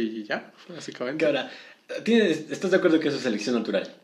y 0.00 0.24
ya, 0.24 0.52
básicamente. 0.68 1.24
ahora, 1.26 1.50
¿tienes, 2.04 2.50
¿estás 2.50 2.70
de 2.70 2.76
acuerdo 2.76 3.00
que 3.00 3.08
eso 3.08 3.16
es 3.16 3.22
selección 3.22 3.54
natural? 3.54 3.94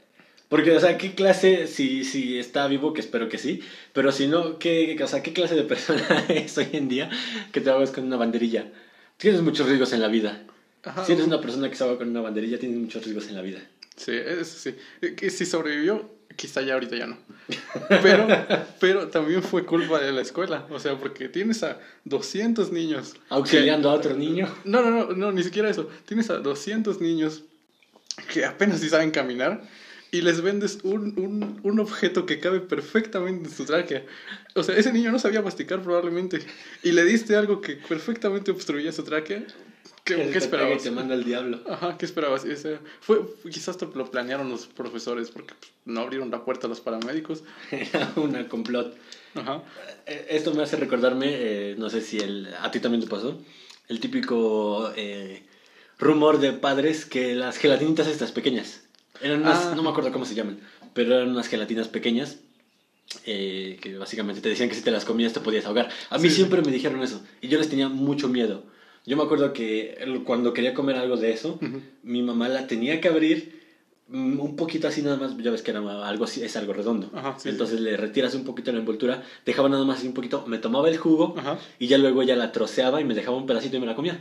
Porque, 0.48 0.76
o 0.76 0.80
sea, 0.80 0.98
¿qué 0.98 1.14
clase, 1.14 1.66
si, 1.66 2.04
si 2.04 2.38
está 2.38 2.66
vivo, 2.66 2.92
que 2.92 3.00
espero 3.00 3.28
que 3.28 3.38
sí, 3.38 3.60
pero 3.94 4.12
si 4.12 4.26
no, 4.26 4.58
¿qué, 4.58 4.98
o 5.02 5.06
sea, 5.06 5.22
¿qué 5.22 5.32
clase 5.32 5.54
de 5.54 5.62
persona 5.62 6.26
es 6.28 6.58
hoy 6.58 6.68
en 6.72 6.88
día 6.88 7.10
que 7.52 7.62
te 7.62 7.70
hagas 7.70 7.90
con 7.90 8.04
una 8.04 8.16
banderilla? 8.16 8.70
Tienes 9.16 9.40
muchos 9.40 9.66
riesgos 9.66 9.92
en 9.94 10.02
la 10.02 10.08
vida. 10.08 10.42
si 11.06 11.12
eres 11.12 11.26
una 11.26 11.40
persona 11.40 11.70
que 11.70 11.76
se 11.76 11.84
haga 11.84 11.96
con 11.96 12.08
una 12.08 12.20
banderilla, 12.20 12.58
tienes 12.58 12.78
muchos 12.78 13.02
riesgos 13.02 13.28
en 13.28 13.36
la 13.36 13.42
vida. 13.42 13.60
Sí, 13.96 14.12
eso 14.12 14.58
sí. 14.58 14.74
Que 15.16 15.30
si 15.30 15.46
sobrevivió, 15.46 16.10
quizá 16.36 16.62
ya 16.62 16.74
ahorita 16.74 16.96
ya 16.96 17.06
no. 17.06 17.16
Pero, 17.88 18.26
pero 18.80 19.08
también 19.08 19.42
fue 19.42 19.64
culpa 19.64 20.00
de 20.00 20.12
la 20.12 20.20
escuela. 20.22 20.66
O 20.70 20.78
sea, 20.78 20.98
porque 20.98 21.28
tienes 21.28 21.62
a 21.62 21.78
200 22.04 22.72
niños. 22.72 23.14
Auxiliando 23.28 23.90
a 23.90 23.94
otro 23.94 24.16
niño. 24.16 24.48
No, 24.64 24.82
no, 24.82 24.90
no, 24.90 25.12
no, 25.12 25.32
ni 25.32 25.42
siquiera 25.42 25.68
eso. 25.68 25.88
Tienes 26.06 26.30
a 26.30 26.38
200 26.38 27.00
niños 27.00 27.42
que 28.32 28.44
apenas 28.44 28.80
si 28.80 28.88
saben 28.88 29.10
caminar 29.10 29.62
y 30.10 30.20
les 30.20 30.42
vendes 30.42 30.80
un, 30.82 31.18
un, 31.18 31.60
un, 31.62 31.80
objeto 31.80 32.26
que 32.26 32.38
cabe 32.38 32.60
perfectamente 32.60 33.48
en 33.48 33.54
su 33.54 33.64
tráquea. 33.64 34.04
O 34.54 34.62
sea, 34.62 34.76
ese 34.76 34.92
niño 34.92 35.10
no 35.10 35.18
sabía 35.18 35.40
masticar 35.40 35.80
probablemente 35.82 36.40
y 36.82 36.92
le 36.92 37.04
diste 37.04 37.34
algo 37.34 37.62
que 37.62 37.76
perfectamente 37.76 38.50
obstruía 38.50 38.92
su 38.92 39.02
tráquea. 39.04 39.42
¿Qué, 40.04 40.30
¿qué 40.30 40.38
esperabas? 40.38 40.82
te 40.82 40.90
manda 40.90 41.14
el 41.14 41.24
diablo. 41.24 41.60
Ajá, 41.68 41.96
¿qué 41.96 42.04
esperabas? 42.04 42.44
Ese 42.44 42.78
fue, 43.00 43.20
quizás 43.50 43.78
lo 43.94 44.10
planearon 44.10 44.48
los 44.48 44.66
profesores 44.66 45.30
porque 45.30 45.54
pues, 45.54 45.72
no 45.84 46.00
abrieron 46.00 46.30
la 46.30 46.44
puerta 46.44 46.66
a 46.66 46.70
los 46.70 46.80
paramédicos. 46.80 47.44
Era 47.70 48.12
una 48.16 48.48
complot. 48.48 48.96
Ajá. 49.34 49.62
Eh, 50.06 50.26
esto 50.30 50.52
me 50.54 50.62
hace 50.62 50.76
recordarme, 50.76 51.26
eh, 51.28 51.74
no 51.78 51.88
sé 51.88 52.00
si 52.00 52.18
el, 52.18 52.48
a 52.60 52.70
ti 52.70 52.80
también 52.80 53.02
te 53.02 53.08
pasó, 53.08 53.40
el 53.88 54.00
típico 54.00 54.92
eh, 54.96 55.44
rumor 55.98 56.38
de 56.38 56.52
padres 56.52 57.06
que 57.06 57.34
las 57.34 57.56
gelatinitas 57.56 58.06
estas 58.08 58.32
pequeñas 58.32 58.82
eran 59.22 59.42
unas, 59.42 59.66
ah. 59.66 59.74
no 59.74 59.82
me 59.82 59.90
acuerdo 59.90 60.12
cómo 60.12 60.24
se 60.24 60.34
llaman, 60.34 60.58
pero 60.94 61.14
eran 61.14 61.30
unas 61.30 61.48
gelatinas 61.48 61.88
pequeñas 61.88 62.38
eh, 63.24 63.78
que 63.80 63.96
básicamente 63.98 64.40
te 64.40 64.48
decían 64.48 64.68
que 64.68 64.74
si 64.74 64.82
te 64.82 64.90
las 64.90 65.04
comías 65.04 65.32
te 65.32 65.40
podías 65.40 65.64
ahogar. 65.66 65.90
A 66.10 66.18
mí 66.18 66.30
siempre 66.30 66.62
me 66.62 66.72
dijeron 66.72 67.02
eso 67.02 67.22
y 67.40 67.48
yo 67.48 67.58
les 67.58 67.68
tenía 67.68 67.88
mucho 67.88 68.28
miedo. 68.28 68.64
Yo 69.04 69.16
me 69.16 69.24
acuerdo 69.24 69.52
que 69.52 69.98
cuando 70.24 70.52
quería 70.52 70.74
comer 70.74 70.96
algo 70.96 71.16
de 71.16 71.32
eso, 71.32 71.58
mi 72.02 72.22
mamá 72.22 72.48
la 72.48 72.66
tenía 72.66 73.00
que 73.00 73.08
abrir 73.08 73.60
mm, 74.08 74.38
un 74.38 74.56
poquito 74.56 74.86
así 74.86 75.02
nada 75.02 75.16
más, 75.16 75.36
ya 75.36 75.50
ves 75.50 75.62
que 75.62 75.72
era 75.72 75.80
algo 76.06 76.24
así, 76.24 76.42
es 76.42 76.56
algo 76.56 76.72
redondo. 76.72 77.10
Entonces 77.44 77.80
le 77.80 77.96
retiras 77.96 78.34
un 78.34 78.44
poquito 78.44 78.70
la 78.72 78.78
envoltura, 78.78 79.22
dejaba 79.44 79.68
nada 79.68 79.84
más 79.84 79.98
así 79.98 80.06
un 80.06 80.14
poquito, 80.14 80.46
me 80.46 80.58
tomaba 80.58 80.88
el 80.88 80.98
jugo 80.98 81.34
y 81.78 81.88
ya 81.88 81.98
luego 81.98 82.22
ya 82.22 82.36
la 82.36 82.52
troceaba 82.52 83.00
y 83.00 83.04
me 83.04 83.14
dejaba 83.14 83.36
un 83.36 83.46
pedacito 83.46 83.76
y 83.76 83.80
me 83.80 83.86
la 83.86 83.96
comía. 83.96 84.20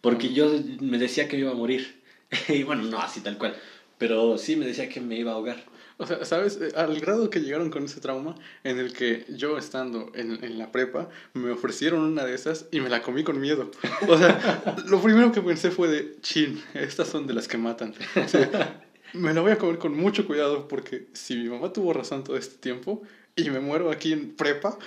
Porque 0.00 0.32
yo 0.32 0.50
me 0.80 0.98
decía 0.98 1.28
que 1.28 1.38
iba 1.38 1.50
a 1.50 1.54
morir. 1.54 2.02
y 2.48 2.62
bueno, 2.62 2.82
no 2.82 2.98
así 3.00 3.20
tal 3.20 3.38
cual. 3.38 3.56
Pero 3.98 4.38
sí 4.38 4.54
me 4.54 4.66
decía 4.66 4.88
que 4.88 5.00
me 5.00 5.18
iba 5.18 5.32
a 5.32 5.34
ahogar. 5.34 5.64
O 5.98 6.06
sea, 6.06 6.24
¿sabes? 6.24 6.58
Eh, 6.60 6.72
al 6.74 6.98
grado 7.00 7.30
que 7.30 7.40
llegaron 7.40 7.70
con 7.70 7.84
ese 7.84 8.00
trauma, 8.00 8.34
en 8.64 8.78
el 8.78 8.92
que 8.92 9.24
yo 9.28 9.56
estando 9.56 10.10
en, 10.14 10.42
en, 10.42 10.58
la 10.58 10.72
prepa, 10.72 11.08
me 11.34 11.50
ofrecieron 11.52 12.00
una 12.00 12.24
de 12.24 12.34
esas 12.34 12.66
y 12.72 12.80
me 12.80 12.88
la 12.88 13.00
comí 13.00 13.22
con 13.22 13.40
miedo. 13.40 13.70
O 14.08 14.18
sea, 14.18 14.76
lo 14.88 15.00
primero 15.00 15.30
que 15.30 15.40
pensé 15.40 15.70
fue 15.70 15.88
de, 15.88 16.16
chin, 16.20 16.60
estas 16.74 17.08
son 17.08 17.28
de 17.28 17.34
las 17.34 17.46
que 17.46 17.58
matan. 17.58 17.94
O 18.16 18.28
sea, 18.28 18.84
me 19.12 19.32
la 19.32 19.40
voy 19.40 19.52
a 19.52 19.58
comer 19.58 19.78
con 19.78 19.96
mucho 19.96 20.26
cuidado 20.26 20.66
porque 20.66 21.06
si 21.12 21.36
mi 21.36 21.48
mamá 21.48 21.72
tuvo 21.72 21.92
razón 21.92 22.24
todo 22.24 22.36
este 22.36 22.56
tiempo 22.56 23.02
y 23.36 23.50
me 23.50 23.60
muero 23.60 23.90
aquí 23.90 24.12
en 24.12 24.34
prepa, 24.34 24.78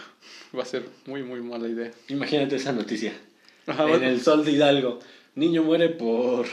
va 0.56 0.64
a 0.64 0.66
ser 0.66 0.84
muy, 1.06 1.24
muy 1.24 1.42
mala 1.42 1.68
idea. 1.68 1.92
Imagínate 2.10 2.58
esa 2.58 2.72
noticia. 2.72 3.14
en 3.66 4.04
el 4.04 4.22
sol 4.22 4.46
de 4.46 4.52
Hidalgo, 4.52 5.00
niño 5.36 5.64
muere 5.64 5.90
por 5.90 6.46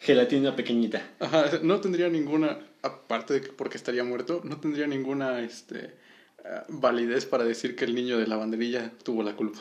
gelatina 0.00 0.54
pequeñita. 0.54 1.02
Ajá, 1.20 1.46
no 1.62 1.80
tendría 1.80 2.08
ninguna, 2.08 2.58
aparte 2.82 3.34
de 3.34 3.40
que 3.40 3.48
porque 3.48 3.76
estaría 3.76 4.04
muerto, 4.04 4.40
no 4.44 4.58
tendría 4.58 4.86
ninguna 4.86 5.40
este, 5.40 5.94
eh, 6.44 6.60
validez 6.68 7.26
para 7.26 7.44
decir 7.44 7.76
que 7.76 7.84
el 7.84 7.94
niño 7.94 8.18
de 8.18 8.26
la 8.26 8.36
banderilla 8.36 8.92
tuvo 9.02 9.22
la 9.22 9.34
culpa. 9.34 9.60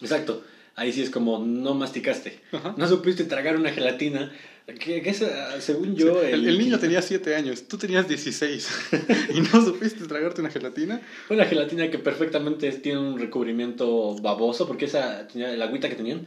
Exacto. 0.00 0.42
Ahí 0.74 0.92
sí 0.92 1.02
es 1.02 1.10
como 1.10 1.38
no 1.38 1.74
masticaste. 1.74 2.40
No 2.76 2.88
supiste 2.88 3.24
tragar 3.24 3.56
una 3.56 3.70
gelatina 3.70 4.32
que, 4.66 5.02
que 5.02 5.14
según 5.60 5.96
yo... 5.96 6.22
el, 6.22 6.58
niño 6.58 6.78
tenía 6.80 7.02
7 7.02 7.34
años, 7.34 7.66
tú 7.66 7.78
tenías 7.78 8.08
16 8.08 8.68
y 9.34 9.40
no 9.40 9.64
supiste 9.64 10.06
tragarte 10.06 10.40
una 10.40 10.50
gelatina. 10.50 11.00
Una 11.28 11.44
gelatina 11.46 11.90
que 11.90 11.98
perfectamente 11.98 12.70
tiene 12.72 13.00
un 13.00 13.18
recubrimiento 13.18 14.14
baboso, 14.16 14.66
porque 14.66 14.84
esa 14.84 15.26
tenía 15.26 15.48
la 15.56 15.64
agüita 15.64 15.88
que 15.88 15.96
tenían. 15.96 16.26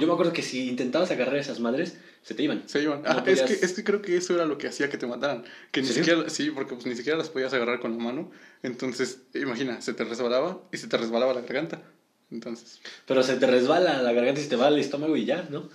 Yo 0.00 0.06
me 0.06 0.12
acuerdo 0.12 0.32
que 0.32 0.42
si 0.42 0.68
intentabas 0.68 1.10
agarrar 1.10 1.36
esas 1.36 1.58
madres, 1.60 1.98
se 2.22 2.34
te 2.34 2.42
iban. 2.44 2.62
Se 2.66 2.82
iban. 2.82 3.02
es, 3.26 3.42
que, 3.42 3.52
es 3.52 3.72
que 3.72 3.82
creo 3.82 4.00
que 4.00 4.16
eso 4.16 4.34
era 4.34 4.46
lo 4.46 4.56
que 4.56 4.68
hacía 4.68 4.88
que 4.88 4.96
te 4.96 5.06
mataran. 5.06 5.44
Que 5.72 5.82
ni 5.82 5.88
siquiera, 5.88 6.30
sí, 6.30 6.50
porque 6.50 6.74
pues, 6.74 6.86
ni 6.86 6.94
siquiera 6.94 7.18
las 7.18 7.28
podías 7.28 7.52
agarrar 7.52 7.80
con 7.80 7.96
la 7.96 8.02
mano. 8.02 8.30
Entonces, 8.62 9.18
imagina, 9.34 9.80
se 9.80 9.92
te 9.92 10.04
resbalaba 10.04 10.60
y 10.72 10.76
se 10.76 10.86
te 10.86 10.96
resbalaba 10.96 11.34
la 11.34 11.40
garganta. 11.40 11.82
Entonces. 12.30 12.80
Pero 13.06 13.22
se 13.22 13.36
te 13.36 13.46
resbala 13.46 14.00
la 14.02 14.12
garganta 14.12 14.40
y 14.40 14.44
se 14.44 14.50
te 14.50 14.56
va 14.56 14.68
al 14.68 14.78
estómago 14.78 15.16
y 15.16 15.24
ya, 15.24 15.46
¿no? 15.50 15.68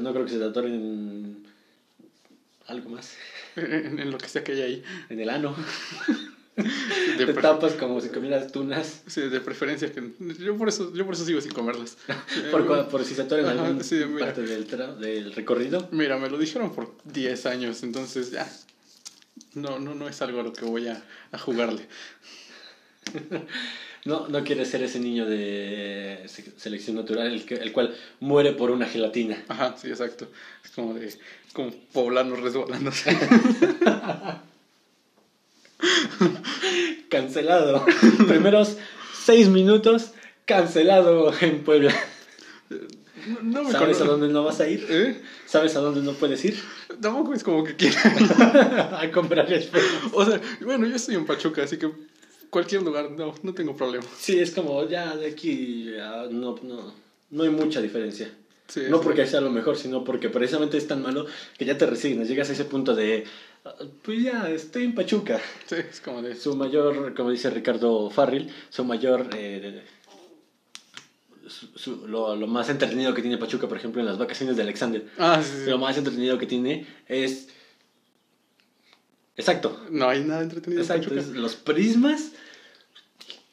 no 0.00 0.12
creo 0.12 0.24
que 0.24 0.30
se 0.30 0.38
te 0.38 0.44
atoren 0.44 0.74
en 0.74 1.46
algo 2.66 2.90
más. 2.90 3.16
En, 3.56 4.10
lo 4.10 4.18
que 4.18 4.28
sea 4.28 4.44
que 4.44 4.52
hay 4.52 4.62
ahí. 4.62 4.84
En 5.08 5.20
el 5.20 5.30
ano. 5.30 5.56
te 7.16 7.26
tapas 7.34 7.74
como 7.74 8.00
si 8.00 8.08
comieras 8.08 8.50
tunas. 8.52 9.02
Sí, 9.06 9.22
de 9.22 9.40
preferencia. 9.40 9.92
que 9.92 10.12
Yo 10.38 10.56
por 10.56 10.68
eso, 10.68 10.92
yo 10.94 11.04
por 11.04 11.14
eso 11.14 11.24
sigo 11.24 11.40
sin 11.40 11.52
comerlas. 11.52 11.96
por, 12.50 12.88
por 12.88 13.04
si 13.04 13.14
se 13.14 13.22
atoren 13.22 13.46
en 13.46 13.58
alguna 13.58 14.18
parte 14.18 14.42
del, 14.42 14.66
del 15.00 15.32
recorrido. 15.34 15.88
Mira, 15.90 16.18
me 16.18 16.28
lo 16.28 16.38
dijeron 16.38 16.74
por 16.74 16.94
10 17.04 17.46
años, 17.46 17.82
entonces 17.82 18.30
ya. 18.30 18.50
No, 19.54 19.78
no, 19.78 19.94
no 19.94 20.08
es 20.08 20.20
algo 20.22 20.40
a 20.40 20.42
lo 20.42 20.52
que 20.52 20.64
voy 20.64 20.88
a, 20.88 21.02
a 21.32 21.38
jugarle. 21.38 21.86
No, 24.04 24.28
no 24.28 24.42
quiere 24.44 24.64
ser 24.64 24.82
ese 24.82 25.00
niño 25.00 25.26
de 25.26 26.24
selección 26.56 26.96
natural, 26.96 27.26
el, 27.26 27.44
que, 27.44 27.56
el 27.56 27.72
cual 27.72 27.94
muere 28.20 28.52
por 28.52 28.70
una 28.70 28.86
gelatina. 28.86 29.44
Ajá, 29.48 29.76
sí, 29.76 29.88
exacto. 29.88 30.30
Es 30.64 30.70
como 30.70 30.94
de 30.94 31.12
como 31.52 31.72
poblano 31.92 32.36
resbalándose. 32.36 33.10
cancelado. 37.08 37.84
Primeros 38.26 38.76
seis 39.24 39.48
minutos, 39.48 40.12
cancelado 40.44 41.32
en 41.40 41.64
Puebla. 41.64 41.94
No, 43.42 43.70
¿Sabes 43.70 44.00
a 44.00 44.04
dónde 44.04 44.28
no 44.28 44.44
vas 44.44 44.60
a 44.60 44.68
ir? 44.68 44.86
¿Eh? 44.88 45.20
¿Sabes 45.44 45.76
a 45.76 45.80
dónde 45.80 46.00
no 46.02 46.12
puedes 46.12 46.44
ir? 46.44 46.58
Tampoco 47.00 47.34
es 47.34 47.42
como 47.42 47.64
que 47.64 47.76
quiera 47.76 48.00
a 49.00 49.10
comprar 49.10 49.52
el 49.52 49.68
O 50.12 50.24
sea, 50.24 50.40
bueno, 50.60 50.86
yo 50.86 50.96
estoy 50.96 51.16
en 51.16 51.26
Pachuca, 51.26 51.62
así 51.62 51.78
que 51.78 51.90
cualquier 52.50 52.82
lugar, 52.82 53.10
no, 53.10 53.34
no 53.42 53.54
tengo 53.54 53.76
problema. 53.76 54.04
Sí, 54.18 54.38
es 54.38 54.52
como 54.52 54.86
ya 54.88 55.16
de 55.16 55.26
aquí 55.26 55.90
no, 56.30 56.56
no, 56.62 56.94
no 57.30 57.42
hay 57.42 57.50
mucha 57.50 57.80
diferencia. 57.80 58.30
no 58.88 59.00
porque 59.00 59.26
sea 59.26 59.40
lo 59.40 59.50
mejor, 59.50 59.76
sino 59.76 60.04
porque 60.04 60.28
precisamente 60.28 60.78
es 60.78 60.86
tan 60.86 61.02
malo 61.02 61.26
que 61.58 61.64
ya 61.64 61.76
te 61.76 61.86
resignas, 61.86 62.28
llegas 62.28 62.48
a 62.50 62.52
ese 62.52 62.64
punto 62.64 62.94
de, 62.94 63.24
pues 64.02 64.22
ya, 64.22 64.48
estoy 64.48 64.84
en 64.84 64.94
Pachuca. 64.94 65.40
Sí, 65.66 65.76
es 65.76 66.00
como 66.00 66.22
de... 66.22 66.34
Su 66.34 66.56
mayor, 66.56 67.14
como 67.14 67.30
dice 67.30 67.50
Ricardo 67.50 68.10
Farril, 68.10 68.52
su 68.70 68.84
mayor... 68.84 69.28
Eh, 69.34 69.82
lo, 72.06 72.36
lo, 72.36 72.46
más 72.46 72.68
entretenido 72.68 73.14
que 73.14 73.22
tiene 73.22 73.38
Pachuca, 73.38 73.68
por 73.68 73.78
ejemplo, 73.78 74.00
en 74.00 74.06
las 74.06 74.18
vacaciones 74.18 74.56
de 74.56 74.62
Alexander. 74.62 75.06
Ah, 75.18 75.42
sí, 75.42 75.64
sí. 75.64 75.70
Lo 75.70 75.78
más 75.78 75.96
entretenido 75.96 76.36
que 76.38 76.46
tiene 76.46 76.86
es 77.06 77.48
Exacto. 79.38 79.86
No 79.90 80.08
hay 80.08 80.24
nada 80.24 80.42
entretenido 80.42 80.82
Exacto, 80.82 81.14
los 81.14 81.54
prismas. 81.54 82.32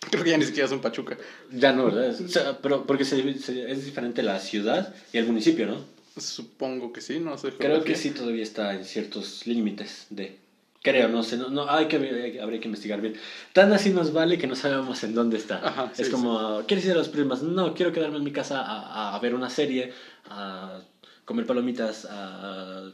Creo 0.10 0.24
que 0.24 0.32
ya 0.32 0.38
ni 0.38 0.46
siquiera 0.46 0.68
son 0.68 0.82
Pachuca. 0.82 1.16
Ya 1.52 1.74
no, 1.74 1.86
¿verdad? 1.86 2.60
pero 2.62 2.86
porque 2.86 3.04
es 3.04 3.86
diferente 3.86 4.24
la 4.24 4.40
ciudad 4.40 4.94
y 5.14 5.20
el 5.20 5.28
municipio, 5.28 5.68
¿no? 5.68 5.95
Supongo 6.18 6.94
que 6.94 7.02
sí, 7.02 7.20
no 7.20 7.38
sé. 7.38 7.52
Creo 7.52 7.84
que 7.84 7.96
sí 7.96 8.12
todavía 8.12 8.44
está 8.44 8.74
en 8.74 8.86
ciertos 8.86 9.46
límites 9.48 10.08
de... 10.10 10.38
Creo, 10.82 11.10
no 11.10 11.24
sé, 11.24 11.36
no, 11.38 11.50
no 11.50 11.68
hay 11.70 11.88
que, 11.88 11.96
habría 11.96 12.60
que 12.60 12.68
investigar 12.68 13.02
bien. 13.02 13.16
Tan 13.54 13.74
así 13.74 13.90
nos 13.90 14.14
vale 14.14 14.38
que 14.38 14.46
no 14.46 14.56
sabemos 14.56 15.04
en 15.04 15.16
dónde 15.16 15.38
está. 15.38 15.92
es 15.98 16.10
como, 16.10 16.62
¿quieres 16.68 16.86
ir 16.86 16.92
a 16.92 16.96
los 16.96 17.10
prismas? 17.10 17.42
No, 17.42 17.74
quiero 17.74 17.92
quedarme 17.92 18.18
en 18.18 18.24
mi 18.24 18.32
casa 18.32 18.62
a, 18.62 19.16
a 19.16 19.20
ver 19.20 19.34
una 19.34 19.50
serie, 19.50 19.94
a 20.26 20.82
comer 21.26 21.48
palomitas, 21.48 22.06
a 22.06 22.92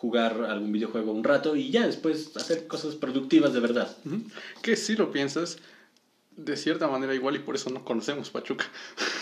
jugar 0.00 0.44
algún 0.48 0.72
videojuego 0.72 1.12
un 1.12 1.22
rato 1.22 1.56
y 1.56 1.70
ya 1.70 1.86
después 1.86 2.34
hacer 2.36 2.66
cosas 2.66 2.94
productivas 2.94 3.52
de 3.52 3.60
verdad. 3.60 3.94
Que 4.62 4.76
si 4.76 4.96
lo 4.96 5.12
piensas, 5.12 5.58
de 6.36 6.56
cierta 6.56 6.88
manera 6.88 7.14
igual 7.14 7.36
y 7.36 7.40
por 7.40 7.54
eso 7.54 7.68
no 7.68 7.84
conocemos 7.84 8.30
Pachuca. 8.30 8.66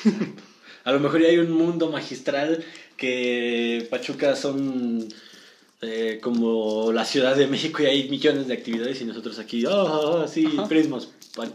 A 0.84 0.92
lo 0.92 1.00
mejor 1.00 1.20
ya 1.20 1.28
hay 1.28 1.38
un 1.38 1.50
mundo 1.50 1.90
magistral 1.90 2.64
que 2.98 3.86
Pachuca 3.90 4.36
son 4.36 5.08
eh, 5.80 6.18
como 6.22 6.92
la 6.92 7.06
Ciudad 7.06 7.34
de 7.36 7.46
México 7.46 7.82
y 7.82 7.86
hay 7.86 8.10
millones 8.10 8.48
de 8.48 8.54
actividades 8.54 9.00
y 9.00 9.06
nosotros 9.06 9.38
aquí, 9.38 9.64
oh, 9.64 9.70
oh, 9.72 10.10
oh 10.22 10.28
sí, 10.28 10.46
prismos, 10.68 11.08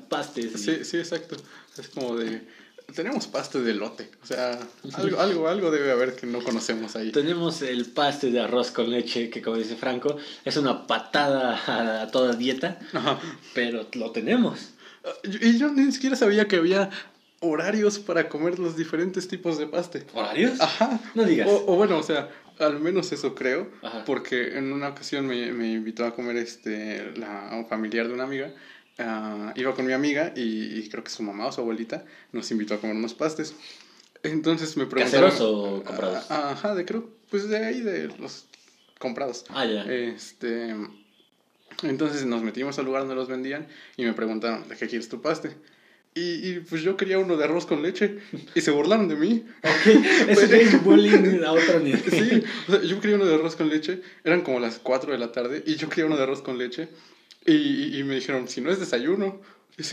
pastes. 0.10 0.54
Sí, 0.60 0.84
sí, 0.84 0.98
exacto. 0.98 1.36
Es 1.78 1.90
como 1.90 2.16
de 2.16 2.42
tenemos 2.94 3.28
paste 3.28 3.60
de 3.62 3.74
lote. 3.74 4.10
O 4.22 4.25
sea, 4.25 4.60
algo, 4.94 5.19
algo, 5.19 5.48
algo 5.48 5.72
debe 5.72 5.92
haber 5.92 6.16
que 6.16 6.28
no 6.28 6.44
conocemos 6.44 6.95
ahí. 6.95 7.12
Tenemos 7.12 7.62
el 7.62 7.86
paste 7.86 8.31
de 8.31 8.42
arroz 8.42 8.72
con 8.72 8.90
leche, 8.90 9.30
que 9.30 9.42
como 9.42 9.57
dice 9.57 9.75
Franco, 9.75 10.18
es 10.45 10.57
una 10.57 10.86
patada 10.88 12.01
a 12.01 12.12
toda 12.12 12.36
dieta, 12.36 12.80
pero 13.54 13.88
lo 13.94 14.12
tenemos. 14.12 14.60
Y 15.24 15.57
yo 15.57 15.69
ni 15.69 15.92
siquiera 15.92 16.16
sabía 16.16 16.48
que 16.48 16.57
había 16.57 16.90
horarios 17.44 18.00
para 18.00 18.30
comer 18.30 18.57
los 18.60 18.75
diferentes 18.75 19.28
tipos 19.28 19.57
de 19.57 19.68
paste. 19.68 20.06
¿Horarios? 20.13 20.60
Ajá. 20.60 21.00
No 21.13 21.24
digas. 21.25 21.48
O, 21.50 21.75
bueno, 21.75 21.98
o 21.98 22.04
sea, 22.04 22.30
al 22.60 22.80
menos 22.80 23.12
eso 23.12 23.36
creo, 23.36 23.69
porque 24.06 24.57
en 24.57 24.72
una 24.72 24.90
ocasión 24.90 25.28
me, 25.28 25.51
me, 25.51 25.74
invitó 25.74 26.06
a 26.06 26.16
comer 26.16 26.38
este, 26.38 27.12
la, 27.18 27.50
un 27.54 27.68
familiar 27.68 28.07
de 28.07 28.13
una 28.13 28.24
amiga. 28.24 28.54
Uh, 29.00 29.50
iba 29.56 29.74
con 29.74 29.88
mi 29.88 29.94
amiga 29.94 30.34
y, 30.36 30.88
creo 30.90 31.04
que 31.04 31.10
su 31.10 31.24
mamá 31.24 31.48
o 31.48 31.51
su 31.51 31.62
abuelita 31.62 32.06
nos 32.31 32.50
invitó 32.51 32.75
a 32.75 32.78
comer 32.78 32.95
unos 32.95 33.13
pastes. 33.13 33.56
Entonces 34.22 34.78
me 34.78 34.86
preguntaron... 34.86 35.31
¿Caseros 35.31 35.42
o 35.42 35.84
comprados? 35.84 36.30
Uh, 36.30 36.34
ajá, 36.34 36.75
de 36.75 36.86
creo, 36.86 37.10
pues 37.30 37.50
de 37.50 37.57
ahí, 37.57 37.81
de 37.81 38.07
los 38.19 38.45
comprados. 39.00 39.45
Ah, 39.50 39.66
ya. 39.66 39.84
Este... 39.84 40.75
Entonces 41.81 42.25
nos 42.25 42.44
metimos 42.44 42.78
al 42.78 42.86
lugar 42.86 43.01
donde 43.01 43.16
los 43.16 43.28
vendían 43.28 43.68
y 43.98 44.06
me 44.06 44.13
preguntaron, 44.13 44.68
¿de 44.69 44.78
qué 44.78 44.88
quieres 44.88 45.10
tu 45.10 45.22
paste? 45.22 45.56
Y, 46.15 46.48
y, 46.48 46.60
pues 46.69 46.83
yo 46.83 46.95
quería 46.95 47.18
uno 47.18 47.38
de 47.38 47.44
arroz 47.44 47.65
con 47.65 47.81
leche 47.81 48.19
y 48.54 48.62
se 48.62 48.69
burlaron 48.69 49.07
de 49.07 49.15
mí. 49.15 49.45
Ok, 49.63 49.95
eso 50.30 50.42
es 50.42 50.83
bullying 50.83 51.44
a 51.44 51.54
otro 51.54 51.80
nivel. 51.80 52.04
Sí, 52.07 52.44
o 52.68 52.71
sea, 52.71 52.83
yo 52.83 53.00
quería 53.00 53.15
uno 53.15 53.25
de 53.25 53.33
arroz 53.33 53.56
con 53.56 53.69
leche, 53.69 54.01
eran 54.24 54.42
como 54.42 54.60
las 54.60 54.77
4 54.77 55.12
de 55.12 55.18
la 55.18 55.31
tarde 55.31 55.63
y 55.65 55.75
yo 55.75 55.89
quería 55.89 56.06
uno 56.06 56.15
de 56.15 56.24
arroz 56.24 56.44
con 56.44 56.60
leche 56.60 56.89
y, 57.45 57.98
y 57.98 58.04
me 58.04 58.15
dijeron, 58.15 58.48
si 58.48 58.62
no 58.62 58.71
es 58.71 58.80
desayuno. 58.80 59.42
Y 59.75 59.83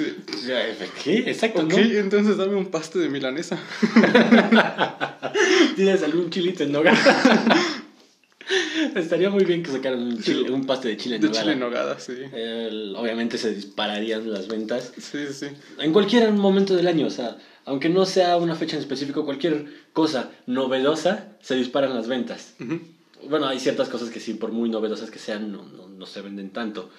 ¿Qué? 1.03 1.31
Exacto, 1.31 1.63
Ok, 1.63 1.73
entonces 1.73 2.37
dame 2.37 2.55
un 2.55 2.67
paste 2.67 2.99
de 2.99 3.09
milanesa. 3.09 3.59
¿Tienes 5.75 6.03
algún 6.03 6.29
chilito 6.29 6.65
en 6.65 6.73
nogada? 6.73 6.99
Estaría 8.95 9.31
muy 9.31 9.45
bien 9.45 9.63
que 9.63 9.71
sacaran 9.71 10.03
un, 10.03 10.23
chile, 10.23 10.51
un 10.51 10.67
paste 10.67 10.89
de 10.89 10.97
chile 10.97 11.17
en 11.17 11.23
de 11.23 11.31
chile 11.31 11.53
en 11.53 11.61
nogada, 11.61 11.99
sí. 11.99 12.13
obviamente 12.97 13.39
se 13.39 13.55
dispararían 13.55 14.33
las 14.33 14.49
ventas. 14.49 14.93
Sí, 14.99 15.27
sí. 15.33 15.47
En 15.79 15.93
cualquier 15.93 16.33
momento 16.33 16.75
del 16.75 16.89
año, 16.89 17.07
o 17.07 17.11
sea, 17.11 17.37
aunque 17.65 17.89
no 17.89 18.07
sea 18.07 18.37
una 18.37 18.55
fecha 18.55 18.77
en 18.77 18.83
específico, 18.83 19.25
cualquier 19.25 19.67
cosa 19.93 20.31
novedosa, 20.47 21.37
se 21.43 21.55
disparan 21.55 21.95
las 21.95 22.09
ventas. 22.09 22.55
Bueno, 23.29 23.47
hay 23.47 23.61
ciertas 23.61 23.89
cosas 23.89 24.11
que 24.11 24.21
sí, 24.21 24.35
por 24.35 24.53
muy 24.53 24.71
novedosas 24.71 25.11
que 25.11 25.19
sean, 25.19 25.53
no, 25.53 25.65
no, 25.65 25.89
no 25.89 26.07
se 26.07 26.23
venden 26.23 26.51
tanto. 26.51 26.91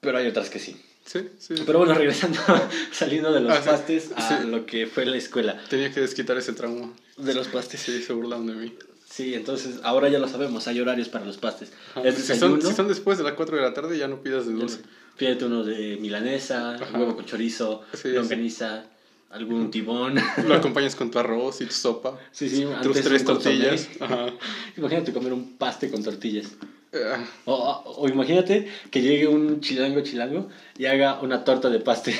Pero 0.00 0.18
hay 0.18 0.26
otras 0.26 0.50
que 0.50 0.58
sí. 0.58 0.76
Sí, 1.04 1.28
sí. 1.38 1.54
Pero 1.66 1.80
bueno, 1.80 1.94
regresando, 1.94 2.40
saliendo 2.92 3.32
de 3.32 3.40
los 3.40 3.52
ah, 3.52 3.62
pastes 3.64 4.12
a 4.16 4.42
lo 4.44 4.64
que 4.64 4.86
fue 4.86 5.04
la 5.04 5.16
escuela. 5.16 5.60
Tenía 5.68 5.92
que 5.92 6.00
desquitar 6.00 6.38
ese 6.38 6.52
trauma. 6.52 6.92
De 7.18 7.34
los 7.34 7.48
pastes. 7.48 7.80
Sí, 7.80 8.02
se 8.02 8.12
burlaron 8.12 8.46
de 8.46 8.54
mí. 8.54 8.74
Sí, 9.14 9.32
entonces 9.32 9.78
ahora 9.84 10.08
ya 10.08 10.18
lo 10.18 10.26
sabemos, 10.26 10.66
hay 10.66 10.80
horarios 10.80 11.08
para 11.08 11.24
los 11.24 11.36
pastes. 11.36 11.72
si, 12.16 12.36
son, 12.36 12.60
si, 12.60 12.72
son, 12.72 12.88
después 12.88 13.16
de 13.16 13.22
las 13.22 13.34
4 13.34 13.58
de 13.58 13.62
la 13.62 13.72
tarde, 13.72 13.96
ya 13.96 14.08
no 14.08 14.20
pidas 14.20 14.44
de 14.44 14.54
dulce. 14.54 14.80
Pídete 15.16 15.44
uno 15.44 15.62
de 15.62 15.98
milanesa, 16.00 16.76
huevo 16.92 17.14
con 17.14 17.24
chorizo, 17.24 17.82
longaniza, 18.02 18.86
algún 19.30 19.70
tibón. 19.70 20.16
Lo 20.48 20.54
acompañas 20.54 20.96
con 20.96 21.12
tu 21.12 21.20
arroz 21.20 21.60
y 21.60 21.66
tu 21.66 21.72
sopa. 21.72 22.18
Sí, 22.32 22.48
sí, 22.48 22.66
tus 22.82 23.00
tres 23.02 23.24
tortillas. 23.24 23.88
Imagínate 24.76 25.12
comer 25.12 25.32
un 25.32 25.58
paste 25.58 25.92
con 25.92 26.02
tortillas. 26.02 26.50
Ah. 26.92 27.24
O, 27.44 28.08
imagínate 28.08 28.68
que 28.90 29.00
llegue 29.00 29.28
un 29.28 29.60
chilango 29.60 30.00
chilango 30.00 30.48
y 30.76 30.86
haga 30.86 31.20
una 31.20 31.44
torta 31.44 31.70
de 31.70 31.78
paste. 31.78 32.18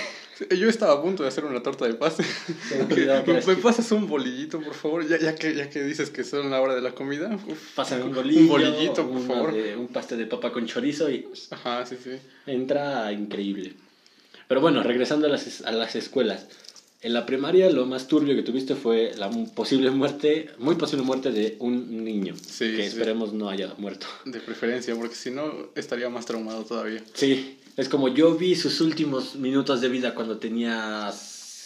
Yo 0.50 0.68
estaba 0.68 0.94
a 0.94 1.02
punto 1.02 1.22
de 1.22 1.28
hacer 1.28 1.44
una 1.44 1.62
torta 1.62 1.86
de 1.86 1.94
paste. 1.94 2.24
¿Me 3.46 3.56
pasas 3.56 3.90
un 3.92 4.08
bolillito, 4.08 4.60
por 4.60 4.74
favor? 4.74 5.06
Ya, 5.06 5.18
ya, 5.18 5.34
que, 5.34 5.54
ya 5.54 5.70
que 5.70 5.82
dices 5.82 6.10
que 6.10 6.24
son 6.24 6.50
la 6.50 6.60
hora 6.60 6.74
de 6.74 6.80
la 6.80 6.92
comida. 6.92 7.38
Pásame 7.74 8.04
un 8.04 8.14
bolillo. 8.14 8.40
Un 8.40 8.48
bolillito, 8.48 9.08
por 9.08 9.26
favor. 9.26 9.54
un 9.78 9.88
paste 9.88 10.16
de 10.16 10.26
papa 10.26 10.52
con 10.52 10.66
chorizo 10.66 11.10
y... 11.10 11.28
Ajá, 11.50 11.86
sí, 11.86 11.96
sí. 12.02 12.12
Entra 12.46 13.12
increíble. 13.12 13.74
Pero 14.48 14.60
bueno, 14.60 14.82
regresando 14.82 15.26
a 15.26 15.30
las, 15.30 15.62
a 15.62 15.72
las 15.72 15.94
escuelas. 15.94 16.46
En 17.00 17.12
la 17.12 17.26
primaria 17.26 17.68
lo 17.68 17.84
más 17.84 18.08
turbio 18.08 18.34
que 18.34 18.42
tuviste 18.42 18.74
fue 18.74 19.12
la 19.18 19.28
posible 19.54 19.90
muerte, 19.90 20.48
muy 20.56 20.76
posible 20.76 21.04
muerte 21.04 21.30
de 21.32 21.56
un 21.58 22.02
niño. 22.02 22.34
Sí, 22.34 22.76
que 22.76 22.86
esperemos 22.86 23.34
no 23.34 23.50
haya 23.50 23.74
muerto. 23.76 24.06
De 24.24 24.40
preferencia, 24.40 24.96
porque 24.96 25.14
si 25.14 25.30
no 25.30 25.68
estaría 25.74 26.08
más 26.08 26.24
traumado 26.24 26.64
todavía. 26.64 27.04
Sí, 27.12 27.58
es 27.76 27.88
como 27.88 28.08
yo 28.08 28.36
vi 28.36 28.54
sus 28.54 28.80
últimos 28.80 29.34
minutos 29.36 29.80
de 29.80 29.88
vida 29.88 30.14
cuando 30.14 30.38
tenía 30.38 31.12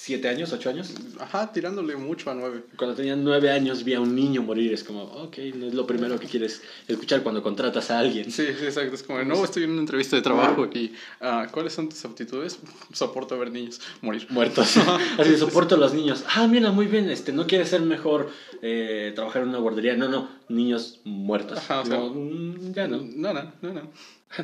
siete 0.09 0.27
años, 0.27 0.51
ocho 0.55 0.71
años. 0.71 0.95
Ajá, 1.21 1.53
tirándole 1.53 1.95
mucho 1.95 2.31
a 2.31 2.35
nueve. 2.35 2.63
Cuando 2.79 2.97
tenía 2.97 3.15
nueve 3.15 3.51
años 3.51 3.85
vi 3.85 3.93
a 3.93 4.01
un 4.01 4.15
niño 4.15 4.43
morir. 4.43 4.73
Es 4.73 4.83
como, 4.83 5.03
ok, 5.03 5.37
no 5.55 5.67
es 5.67 5.75
lo 5.75 5.87
primero 5.87 6.19
que 6.19 6.27
quieres 6.27 6.63
escuchar 6.87 7.23
cuando 7.23 7.43
contratas 7.43 7.91
a 7.91 7.99
alguien. 7.99 8.31
Sí, 8.31 8.47
sí, 8.59 8.65
exacto. 8.65 8.95
Es 8.95 9.03
como, 9.03 9.23
no, 9.23 9.45
estoy 9.45 9.65
en 9.65 9.73
una 9.73 9.81
entrevista 9.81 10.17
de 10.17 10.23
trabajo 10.23 10.67
y 10.73 10.95
uh, 11.21 11.51
¿cuáles 11.53 11.75
son 11.75 11.91
tus 11.91 12.03
aptitudes? 12.07 12.59
Soporto 12.91 13.39
ver 13.39 13.53
niños 13.53 13.83
morir. 14.01 14.27
Muertos. 14.31 14.79
Así, 15.19 15.37
soporto 15.37 15.75
a 15.75 15.79
los 15.79 15.93
niños. 15.93 16.25
Ah, 16.35 16.47
mira, 16.47 16.73
muy 16.73 16.87
bien, 16.87 17.11
este, 17.11 17.35
no 17.35 17.47
quieres 17.47 17.69
ser 17.69 17.83
mejor 17.83 18.31
eh, 18.63 19.13
trabajar 19.15 19.43
en 19.43 19.51
una 19.51 19.59
guardería. 19.59 19.95
No, 19.95 20.09
no, 20.09 20.31
niños 20.49 21.01
muertos. 21.05 21.59
Ajá, 21.59 21.81
o 21.83 21.85
sea, 21.85 21.99
mm, 21.99 22.73
ya 22.73 22.89
no. 22.89 23.03
No, 23.03 23.35
no, 23.35 23.53
no, 23.61 23.73
no. 23.75 23.83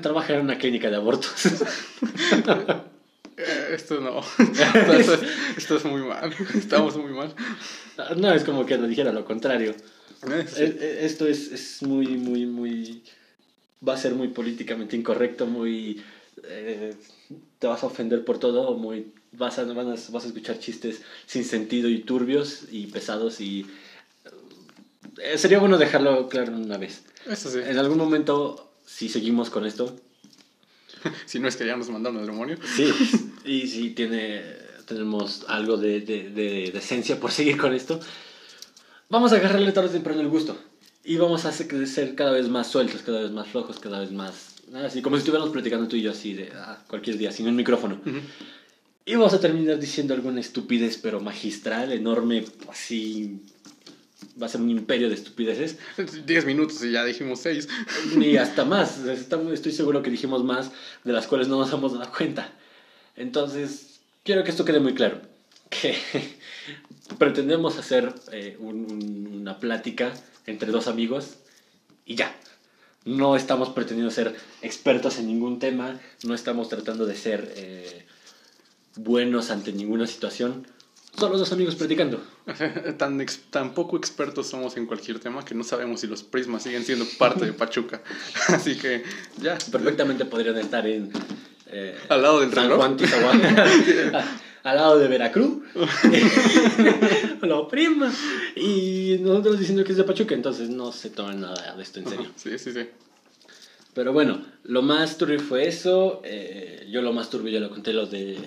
Trabajar 0.03 0.37
en 0.37 0.43
una 0.43 0.59
clínica 0.59 0.91
de 0.91 0.97
abortos. 0.97 1.33
Eh, 3.47 3.75
esto 3.75 4.01
no. 4.01 4.21
Esto, 5.57 5.77
es 5.77 5.85
muy 5.85 6.03
mal. 6.03 6.35
Estamos 6.55 6.97
muy 6.97 7.13
mal. 7.13 7.35
No, 8.17 8.33
es 8.33 8.45
como 8.45 8.67
que 8.67 8.79
nos 8.79 8.89
dijera 8.89 9.13
lo 9.13 9.25
contrario. 9.25 9.75
Eh, 10.27 10.47
eh, 10.57 10.99
esto 11.03 11.27
es, 11.27 11.53
es, 11.53 11.83
muy, 11.83 12.07
muy, 12.17 12.47
muy. 12.47 13.03
Va 13.87 13.95
a 13.95 13.99
ser 13.99 14.15
muy 14.15 14.29
políticamente 14.29 14.97
incorrecto, 14.97 15.47
muy. 15.47 16.03
te 17.59 17.67
vas 17.67 17.83
a 17.83 17.87
ofender 17.87 18.25
por 18.25 18.39
todo, 18.39 18.75
muy. 18.77 19.13
Vas 19.33 19.59
a, 19.59 19.65
vas, 19.65 20.11
vas 20.11 20.25
a 20.25 20.29
escuchar 20.29 20.59
chistes 20.59 21.03
sin 21.27 21.45
sentido 21.45 21.89
y 21.89 22.01
turbios 22.01 22.65
y 22.71 22.87
pesados 22.87 23.41
y. 23.41 23.67
sería 25.37 25.59
bueno 25.59 25.79
dejarlo 25.79 26.29
claro 26.29 26.53
una 26.53 26.79
vez. 26.79 27.03
Eso 27.27 27.51
sí. 27.51 27.59
En 27.65 27.79
algún 27.79 27.99
momento, 27.99 28.73
si 28.87 29.09
seguimos 29.09 29.51
con 29.51 29.67
esto, 29.67 29.97
si 31.27 31.39
no 31.39 31.49
es 31.49 31.57
que 31.57 31.67
ya 31.67 31.77
nos 31.77 31.91
mandaron 31.91 32.21
el 32.21 32.27
demonio. 32.27 32.57
Sí, 32.77 32.93
y 33.45 33.67
si 33.67 33.91
tiene, 33.91 34.43
tenemos 34.87 35.45
algo 35.49 35.77
de, 35.77 36.01
de, 36.01 36.31
de, 36.31 36.71
decencia 36.73 37.19
por 37.19 37.33
seguir 37.33 37.57
con 37.57 37.75
esto, 37.75 38.01
vamos 39.09 39.33
a 39.33 39.37
agarrarle 39.37 39.73
tarde 39.73 39.89
o 39.89 39.93
temprano 39.93 40.21
el 40.21 40.29
gusto. 40.29 40.57
Y 41.05 41.17
vamos 41.17 41.45
a 41.45 41.53
ser 41.53 42.15
cada 42.15 42.33
vez 42.33 42.49
más 42.49 42.69
sueltos, 42.71 43.03
cada 43.03 43.21
vez 43.21 43.31
más 43.31 43.49
flojos, 43.49 43.79
cada 43.79 44.01
vez 44.01 44.11
más... 44.11 44.55
Así 44.75 45.03
como 45.03 45.17
si 45.17 45.21
estuviéramos 45.21 45.53
platicando 45.53 45.87
tú 45.87 45.97
y 45.97 46.03
yo 46.03 46.11
así 46.11 46.33
de 46.33 46.51
ah, 46.55 46.83
cualquier 46.89 47.19
día, 47.19 47.31
sin 47.31 47.47
un 47.47 47.55
micrófono. 47.55 48.01
Y 49.05 49.15
vamos 49.15 49.35
a 49.35 49.41
terminar 49.41 49.79
diciendo 49.79 50.15
alguna 50.15 50.41
estupidez, 50.41 50.97
pero 50.97 51.21
magistral, 51.21 51.93
enorme, 51.93 52.47
así 52.71 53.43
va 54.41 54.47
a 54.47 54.49
ser 54.49 54.61
un 54.61 54.71
imperio 54.71 55.09
de 55.09 55.15
estupideces. 55.15 55.79
Diez 56.27 56.45
minutos 56.45 56.83
y 56.85 56.93
ya 56.93 57.05
dijimos 57.05 57.41
seis. 57.41 57.69
Ni 58.17 58.37
hasta 58.37 58.65
más. 58.65 58.99
Estoy 58.99 59.73
seguro 59.73 60.03
que 60.03 60.11
dijimos 60.11 60.45
más 60.45 60.71
de 61.05 61.13
las 61.13 61.27
cuales 61.27 61.49
no 61.49 61.59
nos 61.59 61.73
hemos 61.73 61.93
dado 61.93 62.11
cuenta. 62.13 62.53
Entonces, 63.17 64.01
quiero 64.23 64.45
que 64.45 64.51
esto 64.51 64.65
quede 64.65 64.81
muy 64.81 64.95
claro. 64.95 65.21
Que 65.71 65.97
pretendemos 67.19 67.79
hacer 67.79 68.13
eh, 68.33 68.57
una 68.61 69.59
plática 69.59 70.13
entre 70.47 70.71
dos 70.71 70.89
amigos 70.89 71.37
y 72.05 72.17
ya. 72.17 72.35
No 73.05 73.37
estamos 73.37 73.69
pretendiendo 73.69 74.11
ser 74.11 74.35
expertos 74.63 75.19
en 75.19 75.27
ningún 75.27 75.59
tema, 75.59 76.01
no 76.23 76.35
estamos 76.35 76.71
tratando 76.71 77.05
de 77.05 77.15
ser 77.15 77.53
eh, 77.55 78.07
buenos 78.97 79.51
ante 79.51 79.73
ninguna 79.73 80.07
situación 80.07 80.67
Solo 81.19 81.39
dos 81.39 81.53
amigos 81.53 81.77
platicando. 81.77 82.23
tan, 82.99 83.25
tan 83.51 83.75
poco 83.75 83.97
expertos 83.97 84.49
somos 84.49 84.77
en 84.77 84.87
cualquier 84.87 85.21
tema 85.21 85.45
que 85.45 85.55
no 85.55 85.63
sabemos 85.63 86.01
si 86.01 86.07
los 86.07 86.23
prismas 86.23 86.63
siguen 86.63 86.85
siendo 86.85 87.05
parte 87.19 87.47
de 87.47 87.53
Pachuca. 87.55 88.03
Así 88.49 88.77
que 88.77 89.05
ya. 89.41 89.59
Perfectamente 89.71 90.25
podrían 90.25 90.59
estar 90.59 90.87
en. 90.87 91.13
Eh, 91.67 91.99
al 92.09 92.23
lado 92.23 92.41
del 92.41 92.53
San 92.53 92.71
Juan 92.71 92.97
al 94.65 94.77
lado 94.77 94.99
de 94.99 95.09
Veracruz. 95.09 95.63
lo 97.43 97.69
prima. 97.69 98.13
Y 98.57 99.19
nosotros 99.21 99.59
diciendo 99.59 99.85
que 99.85 99.93
es 99.93 99.99
de 99.99 100.05
Pachuca, 100.05 100.35
entonces 100.35 100.71
no 100.71 100.91
se 100.91 101.11
tomen 101.11 101.41
nada 101.41 101.75
de 101.77 101.83
esto 101.83 102.01
en 102.01 102.09
serio. 102.09 102.31
Sí, 102.37 102.59
sí, 102.59 102.73
sí. 102.73 102.89
Pero 103.93 104.13
bueno, 104.13 104.43
lo 104.65 104.83
más 104.83 105.19
turbio 105.19 105.39
fue 105.39 105.69
eso. 105.69 106.23
Eh, 106.25 106.89
yo 106.91 107.03
lo 107.03 107.13
más 107.13 107.31
turbio 107.31 107.53
ya 107.53 107.61
lo 107.61 107.71
conté, 107.71 107.93
lo 107.93 108.07
de 108.07 108.39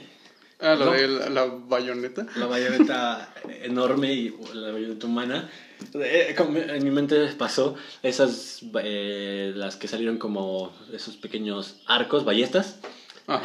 Ah, 0.60 0.76
lo 0.76 0.92
de 0.92 1.08
la, 1.08 1.46
bayoneta. 1.46 2.26
La 2.36 2.48
bayoneta 2.48 3.34
enorme 3.62 4.14
y 4.14 4.36
la 4.54 4.72
bayoneta 4.72 5.06
humana. 5.06 5.50
Eh, 5.94 6.36
en 6.38 6.84
mi 6.84 6.90
mente 6.90 7.28
pasó 7.38 7.76
esas, 8.02 8.62
eh, 8.82 9.54
las 9.56 9.76
que 9.76 9.88
salieron 9.88 10.18
como 10.18 10.74
esos 10.92 11.16
pequeños 11.18 11.82
arcos, 11.86 12.26
ballestas, 12.26 12.78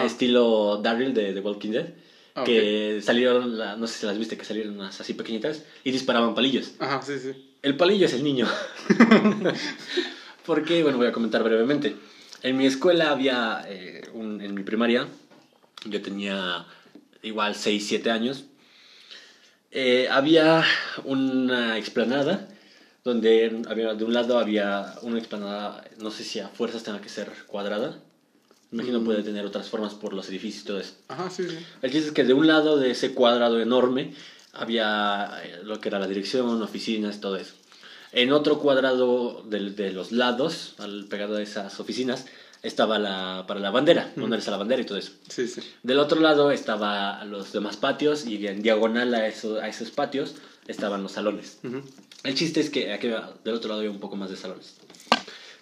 estilo 0.03 0.81
Daryl 0.83 1.13
de 1.13 1.35
The 1.35 1.41
Walking 1.41 1.71
Dead. 1.71 1.87
Ah, 2.35 2.45
que 2.45 3.01
salieron, 3.03 3.59
no 3.59 3.87
sé 3.87 3.99
si 3.99 4.07
las 4.07 4.19
viste, 4.19 4.39
que 4.39 4.47
salieron 4.47 4.75
unas 4.77 4.99
así 4.99 5.13
pequeñitas 5.13 5.65
y 5.85 5.91
disparaban 5.91 6.35
palillos. 6.35 6.73
Ajá, 6.79 7.03
sí, 7.03 7.19
sí. 7.19 7.53
El 7.61 7.77
palillo 7.77 8.07
es 8.07 8.15
el 8.15 8.25
niño. 8.25 8.49
Porque, 10.47 10.83
bueno, 10.83 10.97
voy 10.97 11.09
a 11.09 11.13
comentar 11.13 11.43
brevemente. 11.43 11.95
En 12.43 12.57
mi 12.57 12.65
escuela 12.65 13.11
había, 13.11 13.65
eh, 13.69 14.03
un, 14.15 14.41
en 14.41 14.55
mi 14.55 14.63
primaria, 14.63 15.07
yo 15.85 16.01
tenía 16.01 16.67
igual 17.23 17.55
6, 17.55 17.87
7 17.87 18.11
años, 18.11 18.45
eh, 19.71 20.09
había 20.11 20.65
una 21.05 21.79
explanada 21.79 22.49
donde 23.05 23.63
había, 23.69 23.95
de 23.95 24.05
un 24.05 24.13
lado 24.13 24.39
había 24.39 24.95
una 25.03 25.19
explanada, 25.19 25.85
no 25.99 26.11
sé 26.11 26.25
si 26.25 26.41
a 26.41 26.49
fuerzas 26.49 26.83
tenga 26.83 27.01
que 27.01 27.09
ser 27.09 27.31
cuadrada, 27.47 27.99
Imagino 28.73 29.01
mm. 29.01 29.05
puede 29.05 29.23
tener 29.23 29.45
otras 29.45 29.69
formas 29.69 29.95
por 29.95 30.15
los 30.15 30.29
edificios 30.31 30.65
y 30.65 30.67
todo 30.67 30.81
eso. 30.81 30.95
Ajá, 31.09 31.31
sí, 31.31 31.47
sí. 31.49 31.59
El 31.83 31.93
chiste 31.93 32.09
es 32.09 32.15
que 32.15 32.25
de 32.25 32.33
un 32.33 32.47
lado 32.47 32.79
de 32.79 32.91
ese 32.91 33.13
cuadrado 33.13 33.61
enorme 33.61 34.15
había 34.53 35.31
eh, 35.45 35.61
lo 35.63 35.79
que 35.79 35.89
era 35.89 35.99
la 35.99 36.07
dirección, 36.07 36.63
oficinas, 36.63 37.21
todo 37.21 37.37
eso. 37.37 37.53
En 38.13 38.33
otro 38.33 38.59
cuadrado 38.59 39.43
de, 39.43 39.71
de 39.71 39.93
los 39.93 40.11
lados, 40.13 40.75
al 40.79 41.07
pegado 41.07 41.37
a 41.37 41.43
esas 41.43 41.79
oficinas, 41.81 42.27
estaba 42.63 42.99
la, 42.99 43.45
para 43.47 43.61
la 43.61 43.71
bandera, 43.71 44.13
ponerse 44.15 44.51
a 44.51 44.53
la 44.53 44.59
bandera 44.59 44.83
y 44.83 44.85
todo 44.85 44.99
eso. 44.99 45.13
Sí, 45.29 45.49
sí. 45.49 45.61
Del 45.83 45.99
otro 45.99 46.21
lado 46.21 46.51
estaba 46.53 47.25
los 47.25 47.53
demás 47.53 47.77
patios 47.77 48.27
y 48.27 48.47
en 48.47 48.63
diagonal 48.63 49.15
a, 49.15 49.27
eso, 49.27 49.61
a 49.61 49.69
esos 49.69 49.91
patios 49.91 50.37
estaban 50.69 51.03
los 51.03 51.13
salones. 51.13 51.59
El 52.23 52.35
chiste 52.35 52.61
es 52.61 52.71
que 52.71 52.93
aquí 52.93 53.09
del 53.09 53.55
otro 53.55 53.69
lado 53.69 53.81
había 53.81 53.91
un 53.91 54.01
poco 54.01 54.17
más 54.17 54.31
de 54.31 54.37
salones. 54.37 54.77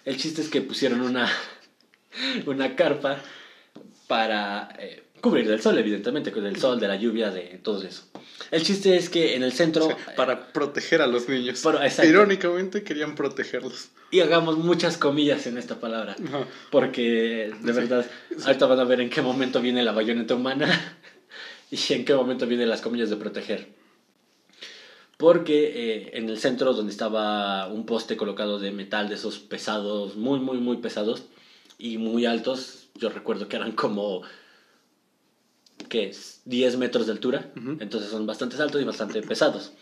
El 0.05 0.17
chiste 0.17 0.41
es 0.41 0.49
que 0.49 0.61
pusieron 0.61 1.01
una, 1.01 1.29
una 2.45 2.75
carpa 2.75 3.19
para 4.07 4.69
eh, 4.77 5.03
cubrir 5.21 5.47
del 5.47 5.61
sol, 5.61 5.77
evidentemente, 5.77 6.31
del 6.31 6.57
sol, 6.57 6.79
de 6.79 6.87
la 6.87 6.95
lluvia, 6.95 7.31
de 7.31 7.59
todo 7.63 7.81
eso. 7.83 8.03
El 8.49 8.63
chiste 8.63 8.97
es 8.97 9.09
que 9.09 9.35
en 9.35 9.43
el 9.43 9.53
centro... 9.53 9.87
para 10.15 10.51
proteger 10.51 11.01
a 11.01 11.07
los 11.07 11.29
niños. 11.29 11.63
Irónicamente 12.03 12.83
querían 12.83 13.15
protegerlos. 13.15 13.89
Y 14.11 14.19
hagamos 14.19 14.57
muchas 14.57 14.97
comillas 14.97 15.47
en 15.47 15.57
esta 15.57 15.79
palabra. 15.79 16.15
Porque, 16.69 17.53
de 17.61 17.71
verdad, 17.71 18.05
ahorita 18.45 18.65
van 18.65 18.79
a 18.79 18.83
ver 18.83 18.99
en 18.99 19.09
qué 19.09 19.21
momento 19.21 19.61
viene 19.61 19.83
la 19.83 19.93
bayoneta 19.93 20.35
humana 20.35 20.97
y 21.71 21.93
en 21.93 22.03
qué 22.03 22.13
momento 22.13 22.45
vienen 22.47 22.67
las 22.67 22.81
comillas 22.81 23.09
de 23.09 23.15
proteger. 23.15 23.69
Porque 25.15 25.71
eh, 25.75 26.09
en 26.13 26.27
el 26.29 26.39
centro, 26.39 26.73
donde 26.73 26.91
estaba 26.91 27.67
un 27.67 27.85
poste 27.85 28.17
colocado 28.17 28.59
de 28.59 28.71
metal, 28.71 29.07
de 29.07 29.15
esos 29.15 29.37
pesados, 29.39 30.15
muy, 30.15 30.39
muy, 30.39 30.57
muy 30.57 30.77
pesados, 30.77 31.25
y 31.81 31.97
muy 31.97 32.25
altos. 32.25 32.87
Yo 32.95 33.09
recuerdo 33.09 33.47
que 33.47 33.55
eran 33.55 33.71
como, 33.71 34.21
¿qué 35.89 36.09
es? 36.09 36.41
10 36.45 36.77
metros 36.77 37.05
de 37.05 37.13
altura. 37.13 37.51
Entonces 37.79 38.09
son 38.09 38.25
bastante 38.25 38.61
altos 38.61 38.81
y 38.81 38.85
bastante 38.85 39.21
pesados. 39.21 39.73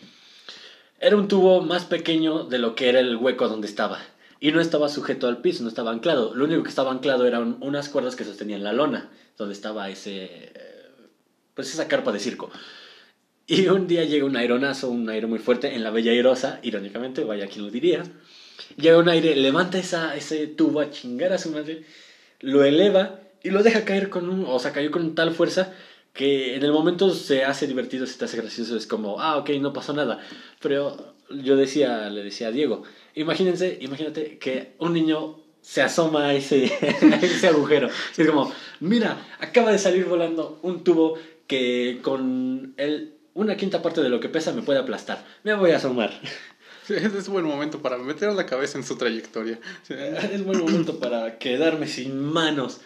Era 0.98 1.16
un 1.16 1.28
tubo 1.28 1.62
más 1.62 1.84
pequeño 1.84 2.44
de 2.44 2.58
lo 2.58 2.74
que 2.74 2.88
era 2.88 3.00
el 3.00 3.16
hueco 3.16 3.48
donde 3.48 3.66
estaba. 3.66 4.00
Y 4.38 4.52
no 4.52 4.60
estaba 4.60 4.88
sujeto 4.88 5.28
al 5.28 5.40
piso, 5.40 5.62
no 5.62 5.68
estaba 5.68 5.90
anclado. 5.90 6.34
Lo 6.34 6.44
único 6.44 6.62
que 6.62 6.68
estaba 6.68 6.90
anclado 6.90 7.26
eran 7.26 7.56
unas 7.60 7.88
cuerdas 7.88 8.16
que 8.16 8.24
sostenían 8.24 8.64
la 8.64 8.72
lona, 8.72 9.10
donde 9.36 9.54
estaba 9.54 9.88
ese, 9.90 10.52
pues 11.54 11.72
esa 11.72 11.88
carpa 11.88 12.12
de 12.12 12.20
circo. 12.20 12.50
Y 13.46 13.66
un 13.66 13.86
día 13.86 14.04
llega 14.04 14.24
un 14.24 14.36
aeronazo, 14.36 14.90
un 14.90 15.08
aire 15.08 15.26
muy 15.26 15.40
fuerte 15.40 15.74
en 15.74 15.82
la 15.82 15.90
Bella 15.90 16.12
Airosa, 16.12 16.60
irónicamente, 16.62 17.24
vaya 17.24 17.48
quien 17.48 17.64
lo 17.64 17.70
diría. 17.70 18.02
Llega 18.76 18.98
un 18.98 19.08
aire, 19.08 19.34
levanta 19.36 19.78
esa, 19.78 20.14
ese 20.16 20.46
tubo 20.46 20.80
a 20.80 20.90
chingar 20.90 21.32
a 21.32 21.38
su 21.38 21.50
madre, 21.50 21.84
lo 22.40 22.62
eleva 22.62 23.20
y 23.42 23.50
lo 23.50 23.62
deja 23.62 23.84
caer 23.84 24.08
con 24.08 24.28
un, 24.28 24.44
o 24.46 24.58
sea, 24.58 24.72
cayó 24.72 24.90
con 24.90 25.14
tal 25.14 25.32
fuerza 25.32 25.74
que 26.12 26.56
en 26.56 26.62
el 26.62 26.72
momento 26.72 27.14
se 27.14 27.44
hace 27.44 27.66
divertido, 27.66 28.06
se 28.06 28.18
te 28.18 28.24
hace 28.24 28.36
gracioso, 28.36 28.76
es 28.76 28.86
como, 28.86 29.20
ah, 29.20 29.36
ok, 29.38 29.50
no 29.60 29.72
pasó 29.72 29.92
nada. 29.92 30.20
Pero 30.60 31.14
yo 31.30 31.56
decía, 31.56 32.10
le 32.10 32.22
decía 32.22 32.48
a 32.48 32.52
Diego, 32.52 32.82
imagínense, 33.14 33.78
imagínate 33.80 34.38
que 34.38 34.74
un 34.78 34.92
niño 34.92 35.38
se 35.60 35.82
asoma 35.82 36.28
a 36.28 36.34
ese, 36.34 36.64
ese 37.22 37.48
agujero. 37.48 37.88
es 38.16 38.26
como, 38.26 38.52
mira, 38.80 39.26
acaba 39.38 39.72
de 39.72 39.78
salir 39.78 40.06
volando 40.06 40.58
un 40.62 40.82
tubo 40.82 41.18
que 41.46 42.00
con 42.02 42.74
el, 42.76 43.14
una 43.34 43.56
quinta 43.56 43.82
parte 43.82 44.00
de 44.02 44.08
lo 44.08 44.20
que 44.20 44.28
pesa 44.28 44.52
me 44.52 44.62
puede 44.62 44.78
aplastar. 44.78 45.24
Me 45.42 45.54
voy 45.54 45.70
a 45.70 45.76
asomar. 45.76 46.12
es 46.88 47.28
buen 47.28 47.44
momento 47.44 47.80
para 47.80 47.98
meter 47.98 48.32
la 48.32 48.46
cabeza 48.46 48.78
en 48.78 48.84
su 48.84 48.96
trayectoria. 48.96 49.58
Es 49.88 50.44
buen 50.44 50.60
momento 50.60 50.98
para 50.98 51.38
quedarme 51.38 51.86
sin 51.86 52.18
manos. 52.18 52.80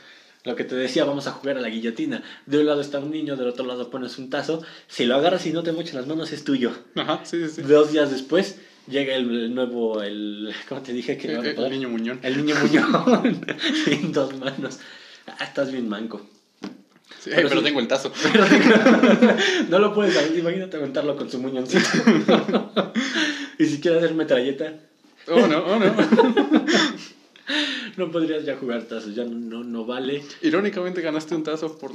Lo 0.45 0.57
que 0.57 0.65
te 0.65 0.75
decía, 0.75 1.05
vamos 1.05 1.27
a 1.27 1.33
jugar 1.33 1.57
a 1.57 1.61
la 1.61 1.69
guillotina. 1.69 2.23
De 2.45 2.59
un 2.59 2.67
lado 2.67 2.83
está 2.83 2.99
un 2.99 3.11
niño, 3.11 3.35
del 3.37 3.49
otro 3.49 3.65
lado 3.65 3.89
pones 3.89 4.19
un 4.19 4.29
tazo. 4.29 4.63
Si 4.89 5.07
lo 5.07 5.17
agarras 5.17 5.47
y 5.47 5.53
no 5.53 5.63
te 5.63 5.73
mochan 5.73 5.97
las 5.97 6.07
manos, 6.07 6.33
es 6.33 6.45
tuyo. 6.45 6.73
Ajá, 6.95 7.21
sí, 7.25 7.49
sí. 7.49 7.63
Dos 7.63 7.93
días 7.93 8.11
después 8.11 8.59
llega 8.87 9.15
el, 9.15 9.55
nuevo, 9.55 10.03
el, 10.03 10.55
¿cómo 10.69 10.83
te 10.83 10.93
dije 10.93 11.17
que 11.17 11.33
el, 11.33 11.47
el 11.47 11.71
niño 11.71 11.89
muñón. 11.89 12.21
El 12.23 12.37
niño 12.37 12.57
muñón. 12.61 13.47
en 13.87 14.13
dos 14.13 14.37
manos. 14.39 14.81
Ah, 15.27 15.45
estás 15.45 15.73
bien 15.73 15.89
manco. 15.89 16.21
Sí, 17.21 17.31
pero, 17.35 17.63
tengo 17.63 17.81
el 17.81 17.89
tazo. 17.89 18.13
no 19.71 19.79
lo 19.79 19.95
puedes 19.95 20.37
imagínate 20.37 20.77
aventarlo 20.77 21.17
con 21.17 21.31
su 21.31 21.39
muñoncito. 21.39 21.89
y 23.59 23.65
si 23.65 23.81
quieres 23.81 24.03
hacer 24.03 24.15
metralleta. 24.15 24.75
Oh, 25.27 25.47
no, 25.47 25.65
oh, 25.65 25.79
no. 25.79 25.95
no 27.97 28.11
podrías 28.11 28.45
ya 28.45 28.57
jugar 28.57 28.85
tazos, 28.85 29.15
ya 29.15 29.25
no, 29.25 29.65
no, 29.65 29.85
vale. 29.85 30.25
Irónicamente 30.43 31.01
ganaste 31.01 31.35
un 31.35 31.43
tazo 31.43 31.79
por, 31.79 31.93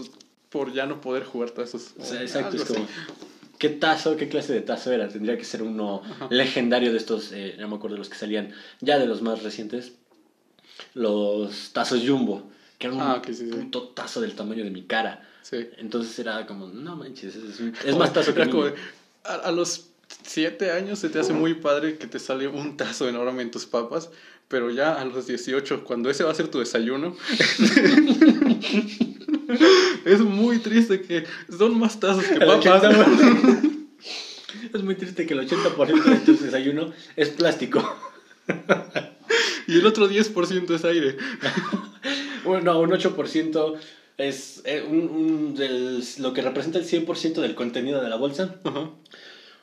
por 0.50 0.74
ya 0.74 0.86
no 0.86 1.01
poder 1.01 1.24
jugar 1.24 1.51
tazos. 1.51 1.94
O 1.98 2.03
sea, 2.03 2.22
exacto, 2.22 2.58
es 2.58 2.65
como... 2.65 2.88
¿Qué 3.58 3.68
tazo, 3.70 4.15
qué 4.15 4.29
clase 4.29 4.53
de 4.53 4.62
tazo 4.62 4.94
era? 4.94 5.10
Tendría 5.10 5.38
que 5.38 5.44
ser 5.44 5.63
uno 5.63 6.01
legendario 6.29 6.94
de 6.94 6.98
estos, 6.98 7.34
eh, 7.34 7.56
no 7.60 7.68
me 7.68 7.75
acuerdo 7.75 7.96
de 7.96 8.00
los 8.00 8.10
que 8.10 8.15
salían, 8.15 8.53
ya 8.79 8.98
de 8.98 9.06
los 9.06 9.22
más 9.22 9.44
recientes. 9.44 9.94
Los 10.94 11.74
tazos 11.74 12.01
Jumbo 12.08 12.50
que 12.79 12.88
era 12.88 12.96
un 12.96 13.01
ah, 13.01 13.22
puto 13.51 13.89
tazo 13.89 14.22
del 14.22 14.34
tamaño 14.34 14.63
de 14.63 14.72
mi 14.72 14.84
cara. 14.84 15.27
Sí. 15.44 15.70
Entonces 15.77 16.18
era 16.18 16.46
como, 16.48 16.68
no 16.68 16.96
manches, 16.96 17.36
es, 17.36 17.96
más 17.96 18.13
tazo 18.13 18.34
que 18.34 18.50
como, 18.50 18.63
a, 19.24 19.34
a, 19.34 19.51
los 19.51 19.89
siete 20.24 20.72
años 20.72 21.00
se 21.00 21.10
te 21.10 21.20
hace 21.20 21.34
muy 21.34 21.56
padre 21.56 21.98
que 21.98 22.08
te 22.08 22.20
sale 22.20 22.48
un 22.48 22.77
tazo 22.77 23.10
enorme 23.10 23.41
en 23.41 23.51
tus 23.51 23.65
papas, 23.65 24.10
pero 24.50 24.70
ya 24.72 25.00
a 25.00 25.06
los 25.06 25.27
18, 25.27 25.86
cuando 25.86 26.10
ese 26.10 26.25
va 26.25 26.32
a 26.32 26.36
ser 26.36 26.50
tu 26.50 26.60
desayuno, 26.60 27.15
es 30.06 30.20
muy 30.22 30.58
triste 30.58 31.01
que 31.01 31.25
son 31.56 31.79
más 31.79 32.00
tazos 32.00 32.25
que 32.25 32.39
papas. 32.39 32.84
es 34.74 34.84
muy 34.84 34.96
triste 34.96 35.27
que 35.27 35.36
el 35.36 35.48
80% 35.48 36.03
de 36.03 36.15
tu 36.25 36.36
desayuno 36.36 36.91
es 37.15 37.29
plástico. 37.29 37.96
y 39.68 39.77
el 39.77 39.86
otro 39.86 40.10
10% 40.10 40.75
es 40.75 40.84
aire. 40.84 41.15
Bueno, 42.46 42.79
un 42.79 42.89
8% 42.89 43.75
es 44.18 44.62
eh, 44.63 44.82
un, 44.82 45.56
del, 45.56 46.01
lo 46.20 46.34
que 46.34 46.41
representa 46.41 46.79
el 46.79 46.86
100% 46.86 47.41
del 47.41 47.53
contenido 47.53 48.01
de 48.01 48.10
la 48.10 48.15
bolsa. 48.15 48.56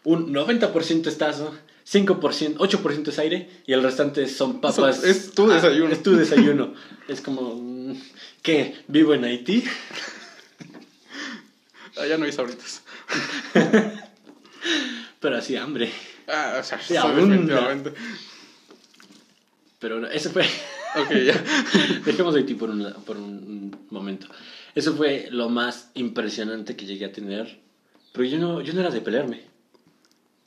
Un 0.04 0.32
90% 0.32 1.06
es 1.06 1.18
tazo, 1.18 1.54
5%, 1.86 2.56
8% 2.56 3.08
es 3.08 3.18
aire 3.20 3.48
y 3.64 3.72
el 3.72 3.82
restante 3.82 4.26
son 4.28 4.60
papas. 4.60 5.04
es 5.04 5.32
tu 5.32 5.46
desayuno. 5.46 5.92
es 5.92 6.02
tu 6.02 6.16
desayuno. 6.16 6.74
es 7.08 7.20
como, 7.20 7.54
mm, 7.54 7.94
¿qué? 8.42 8.74
¿Vivo 8.88 9.14
en 9.14 9.24
Haití? 9.24 9.64
Allá 11.96 12.18
no 12.18 12.24
hay 12.24 12.32
sabritas. 12.32 12.82
Pero 15.20 15.36
así 15.36 15.56
hambre. 15.56 15.90
Ah, 16.26 16.56
o 16.60 16.64
sea, 16.64 16.80
sí, 16.80 16.94
definitivamente. 16.94 17.92
Pero 19.78 20.06
ese 20.08 20.30
fue... 20.30 20.44
Ok, 20.96 21.10
ya. 21.24 21.44
Dejemos 22.04 22.34
de 22.34 22.42
ti 22.42 22.54
por 22.54 22.70
un, 22.70 22.92
por 23.04 23.16
un 23.16 23.76
momento. 23.90 24.26
Eso 24.74 24.94
fue 24.94 25.28
lo 25.30 25.48
más 25.48 25.90
impresionante 25.94 26.74
que 26.74 26.86
llegué 26.86 27.04
a 27.04 27.12
tener. 27.12 27.60
Pero 28.12 28.24
yo 28.24 28.38
no, 28.38 28.60
yo 28.60 28.72
no 28.72 28.80
era 28.80 28.90
de 28.90 29.00
pelearme. 29.00 29.42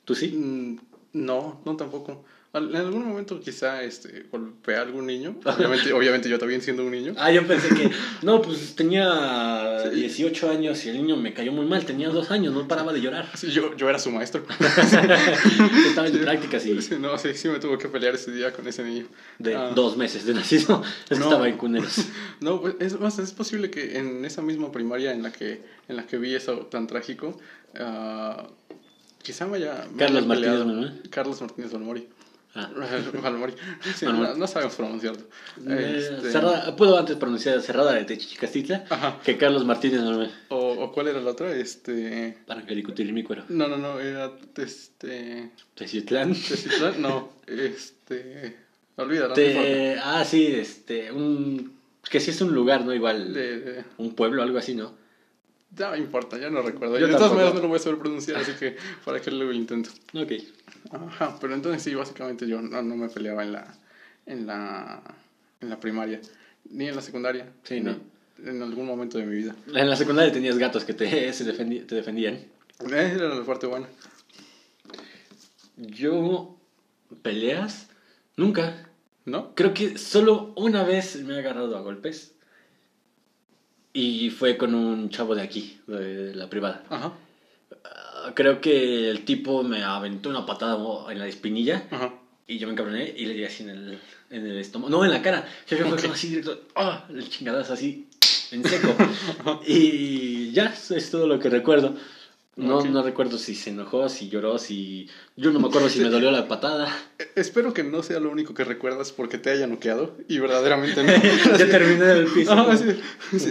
¿Tú 0.04 0.14
sí? 0.14 0.28
Mm, 0.28 0.89
no, 1.12 1.60
no 1.64 1.76
tampoco. 1.76 2.24
En 2.52 2.74
algún 2.74 3.06
momento 3.06 3.38
quizá 3.38 3.84
este, 3.84 4.26
golpeé 4.30 4.74
a 4.74 4.82
algún 4.82 5.06
niño. 5.06 5.36
Obviamente, 5.44 5.92
obviamente 5.92 6.28
yo 6.28 6.36
también 6.36 6.60
siendo 6.60 6.84
un 6.84 6.90
niño. 6.90 7.14
Ah, 7.16 7.30
yo 7.30 7.46
pensé 7.46 7.68
que... 7.68 7.90
No, 8.22 8.42
pues 8.42 8.74
tenía 8.74 9.88
18 9.88 10.50
años 10.50 10.84
y 10.84 10.88
el 10.88 10.96
niño 10.96 11.16
me 11.16 11.32
cayó 11.32 11.52
muy 11.52 11.64
mal. 11.64 11.86
Tenía 11.86 12.08
dos 12.08 12.32
años, 12.32 12.52
no 12.52 12.66
paraba 12.66 12.92
de 12.92 13.00
llorar. 13.00 13.28
Sí, 13.36 13.52
yo, 13.52 13.76
yo 13.76 13.88
era 13.88 14.00
su 14.00 14.10
maestro. 14.10 14.44
Estaba 15.86 16.08
en 16.08 16.18
prácticas 16.18 16.66
y... 16.66 16.82
Sí, 16.82 16.96
no, 16.98 17.16
sí, 17.18 17.34
sí 17.34 17.46
me 17.48 17.60
tuvo 17.60 17.78
que 17.78 17.88
pelear 17.88 18.16
ese 18.16 18.32
día 18.32 18.52
con 18.52 18.66
ese 18.66 18.82
niño. 18.82 19.06
De 19.38 19.54
ah. 19.54 19.70
dos 19.72 19.96
meses 19.96 20.26
de 20.26 20.34
nacido. 20.34 20.82
Es 21.08 21.20
no, 21.20 21.26
estaba 21.26 21.48
en 21.48 21.56
cuneros. 21.56 22.04
No, 22.40 22.60
pues 22.60 22.74
es 22.80 22.98
más, 22.98 23.16
es 23.20 23.30
posible 23.30 23.70
que 23.70 23.96
en 23.96 24.24
esa 24.24 24.42
misma 24.42 24.72
primaria 24.72 25.12
en 25.12 25.22
la 25.22 25.30
que, 25.30 25.62
en 25.88 25.96
la 25.96 26.04
que 26.04 26.18
vi 26.18 26.34
eso 26.34 26.66
tan 26.66 26.88
trágico... 26.88 27.38
Uh, 27.78 28.59
quizá 29.22 29.46
me 29.46 29.56
haya... 29.58 29.86
Carlos 29.96 30.26
Martínez 30.26 31.08
Carlos 31.10 31.40
Martínez 31.40 31.72
Olmori. 31.74 32.08
Ah. 32.54 32.68
Sí, 33.94 34.04
no, 34.06 34.34
no, 34.34 34.46
sabemos 34.46 34.74
pronunciarlo. 34.74 35.22
Eh, 35.66 35.96
este... 35.98 36.32
cerrada, 36.32 36.74
puedo 36.74 36.98
antes 36.98 37.16
pronunciar 37.16 37.60
Cerrada 37.60 37.92
de 37.92 38.04
Techicastitla 38.04 39.20
que 39.24 39.36
Carlos 39.36 39.64
Martínez 39.64 40.00
O, 40.48 40.56
o 40.56 40.92
cuál 40.92 41.08
era 41.08 41.20
la 41.20 41.30
otra? 41.30 41.54
Este... 41.54 42.36
Para 42.46 42.62
mi 42.62 43.22
cuero. 43.22 43.44
No, 43.48 43.68
no, 43.68 43.76
no, 43.76 44.00
era 44.00 44.32
este... 44.56 45.50
Tecitlán. 45.74 46.34
Tecitlán, 46.34 47.00
no, 47.00 47.30
este... 47.46 48.56
Olvídalo. 48.96 49.34
Te... 49.34 49.96
Ah, 50.02 50.24
sí, 50.24 50.46
este... 50.46 51.12
Un... 51.12 51.78
Que 52.10 52.18
sí 52.18 52.30
es 52.32 52.40
un 52.40 52.52
lugar, 52.52 52.84
¿no? 52.84 52.92
Igual... 52.92 53.32
De, 53.32 53.84
Un 53.98 54.14
pueblo, 54.14 54.42
algo 54.42 54.58
así, 54.58 54.74
¿no? 54.74 54.99
No 55.78 55.96
importa, 55.96 56.36
ya 56.38 56.50
no 56.50 56.62
recuerdo. 56.62 56.98
Yo 56.98 57.06
de 57.06 57.14
todas 57.14 57.32
maneras 57.32 57.54
no 57.54 57.60
lo 57.60 57.68
voy 57.68 57.76
a 57.76 57.80
saber 57.80 57.98
pronunciar, 57.98 58.38
así 58.38 58.52
que 58.52 58.76
para 59.04 59.20
que 59.20 59.30
luego 59.30 59.52
lo 59.52 59.58
intento. 59.58 59.90
Ok. 60.14 60.32
Ajá, 60.90 61.38
pero 61.40 61.54
entonces 61.54 61.82
sí, 61.82 61.94
básicamente 61.94 62.46
yo 62.48 62.60
no, 62.60 62.82
no, 62.82 62.96
me 62.96 63.08
peleaba 63.08 63.44
en 63.44 63.52
la, 63.52 63.78
en 64.26 64.46
la, 64.46 65.02
en 65.60 65.70
la 65.70 65.78
primaria, 65.78 66.20
ni 66.68 66.88
en 66.88 66.96
la 66.96 67.02
secundaria. 67.02 67.52
Sí, 67.62 67.80
¿no? 67.80 67.96
En 68.44 68.62
algún 68.62 68.86
momento 68.86 69.18
de 69.18 69.26
mi 69.26 69.36
vida. 69.36 69.54
En 69.72 69.88
la 69.88 69.96
secundaria 69.96 70.32
tenías 70.32 70.58
gatos 70.58 70.84
que 70.84 70.94
te, 70.94 71.32
se 71.32 71.44
te 71.44 71.94
defendían. 71.94 72.34
Eh, 72.34 73.12
era 73.14 73.34
la 73.34 73.44
parte 73.44 73.66
buena. 73.66 73.86
Yo, 75.76 76.56
peleas, 77.22 77.88
nunca. 78.36 78.86
¿No? 79.26 79.54
Creo 79.54 79.74
que 79.74 79.98
solo 79.98 80.52
una 80.56 80.82
vez 80.82 81.22
me 81.22 81.34
he 81.34 81.38
agarrado 81.38 81.76
a 81.76 81.80
golpes. 81.82 82.34
Y 83.92 84.30
fue 84.30 84.56
con 84.56 84.74
un 84.74 85.10
chavo 85.10 85.34
de 85.34 85.42
aquí, 85.42 85.80
de 85.86 86.34
la 86.34 86.48
privada. 86.48 86.84
Ajá. 86.88 87.12
Ah, 87.84 88.32
creo 88.34 88.60
que 88.60 89.10
el 89.10 89.24
tipo 89.24 89.62
me 89.62 89.82
aventó 89.82 90.28
una 90.28 90.46
patada 90.46 90.78
en 91.10 91.18
la 91.18 91.26
espinilla. 91.26 91.86
Ajá. 91.90 92.14
Y 92.46 92.58
yo 92.58 92.66
me 92.66 92.72
encabroné 92.72 93.14
y 93.16 93.26
le 93.26 93.34
di 93.34 93.44
así 93.44 93.62
en 93.62 93.70
el, 93.70 93.98
en 94.30 94.46
el 94.46 94.58
estómago. 94.58 94.90
No, 94.90 95.04
en 95.04 95.10
la 95.10 95.22
cara. 95.22 95.46
Yo 95.68 95.76
okay. 95.86 95.98
fue 95.98 96.10
así 96.10 96.28
directo. 96.28 96.62
¡Ah! 96.74 97.04
El 97.08 97.28
chingadazo 97.28 97.72
así 97.72 98.08
en 98.50 98.64
seco. 98.64 98.94
y 99.66 100.52
ya, 100.52 100.74
es 100.90 101.10
todo 101.10 101.26
lo 101.26 101.38
que 101.38 101.48
recuerdo. 101.48 101.94
No, 102.60 102.84
no 102.84 103.02
recuerdo 103.02 103.38
si 103.38 103.54
se 103.54 103.70
enojó, 103.70 104.08
si 104.08 104.28
lloró, 104.28 104.58
si... 104.58 105.08
Yo 105.36 105.50
no 105.52 105.60
me 105.60 105.68
acuerdo 105.68 105.88
si 105.88 106.00
me 106.00 106.10
dolió 106.10 106.30
la 106.30 106.48
patada. 106.48 106.94
E, 107.18 107.28
espero 107.36 107.74
que 107.74 107.82
no 107.82 108.02
sea 108.02 108.20
lo 108.20 108.30
único 108.30 108.54
que 108.54 108.64
recuerdas 108.64 109.12
porque 109.12 109.38
te 109.38 109.50
haya 109.50 109.66
noqueado 109.66 110.16
y 110.28 110.38
verdaderamente 110.38 111.02
no. 111.02 111.12
ya 111.58 111.68
terminé 111.68 112.12
el 112.12 112.26
piso. 112.34 112.54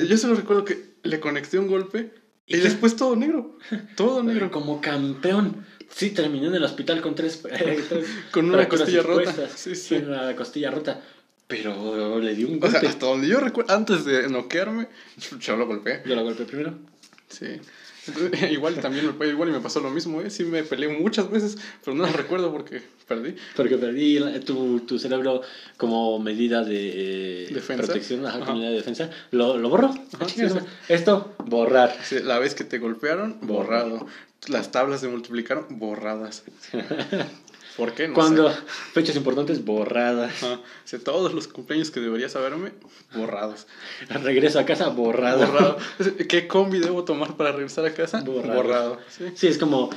yo 0.06 0.18
solo 0.18 0.36
recuerdo 0.36 0.66
que 0.66 0.96
le 1.04 1.20
conecté 1.20 1.60
un 1.60 1.68
golpe 1.68 2.12
y, 2.48 2.58
después 2.58 2.96
todo 2.96 3.16
negro. 3.16 3.58
Todo 3.96 4.24
negro. 4.24 4.50
Como 4.50 4.82
campeón. 4.82 5.66
Sí, 5.90 6.12
terminé 6.12 6.48
en 6.48 6.56
el 6.56 6.64
hospital 6.64 7.02
con 7.02 7.14
tres... 7.14 7.44
Eh, 7.52 7.84
con 8.32 8.50
una 8.50 8.68
costilla 8.68 9.04
rota. 9.04 9.34
Sí, 9.56 9.76
sí. 9.76 9.96
Una 9.96 10.36
costilla 10.36 10.72
rota. 10.72 11.02
Pero 11.48 12.20
le 12.20 12.36
di 12.36 12.44
un 12.44 12.60
golpe. 12.60 12.78
O 12.78 12.80
sea, 12.80 12.90
hasta 12.90 13.06
donde 13.06 13.28
yo 13.28 13.40
recuerdo, 13.40 13.74
antes 13.74 14.06
de 14.06 14.30
noquearme, 14.30 14.88
yo 15.40 15.56
lo 15.56 15.68
golpeé. 15.68 16.02
Yo 16.06 16.16
lo 16.16 16.24
golpeé 16.24 16.46
primero. 16.46 16.74
Sí. 17.28 17.60
igual 18.52 18.76
también 18.76 19.14
me, 19.18 19.28
igual 19.28 19.50
y 19.50 19.52
me 19.52 19.60
pasó 19.60 19.80
lo 19.80 19.90
mismo, 19.90 20.22
¿eh? 20.22 20.30
Sí 20.30 20.44
me 20.44 20.64
peleé 20.64 20.90
muchas 20.90 21.30
veces, 21.30 21.58
pero 21.84 21.96
no 21.96 22.06
lo 22.06 22.14
recuerdo 22.14 22.52
porque 22.52 22.82
perdí. 23.08 23.36
Porque 23.56 23.78
perdí 23.78 24.20
tu, 24.46 24.82
tu 24.82 25.00
cerebro 25.00 25.42
como 25.78 26.20
medida 26.20 26.64
de 26.64 27.62
protección, 27.68 28.26
ajá, 28.26 28.54
medida 28.54 28.70
de 28.70 28.76
defensa, 28.76 29.10
lo, 29.32 29.58
lo 29.58 29.70
borró. 29.70 29.94
Esto, 30.88 31.36
borrar. 31.46 31.96
la 32.24 32.40
vez 32.40 32.56
que 32.56 32.64
te 32.64 32.80
golpearon, 32.80 33.38
borrado. 33.42 34.08
Las 34.48 34.72
tablas 34.72 35.02
se 35.02 35.08
multiplicaron, 35.10 35.66
borradas. 35.70 36.44
¿Por 37.80 37.94
qué? 37.94 38.10
No 38.10 38.14
Cuando 38.14 38.52
fechas 38.94 39.16
importantes, 39.16 39.64
borradas. 39.64 40.34
todos 41.06 41.34
los 41.34 41.48
cumpleaños 41.48 41.92
que 41.92 42.02
deberías 42.02 42.34
saberme, 42.34 42.74
borrados. 43.16 43.68
Regreso 44.10 44.60
a 44.60 44.66
casa, 44.66 44.90
borrado. 44.90 45.48
borrado. 45.48 45.78
¿Qué 46.28 46.46
combi 46.46 46.80
debo 46.80 47.06
tomar 47.06 47.38
para 47.38 47.54
regresar 47.54 47.86
a 47.86 47.94
casa? 47.94 48.22
Borrado. 48.22 49.00
¿Sí? 49.34 49.48
es 49.48 49.58
como... 49.58 49.90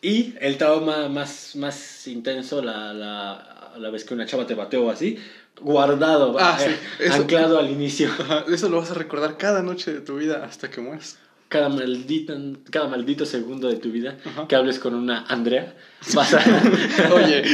Y 0.00 0.34
el 0.40 0.58
trauma 0.58 1.08
más, 1.08 1.56
más 1.56 2.06
intenso, 2.06 2.62
la, 2.62 2.92
la, 2.92 3.72
la 3.78 3.90
vez 3.90 4.04
que 4.04 4.14
una 4.14 4.26
chava 4.26 4.46
te 4.46 4.54
bateó 4.54 4.90
así, 4.90 5.18
guardado, 5.60 6.36
ah, 6.38 6.58
eh, 6.60 7.08
anclado 7.10 7.58
al 7.58 7.70
inicio. 7.70 8.10
eso 8.52 8.68
lo 8.68 8.78
vas 8.78 8.90
a 8.90 8.94
recordar 8.94 9.38
cada 9.38 9.62
noche 9.62 9.92
de 9.92 10.00
tu 10.02 10.16
vida 10.18 10.44
hasta 10.44 10.70
que 10.70 10.80
mueras 10.82 11.18
cada 11.54 11.68
maldito, 11.68 12.34
cada 12.68 12.88
maldito 12.88 13.24
segundo 13.24 13.68
de 13.68 13.76
tu 13.76 13.92
vida 13.92 14.18
que 14.48 14.56
hables 14.56 14.80
con 14.80 14.92
una 14.92 15.24
Andrea, 15.26 15.76
vas 16.12 16.34
a... 16.34 16.40
oye, 17.14 17.44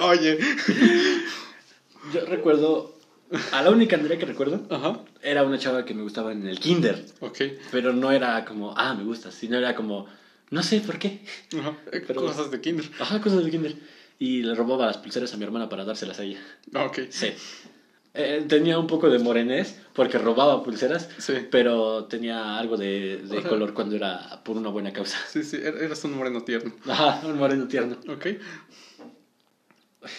oye. 0.00 0.38
Yo 2.12 2.26
recuerdo, 2.26 2.98
a 3.52 3.62
la 3.62 3.70
única 3.70 3.94
Andrea 3.94 4.18
que 4.18 4.26
recuerdo, 4.26 4.66
era 5.22 5.44
una 5.44 5.56
chava 5.56 5.84
que 5.84 5.94
me 5.94 6.02
gustaba 6.02 6.32
en 6.32 6.48
el 6.48 6.58
kinder. 6.58 7.06
Ok. 7.20 7.42
Pero 7.70 7.92
no 7.92 8.10
era 8.10 8.44
como, 8.44 8.74
ah, 8.76 8.92
me 8.94 9.04
gusta, 9.04 9.30
sino 9.30 9.56
era 9.56 9.76
como, 9.76 10.06
no 10.50 10.60
sé 10.64 10.80
por 10.80 10.98
qué. 10.98 11.24
cosas 12.16 12.50
de 12.50 12.60
kinder. 12.60 12.86
Ajá, 12.98 13.20
cosas 13.20 13.44
de 13.44 13.52
kinder. 13.52 13.76
Y 14.18 14.42
le 14.42 14.56
robaba 14.56 14.86
las 14.86 14.98
pulseras 14.98 15.32
a 15.32 15.36
mi 15.36 15.44
hermana 15.44 15.68
para 15.68 15.84
dárselas 15.84 16.18
a 16.18 16.24
ella. 16.24 16.40
Ok. 16.74 17.02
Sí. 17.10 17.34
Eh, 18.12 18.44
tenía 18.48 18.78
un 18.78 18.88
poco 18.88 19.08
de 19.08 19.20
morenés 19.20 19.80
porque 19.94 20.18
robaba 20.18 20.64
pulseras, 20.64 21.08
pero 21.50 22.06
tenía 22.06 22.58
algo 22.58 22.76
de, 22.76 23.18
de 23.18 23.42
color 23.42 23.72
cuando 23.72 23.94
era 23.94 24.42
por 24.44 24.56
una 24.56 24.68
buena 24.68 24.92
causa. 24.92 25.16
Sí, 25.28 25.44
sí, 25.44 25.56
er-, 25.56 25.82
eras 25.82 26.02
un 26.04 26.16
moreno 26.16 26.42
tierno. 26.42 26.72
Ajá, 26.86 27.20
un 27.26 27.38
moreno 27.38 27.68
tierno. 27.68 27.96
Ok. 28.08 28.26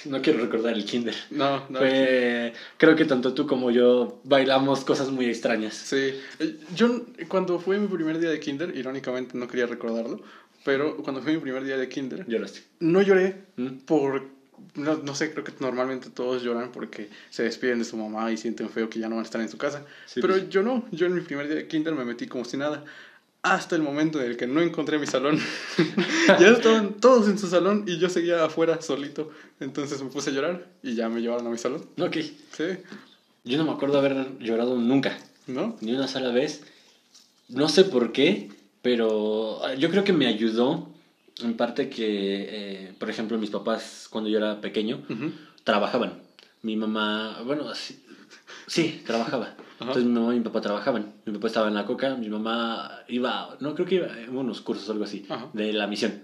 No 0.05 0.21
quiero 0.21 0.39
recordar 0.39 0.73
el 0.73 0.85
kinder. 0.85 1.15
No, 1.31 1.67
no. 1.69 1.79
creo 1.79 2.95
que 2.95 3.05
tanto 3.05 3.33
tú 3.33 3.47
como 3.47 3.71
yo 3.71 4.21
bailamos 4.23 4.85
cosas 4.85 5.09
muy 5.09 5.25
extrañas. 5.25 5.73
Sí. 5.73 6.13
Eh, 6.39 6.59
yo 6.75 7.07
cuando 7.27 7.59
fue 7.59 7.79
mi 7.79 7.87
primer 7.87 8.19
día 8.19 8.29
de 8.29 8.39
kinder, 8.39 8.75
irónicamente 8.77 9.37
no 9.37 9.47
quería 9.47 9.65
recordarlo, 9.65 10.21
pero 10.63 10.97
cuando 10.97 11.21
fue 11.21 11.33
mi 11.33 11.39
primer 11.39 11.63
día 11.63 11.77
de 11.77 11.89
kinder... 11.89 12.25
Lloraste. 12.27 12.61
No 12.79 13.01
lloré 13.01 13.43
¿Mm? 13.57 13.79
por 13.85 14.29
no, 14.75 14.97
no, 14.97 15.15
sé, 15.15 15.31
creo 15.31 15.43
que 15.43 15.53
normalmente 15.59 16.09
todos 16.09 16.43
lloran 16.43 16.71
porque 16.71 17.09
se 17.29 17.43
despiden 17.43 17.79
de 17.79 17.85
su 17.85 17.97
mamá 17.97 18.31
y 18.31 18.37
sienten 18.37 18.69
feo 18.69 18.89
que 18.89 18.99
ya 18.99 19.09
no 19.09 19.15
van 19.15 19.23
a 19.23 19.25
estar 19.25 19.41
en 19.41 19.49
su 19.49 19.57
casa. 19.57 19.85
Pero 20.15 20.29
pues. 20.29 20.49
yo 20.49 20.63
no, 20.63 20.85
yo 20.91 21.07
en 21.07 21.15
mi 21.15 21.21
primer 21.21 21.47
día 21.47 21.55
de 21.55 21.67
kinder 21.67 21.93
me 21.93 22.05
metí 22.05 22.27
como 22.27 22.45
si 22.45 22.57
nada. 22.57 22.83
Hasta 23.43 23.75
el 23.75 23.81
momento 23.81 24.21
en 24.21 24.29
el 24.29 24.37
que 24.37 24.45
no 24.45 24.61
encontré 24.61 24.99
mi 24.99 25.07
salón. 25.07 25.39
ya 26.27 26.49
estaban 26.49 26.93
todos 26.95 27.27
en 27.27 27.39
su 27.39 27.47
salón 27.47 27.85
y 27.87 27.97
yo 27.97 28.07
seguía 28.07 28.45
afuera 28.45 28.81
solito. 28.81 29.31
Entonces 29.59 30.01
me 30.03 30.09
puse 30.09 30.29
a 30.29 30.33
llorar 30.33 30.67
y 30.83 30.93
ya 30.93 31.09
me 31.09 31.21
llevaron 31.21 31.47
a 31.47 31.49
mi 31.49 31.57
salón. 31.57 31.87
Ok. 31.99 32.17
Sí. 32.51 32.65
Yo 33.43 33.57
no 33.57 33.65
me 33.65 33.71
acuerdo 33.71 33.97
haber 33.97 34.37
llorado 34.37 34.77
nunca. 34.77 35.17
¿No? 35.47 35.75
Ni 35.81 35.93
una 35.93 36.07
sola 36.07 36.31
vez. 36.31 36.61
No 37.49 37.67
sé 37.67 37.83
por 37.83 38.11
qué, 38.11 38.51
pero 38.83 39.59
yo 39.75 39.89
creo 39.89 40.03
que 40.03 40.13
me 40.13 40.27
ayudó 40.27 40.91
en 41.43 41.55
parte 41.55 41.89
que, 41.89 42.05
eh, 42.87 42.93
por 42.97 43.09
ejemplo, 43.09 43.37
mis 43.37 43.49
papás 43.49 44.07
cuando 44.09 44.29
yo 44.29 44.37
era 44.37 44.61
pequeño 44.61 45.01
trabajaban. 45.63 46.21
Mi 46.61 46.75
mamá, 46.75 47.41
bueno, 47.45 47.73
sí, 47.75 48.03
sí 48.67 49.01
trabajaba. 49.05 49.55
Entonces 49.79 50.03
mi 50.03 50.11
mamá 50.11 50.35
y 50.35 50.37
mi 50.37 50.43
papá 50.43 50.61
trabajaban. 50.61 51.13
Mi 51.25 51.33
papá 51.33 51.47
estaba 51.47 51.67
en 51.67 51.73
la 51.73 51.85
coca, 51.85 52.15
mi 52.15 52.29
mamá 52.29 53.03
iba, 53.07 53.57
no 53.59 53.73
creo 53.73 53.87
que 53.87 53.95
iba 53.95 54.19
en 54.19 54.35
unos 54.35 54.61
cursos 54.61 54.87
o 54.89 54.91
algo 54.91 55.05
así, 55.05 55.25
de 55.53 55.73
la 55.73 55.87
misión, 55.87 56.21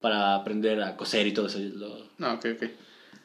para 0.00 0.34
aprender 0.34 0.82
a 0.82 0.96
coser 0.96 1.26
y 1.26 1.32
todo 1.32 1.46
eso. 1.46 1.58
Ah, 2.20 2.34
ok, 2.34 2.46
ok. 2.54 2.70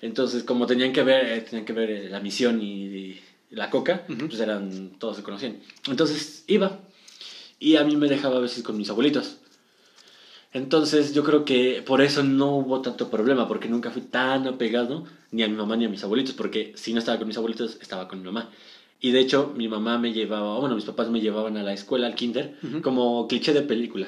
Entonces, 0.01 0.43
como 0.43 0.67
tenían 0.67 0.91
que 0.91 1.03
ver, 1.03 1.25
eh, 1.25 1.41
tenían 1.41 1.65
que 1.65 1.73
ver 1.73 1.89
eh, 1.89 2.10
la 2.10 2.19
misión 2.19 2.62
y, 2.62 3.19
la 3.49 3.69
coca, 3.69 4.03
pues 4.08 4.39
eran, 4.39 4.97
todos 4.97 5.17
se 5.17 5.23
conocían. 5.23 5.60
Entonces 5.88 6.43
iba 6.47 6.79
y 7.60 7.75
a 7.75 7.84
mí 7.84 7.95
me 7.95 8.08
dejaba 8.08 8.38
a 8.38 8.39
veces 8.39 8.63
con 8.63 8.75
mis 8.75 8.89
abuelitos. 8.89 9.38
Entonces 10.53 11.13
yo 11.13 11.23
creo 11.23 11.45
que 11.45 11.83
por 11.85 12.01
eso 12.01 12.23
no 12.23 12.55
hubo 12.57 12.81
tanto 12.81 13.09
problema, 13.09 13.47
porque 13.47 13.67
nunca 13.67 13.89
fui 13.89 14.03
tan 14.03 14.47
apegado 14.47 15.05
ni 15.31 15.41
a 15.41 15.47
mi 15.47 15.55
mamá 15.55 15.75
ni 15.75 15.85
a 15.85 15.89
mis 15.89 16.03
abuelitos, 16.03 16.35
porque 16.35 16.73
si 16.75 16.93
no 16.93 16.99
estaba 16.99 17.17
con 17.17 17.27
mis 17.27 17.37
abuelitos, 17.37 17.79
estaba 17.81 18.07
con 18.07 18.19
mi 18.19 18.25
mamá. 18.25 18.51
Y 19.01 19.11
de 19.11 19.19
hecho 19.19 19.51
mi 19.57 19.67
mamá 19.67 19.97
me 19.97 20.13
llevaba, 20.13 20.59
bueno, 20.59 20.75
mis 20.75 20.85
papás 20.85 21.09
me 21.09 21.21
llevaban 21.21 21.57
a 21.57 21.63
la 21.63 21.73
escuela, 21.73 22.05
al 22.05 22.15
kinder, 22.15 22.55
como 22.83 23.27
cliché 23.27 23.51
de 23.51 23.63
película, 23.63 24.07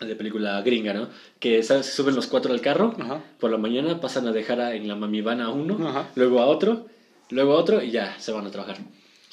de 0.00 0.14
película 0.14 0.62
gringa, 0.62 0.94
¿no? 0.94 1.08
Que 1.40 1.62
se 1.64 1.82
suben 1.82 2.14
los 2.14 2.28
cuatro 2.28 2.54
al 2.54 2.60
carro, 2.60 2.94
por 3.40 3.50
la 3.50 3.58
mañana 3.58 4.00
pasan 4.00 4.28
a 4.28 4.32
dejar 4.32 4.60
en 4.74 4.86
la 4.86 4.94
mamivana 4.94 5.46
a 5.46 5.50
uno, 5.50 6.06
luego 6.14 6.38
a 6.38 6.46
otro, 6.46 6.86
luego 7.30 7.54
a 7.54 7.56
otro 7.56 7.82
y 7.82 7.90
ya 7.90 8.18
se 8.20 8.30
van 8.30 8.46
a 8.46 8.50
trabajar. 8.52 8.78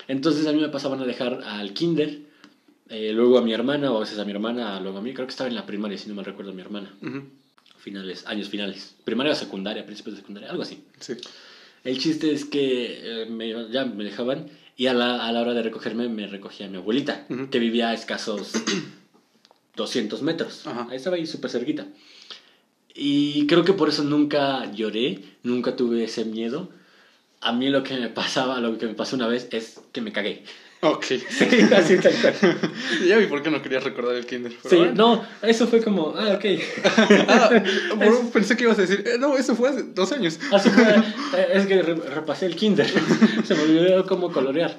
Entonces 0.08 0.48
a 0.48 0.54
mí 0.54 0.60
me 0.60 0.70
pasaban 0.70 1.00
a 1.02 1.06
dejar 1.06 1.44
al 1.44 1.74
kinder 1.74 2.20
eh, 2.90 3.12
luego 3.14 3.38
a 3.38 3.42
mi 3.42 3.54
hermana, 3.54 3.92
o 3.92 3.98
a 3.98 4.00
veces 4.02 4.20
a 4.20 4.26
mi 4.26 4.32
hermana, 4.32 4.80
luego 4.80 5.00
a 5.00 5.02
mí, 5.02 5.14
creo 5.14 5.26
que 5.26 5.32
estaba 5.32 5.50
en 5.50 5.56
la 5.56 5.66
primaria, 5.66 5.98
si 5.98 6.08
no 6.10 6.16
me 6.16 6.24
recuerdo, 6.24 6.54
mi 6.54 6.62
hermana. 6.62 6.94
Finales, 7.78 8.26
años 8.28 8.50
finales. 8.50 8.96
Primaria 9.04 9.34
o 9.34 9.36
secundaria, 9.36 9.86
principios 9.86 10.16
de 10.16 10.22
secundaria, 10.22 10.50
algo 10.50 10.64
así. 10.64 10.84
Sí. 11.00 11.14
El 11.84 12.00
chiste 12.00 12.32
es 12.32 12.46
que 12.46 13.24
eh, 13.24 13.26
me, 13.28 13.72
ya 13.72 13.86
me 13.86 14.04
dejaban 14.04 14.50
y 14.78 14.88
a 14.88 14.94
la, 14.94 15.26
a 15.26 15.32
la, 15.32 15.42
hora 15.42 15.54
de 15.54 15.64
recogerme 15.64 16.10
me 16.10 16.28
recogía 16.28 16.68
mi 16.68 16.78
abuelita, 16.78 17.28
que 17.50 17.60
vivía 17.60 17.90
a 17.90 17.94
escasos 17.94 18.54
200 19.76 20.22
metros. 20.22 20.66
Ahí 20.68 20.98
estaba 20.98 21.16
ahí 21.16 21.26
súper 21.26 21.52
cerquita. 21.52 21.88
Y 22.94 23.46
creo 23.48 23.64
que 23.64 23.74
por 23.74 23.90
eso 23.90 24.04
nunca 24.04 24.72
lloré, 24.72 25.22
nunca 25.44 25.76
tuve 25.76 26.04
ese 26.04 26.26
miedo. 26.26 26.70
A 27.40 27.52
mí 27.52 27.70
lo 27.70 27.84
que 27.84 27.96
me 27.96 28.10
pasaba, 28.10 28.60
lo 28.60 28.78
que 28.78 28.88
me 28.88 28.96
pasó 28.96 29.16
una 29.16 29.28
vez 29.28 29.48
es 29.52 29.80
que 29.92 30.02
me 30.02 30.12
cagué. 30.12 30.44
Ok. 30.86 31.06
Sí, 31.06 31.46
así 31.76 31.98
tal 31.98 32.14
cual. 32.22 32.58
ya 33.08 33.18
vi 33.18 33.26
por 33.26 33.42
qué 33.42 33.50
no 33.50 33.62
querías 33.62 33.84
recordar 33.84 34.16
el 34.16 34.26
kinder. 34.26 34.54
Sí, 34.70 34.80
no, 34.94 35.26
eso 35.42 35.68
fue 35.68 35.82
como, 35.82 36.14
ah, 36.16 36.34
ok. 36.34 36.46
ah, 37.28 37.50
pensé 38.34 38.56
que 38.56 38.64
ibas 38.64 38.78
a 38.78 38.82
decir, 38.82 39.04
eh, 39.06 39.18
no, 39.20 39.38
eso 39.38 39.56
fue 39.56 39.70
hace 39.70 39.84
dos 39.84 40.12
años. 40.12 40.40
Así 40.52 40.70
fue, 40.70 40.84
eh, 40.84 41.48
es 41.54 41.66
que 41.66 41.82
re- 41.82 41.96
repasé 41.96 42.46
el 42.46 42.56
kinder. 42.56 42.88
Se 43.46 43.56
me 43.56 43.64
olvidó 43.64 44.06
cómo 44.06 44.32
colorear. 44.32 44.78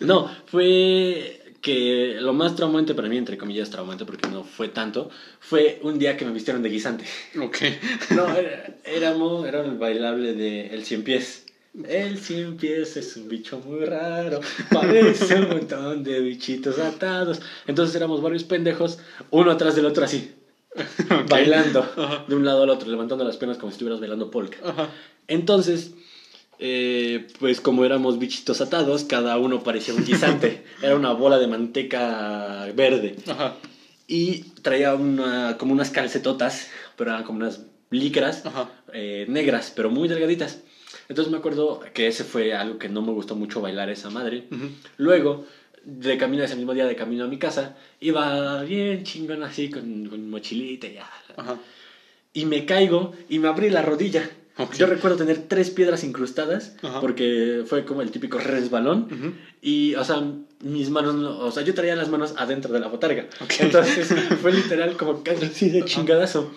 No, 0.00 0.30
fue 0.46 1.40
que 1.62 2.16
lo 2.20 2.32
más 2.32 2.54
traumante 2.54 2.94
para 2.94 3.08
mí, 3.08 3.16
entre 3.16 3.38
comillas 3.38 3.70
traumante 3.70 4.04
porque 4.04 4.28
no 4.28 4.44
fue 4.44 4.68
tanto, 4.68 5.10
fue 5.40 5.80
un 5.82 5.98
día 5.98 6.16
que 6.16 6.24
me 6.24 6.32
vistieron 6.32 6.62
de 6.62 6.68
guisante. 6.68 7.04
Ok. 7.40 7.56
No, 8.10 8.28
era, 8.36 8.74
éramos, 8.84 9.46
era 9.48 9.64
el 9.64 9.76
bailable 9.78 10.34
de 10.34 10.66
El 10.68 10.84
Cien 10.84 11.02
Pies. 11.02 11.45
El 11.84 12.18
Cien 12.18 12.56
Pies 12.56 12.96
es 12.96 13.16
un 13.16 13.28
bicho 13.28 13.60
muy 13.60 13.84
raro, 13.84 14.40
parece 14.72 15.34
un 15.36 15.48
montón 15.48 16.04
de 16.04 16.20
bichitos 16.20 16.78
atados. 16.78 17.40
Entonces 17.66 17.94
éramos 17.94 18.22
varios 18.22 18.44
pendejos, 18.44 18.98
uno 19.30 19.50
atrás 19.50 19.76
del 19.76 19.84
otro 19.84 20.04
así, 20.04 20.32
bailando 21.28 21.80
Ajá. 21.80 22.24
de 22.26 22.34
un 22.34 22.44
lado 22.44 22.62
al 22.62 22.70
otro, 22.70 22.90
levantando 22.90 23.24
las 23.24 23.36
piernas 23.36 23.58
como 23.58 23.70
si 23.70 23.74
estuvieras 23.74 24.00
bailando 24.00 24.30
polka. 24.30 24.58
Ajá. 24.64 24.88
Entonces, 25.28 25.92
eh, 26.58 27.26
pues 27.38 27.60
como 27.60 27.84
éramos 27.84 28.18
bichitos 28.18 28.60
atados, 28.62 29.04
cada 29.04 29.36
uno 29.36 29.62
parecía 29.62 29.94
un 29.94 30.04
guisante. 30.04 30.64
Era 30.82 30.96
una 30.96 31.12
bola 31.12 31.38
de 31.38 31.46
manteca 31.46 32.68
verde. 32.74 33.16
Ajá. 33.28 33.54
Y 34.08 34.44
traía 34.62 34.94
una, 34.94 35.58
como 35.58 35.72
unas 35.72 35.90
calcetotas, 35.90 36.68
pero 36.96 37.10
eran 37.10 37.24
como 37.24 37.40
unas 37.40 37.62
licras 37.90 38.44
eh, 38.92 39.26
negras, 39.28 39.72
pero 39.74 39.90
muy 39.90 40.08
delgaditas. 40.08 40.60
Entonces 41.08 41.30
me 41.30 41.38
acuerdo 41.38 41.80
que 41.94 42.06
ese 42.08 42.24
fue 42.24 42.54
algo 42.54 42.78
que 42.78 42.88
no 42.88 43.02
me 43.02 43.12
gustó 43.12 43.34
mucho 43.36 43.60
bailar 43.60 43.90
esa 43.90 44.10
madre. 44.10 44.44
Ujú. 44.50 44.68
Luego, 44.98 45.44
de 45.84 46.18
camino 46.18 46.42
ese 46.42 46.56
mismo 46.56 46.74
día, 46.74 46.86
de 46.86 46.96
camino 46.96 47.24
a 47.24 47.28
mi 47.28 47.38
casa, 47.38 47.76
iba 48.00 48.62
bien 48.64 49.04
chingón 49.04 49.42
así, 49.44 49.70
con, 49.70 50.06
con 50.06 50.28
mochilita 50.30 50.86
y 50.88 50.94
ya. 50.94 51.08
Ajá. 51.36 51.58
Y 52.32 52.44
me 52.44 52.66
caigo 52.66 53.12
y 53.28 53.38
me 53.38 53.48
abrí 53.48 53.70
la 53.70 53.82
rodilla. 53.82 54.28
Ok. 54.58 54.74
Yo 54.76 54.86
recuerdo 54.86 55.16
tener 55.18 55.48
tres 55.48 55.70
piedras 55.70 56.02
incrustadas, 56.02 56.76
Ajá. 56.82 57.00
porque 57.00 57.62
fue 57.66 57.84
como 57.84 58.00
el 58.02 58.10
típico 58.10 58.38
resbalón. 58.38 59.02
Ujú. 59.12 59.32
Y, 59.62 59.94
o 59.96 60.04
sea, 60.04 60.22
mis 60.60 60.88
manos, 60.90 61.14
no- 61.14 61.38
o 61.38 61.50
sea, 61.52 61.62
yo 61.62 61.74
traía 61.74 61.94
las 61.94 62.08
manos 62.08 62.34
adentro 62.38 62.72
de 62.72 62.80
la 62.80 62.88
botarga. 62.88 63.26
Ok. 63.42 63.52
Entonces, 63.60 64.08
fue 64.42 64.52
literal 64.52 64.96
como 64.96 65.22
casi 65.22 65.68
de 65.70 65.84
chingadazo. 65.84 66.52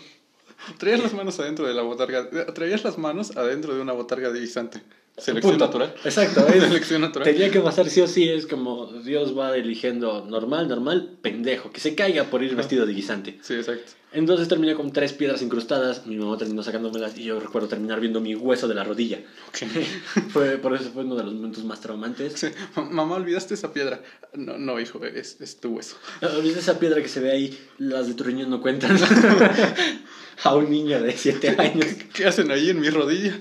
Traías 0.77 1.01
las 1.01 1.13
manos 1.13 1.39
adentro 1.39 1.67
de 1.67 1.73
la 1.73 1.81
botarga. 1.81 2.29
Traías 2.53 2.83
las 2.83 2.97
manos 2.97 3.35
adentro 3.35 3.73
de 3.73 3.81
una 3.81 3.93
botarga 3.93 4.29
de 4.31 4.39
guisante. 4.39 4.81
Selección 5.17 5.53
Punto. 5.53 5.65
natural. 5.65 5.93
Exacto. 6.05 6.47
es- 6.53 6.63
Selección 6.63 7.01
natural. 7.01 7.27
tenía 7.29 7.51
que 7.51 7.59
pasar 7.59 7.89
sí 7.89 7.99
o 8.01 8.07
sí, 8.07 8.29
es 8.29 8.47
como 8.47 8.85
Dios 9.03 9.37
va 9.37 9.55
eligiendo 9.57 10.25
normal, 10.25 10.67
normal, 10.69 11.17
pendejo, 11.21 11.71
que 11.71 11.79
se 11.81 11.93
caiga 11.95 12.25
por 12.25 12.41
ir 12.43 12.55
vestido 12.55 12.85
de 12.85 12.93
guisante. 12.93 13.37
Sí, 13.41 13.55
exacto. 13.55 13.91
Entonces 14.11 14.47
terminé 14.47 14.73
con 14.73 14.91
tres 14.91 15.13
piedras 15.13 15.41
incrustadas, 15.43 16.07
mi 16.07 16.15
mamá 16.15 16.35
terminó 16.37 16.63
sacándomelas 16.63 17.15
y 17.15 17.25
yo 17.25 17.39
recuerdo 17.39 17.67
terminar 17.67 17.99
viendo 17.99 18.19
mi 18.19 18.33
hueso 18.33 18.67
de 18.67 18.73
la 18.73 18.83
rodilla. 18.83 19.19
Ok. 19.49 19.67
Fue, 20.29 20.57
por 20.57 20.73
eso 20.73 20.89
fue 20.91 21.03
uno 21.03 21.15
de 21.15 21.23
los 21.25 21.33
momentos 21.33 21.63
más 21.63 21.79
traumantes. 21.81 22.33
Sí. 22.33 22.47
Mamá, 22.89 23.15
olvidaste 23.15 23.53
esa 23.53 23.71
piedra. 23.71 24.01
No, 24.33 24.57
no 24.57 24.79
hijo, 24.79 25.03
es, 25.05 25.39
es 25.41 25.59
tu 25.59 25.75
hueso. 25.75 25.97
¿Viste 26.41 26.59
esa 26.59 26.79
piedra 26.79 27.01
que 27.03 27.07
se 27.07 27.19
ve 27.19 27.31
ahí? 27.31 27.59
Las 27.77 28.07
de 28.07 28.15
tu 28.15 28.23
riñón 28.23 28.49
no 28.49 28.61
cuentan. 28.61 28.97
A 30.43 30.55
un 30.55 30.69
niño 30.71 31.01
de 31.01 31.11
7 31.17 31.55
años. 31.57 31.87
¿Qué 32.13 32.25
hacen 32.25 32.49
ahí 32.49 32.69
en 32.69 32.79
mi 32.79 32.89
rodilla? 32.89 33.37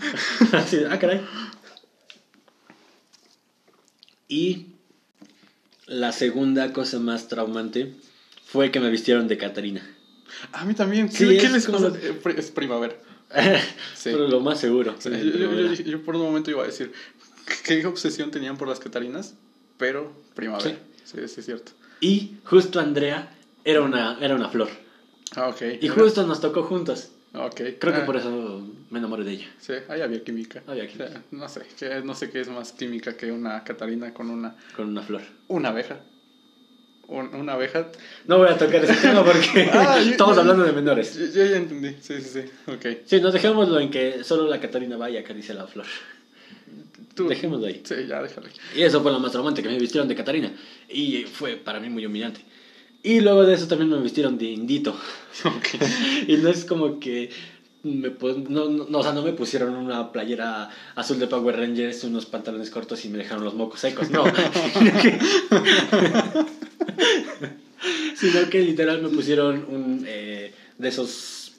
Así, 0.52 0.81
ah, 0.90 0.98
caray. 0.98 1.20
Y 4.29 4.67
la 5.87 6.12
segunda 6.12 6.73
cosa 6.73 6.99
más 6.99 7.29
traumante 7.29 7.95
fue 8.45 8.71
que 8.71 8.81
me 8.81 8.91
vistieron 8.91 9.27
de 9.29 9.38
Catarina. 9.38 9.87
A 10.53 10.64
mí 10.64 10.75
también. 10.75 11.09
¿Qué, 11.09 11.17
Sí, 11.17 11.27
qué 11.38 11.47
es 11.47 11.53
les 11.53 11.67
como-? 11.67 11.88
Eh, 11.88 12.21
Es 12.37 12.51
primavera. 12.51 12.97
Sí. 13.95 14.11
Pero 14.12 14.29
lo 14.29 14.41
más 14.41 14.61
seguro. 14.61 14.95
Sí, 14.99 15.11
yo, 15.11 15.17
yo- 15.33 15.75
yo- 15.75 15.83
yo 15.85 16.03
por 16.03 16.14
un 16.17 16.23
momento 16.23 16.51
iba 16.51 16.62
a 16.62 16.67
decir 16.67 16.93
qué 17.64 17.85
obsesión 17.87 18.31
tenían 18.31 18.57
por 18.57 18.69
las 18.69 18.79
Catarinas, 18.81 19.35
pero 19.77 20.12
primavera. 20.35 20.79
Sí, 21.05 21.17
sí, 21.27 21.41
es 21.41 21.45
cierto. 21.45 21.73
Y 22.01 22.37
justo 22.45 22.79
Andrea 22.81 23.35
era 23.64 23.81
una, 23.83 24.19
era 24.21 24.35
una 24.35 24.49
flor. 24.49 24.69
Ah, 25.35 25.49
ok. 25.49 25.62
Y 25.81 25.88
justo 25.88 26.27
nos 26.27 26.41
tocó 26.41 26.62
juntos. 26.62 27.11
Ok. 27.35 27.57
Creo 27.79 27.93
que 27.95 28.01
Ah, 28.01 28.07
por 28.07 28.17
eso 28.17 28.67
me 28.91 28.99
enamoré 28.99 29.23
de 29.25 29.33
ella. 29.33 29.47
Sí, 29.59 29.73
ahí 29.88 30.01
había 30.01 30.25
química. 30.25 30.62
Había 30.67 30.85
O 30.85 30.87
química. 30.87 31.09
sea, 31.11 31.23
no 31.31 31.49
sé, 31.49 31.62
que- 31.79 32.01
no 32.03 32.14
sé 32.14 32.31
qué 32.31 32.41
es 32.41 32.49
más 32.49 32.73
química 32.73 33.17
que 33.17 33.31
una 33.31 33.62
Catarina 33.64 34.12
con 34.14 34.31
una, 34.31 34.57
Con 34.75 34.88
una 34.88 35.03
flor. 35.03 35.23
una 35.49 35.69
abeja. 35.69 36.01
Un- 37.07 37.35
una 37.35 37.55
abeja. 37.55 37.87
No 38.27 38.38
voy 38.38 38.49
a 38.49 38.57
tocar 38.59 38.85
ese 38.85 38.95
tema 38.95 39.25
porque 39.25 39.69
Ah, 39.73 39.99
estamos 40.05 40.37
yo- 40.37 40.41
hablando 40.43 40.64
de 40.64 40.73
menores. 40.73 41.14
Yo, 41.17 41.27
yo 41.27 41.45
ya 41.51 41.57
entendí. 41.57 41.97
Sí, 42.01 42.21
sí, 42.21 42.43
sí. 42.43 42.71
Ok. 42.71 42.87
Sí, 43.07 43.21
nos 43.21 43.33
dejémoslo 43.33 43.79
en 43.81 43.91
que 43.91 44.25
solo 44.25 44.49
la 44.49 44.61
Catarina 44.61 44.97
va 44.97 45.09
y 45.11 45.17
acaricia 45.17 45.55
la 45.55 45.67
flor. 45.67 45.87
Tú- 47.14 47.29
Dejémoslo 47.29 47.67
ahí. 47.67 47.81
Sí, 47.85 47.95
ya 48.07 48.23
déjalo. 48.23 48.47
Y 48.77 48.83
eso 48.83 49.03
fue 49.03 49.11
lo 49.11 49.19
más 49.21 49.33
traumante, 49.33 49.62
que 49.62 49.69
me 49.69 49.79
vistieron 49.79 50.07
de 50.09 50.14
Catarina. 50.14 50.53
Y 50.88 51.25
fue 51.25 51.57
para 51.57 51.81
mí 51.81 51.88
muy 51.88 52.05
humillante. 52.07 52.41
Y 53.09 53.21
luego 53.21 53.47
de 53.47 53.55
eso 53.55 53.66
también 53.68 53.88
me 53.90 53.99
vistieron 54.03 54.37
de 54.37 54.47
indito. 54.47 54.94
Y 56.29 56.37
no 56.37 56.51
es 56.51 56.64
como 56.66 56.99
que... 57.01 57.31
Me, 57.83 58.11
pon- 58.11 58.44
no, 58.51 58.99
o 58.99 59.03
sea, 59.03 59.12
no 59.12 59.23
me 59.23 59.33
pusieron 59.33 59.75
una 59.77 60.12
playera 60.12 60.68
azul 60.97 61.18
de 61.18 61.27
Power 61.29 61.57
Rangers, 61.57 62.05
unos 62.05 62.27
pantalones 62.27 62.71
cortos 62.71 63.05
y 63.05 63.09
me 63.09 63.16
dejaron 63.18 63.44
los 63.44 63.55
mocos 63.55 63.81
secos. 63.81 64.11
No. 64.11 64.25
Sino 64.27 64.92
que- 65.01 65.18
Sino 68.16 68.51
que 68.51 68.61
literal 68.61 69.01
me 69.01 69.09
pusieron 69.09 69.64
un 69.71 70.05
eh, 70.07 70.53
de 70.77 70.88
esos 70.88 71.53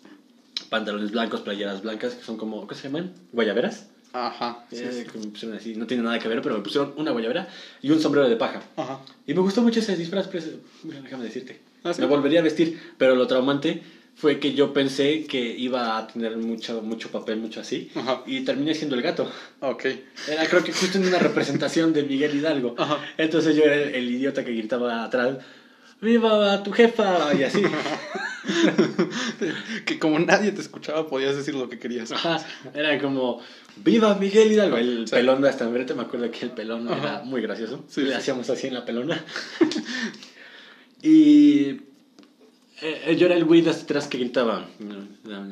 pantalones 0.70 1.12
blancos, 1.12 1.42
playeras 1.42 1.82
blancas, 1.82 2.14
que 2.16 2.24
son 2.24 2.38
como, 2.38 2.68
¿qué 2.68 2.76
se 2.76 2.84
llaman? 2.84 3.14
¿Guayaberas? 3.32 3.88
Ajá. 4.14 4.66
Sí, 4.72 4.84
sí. 4.92 5.06
que 5.12 5.20
me 5.20 5.28
pusieron 5.28 5.58
así, 5.58 5.76
no 5.76 5.86
tiene 5.86 6.04
nada 6.04 6.20
que 6.20 6.28
ver, 6.28 6.42
pero 6.42 6.56
me 6.56 6.62
pusieron 6.64 6.94
una 6.98 7.12
guayabera 7.12 7.48
y 7.82 7.92
un 7.92 8.00
sombrero 8.00 8.28
de 8.28 8.36
paja. 8.36 8.62
Ajá. 8.76 9.00
Y 9.28 9.34
me 9.34 9.42
gustó 9.42 9.62
mucho 9.62 9.80
ese 9.80 9.96
disfraz, 9.96 10.28
pero 10.28 10.44
mira, 10.84 11.02
déjame 11.02 11.26
decirte. 11.26 11.60
¿Ah? 11.84 11.92
Me 11.98 12.06
volvería 12.06 12.40
a 12.40 12.44
vestir, 12.44 12.80
pero 12.98 13.16
lo 13.16 13.28
traumante 13.28 13.82
fue 14.16 14.40
que 14.40 14.54
yo 14.54 14.74
pensé 14.74 15.26
que 15.26 15.40
iba 15.40 15.98
a 15.98 16.08
tener 16.08 16.36
mucho, 16.38 16.82
mucho 16.82 17.10
papel, 17.10 17.38
mucho 17.38 17.62
así, 17.62 17.90
Ajá. 17.96 18.24
y 18.26 18.42
terminé 18.42 18.76
siendo 18.76 18.96
el 18.96 19.02
gato. 19.02 19.32
Ok. 19.62 19.86
Era 20.28 20.46
creo 20.48 20.64
que 20.64 20.74
justo 20.74 20.98
en 20.98 21.08
una 21.08 21.20
representación 21.20 21.94
de 21.94 22.04
Miguel 22.04 22.36
Hidalgo. 22.36 22.76
Ajá. 22.78 23.00
Entonces 23.18 23.56
yo 23.56 23.64
era 23.64 23.76
el, 23.76 23.96
el 23.96 24.12
idiota 24.12 24.44
que 24.44 24.52
gritaba 24.54 25.06
atrás, 25.06 25.38
¡Viva 26.02 26.64
tu 26.64 26.72
jefa! 26.72 27.34
Y 27.34 27.44
así. 27.44 27.62
que 29.86 30.00
como 30.00 30.20
nadie 30.20 30.52
te 30.52 30.62
escuchaba, 30.62 31.08
podías 31.08 31.36
decir 31.36 31.56
lo 31.56 31.70
que 31.70 31.80
querías. 31.80 32.12
Ajá, 32.12 32.46
era 32.74 33.00
como, 33.02 33.42
¡Viva 33.78 34.16
Miguel 34.16 34.52
Hidalgo! 34.52 34.78
El 34.78 35.08
Sí. 35.08 35.16
pelón 35.16 35.42
de 35.42 35.50
hasta 35.50 35.66
enfrente, 35.66 35.94
me 35.94 36.04
acuerdo 36.04 36.30
que 36.32 36.46
el 36.46 36.52
pelón 36.52 36.88
Ajá. 36.88 36.98
era 37.02 37.22
muy 37.24 37.42
gracioso. 37.42 37.84
Sí, 37.88 38.02
Le 38.02 38.08
sí. 38.12 38.14
hacíamos 38.14 38.50
así 38.50 38.68
en 38.68 38.74
la 38.76 38.86
pelona. 38.86 39.24
y 41.02 41.82
eh, 42.82 43.16
yo 43.18 43.26
era 43.26 43.36
el 43.36 43.46
güey 43.46 43.62
de 43.62 43.72
atrás 43.72 44.08
que 44.08 44.18
gritaba. 44.18 44.68
No, 44.80 45.06
no, 45.26 45.46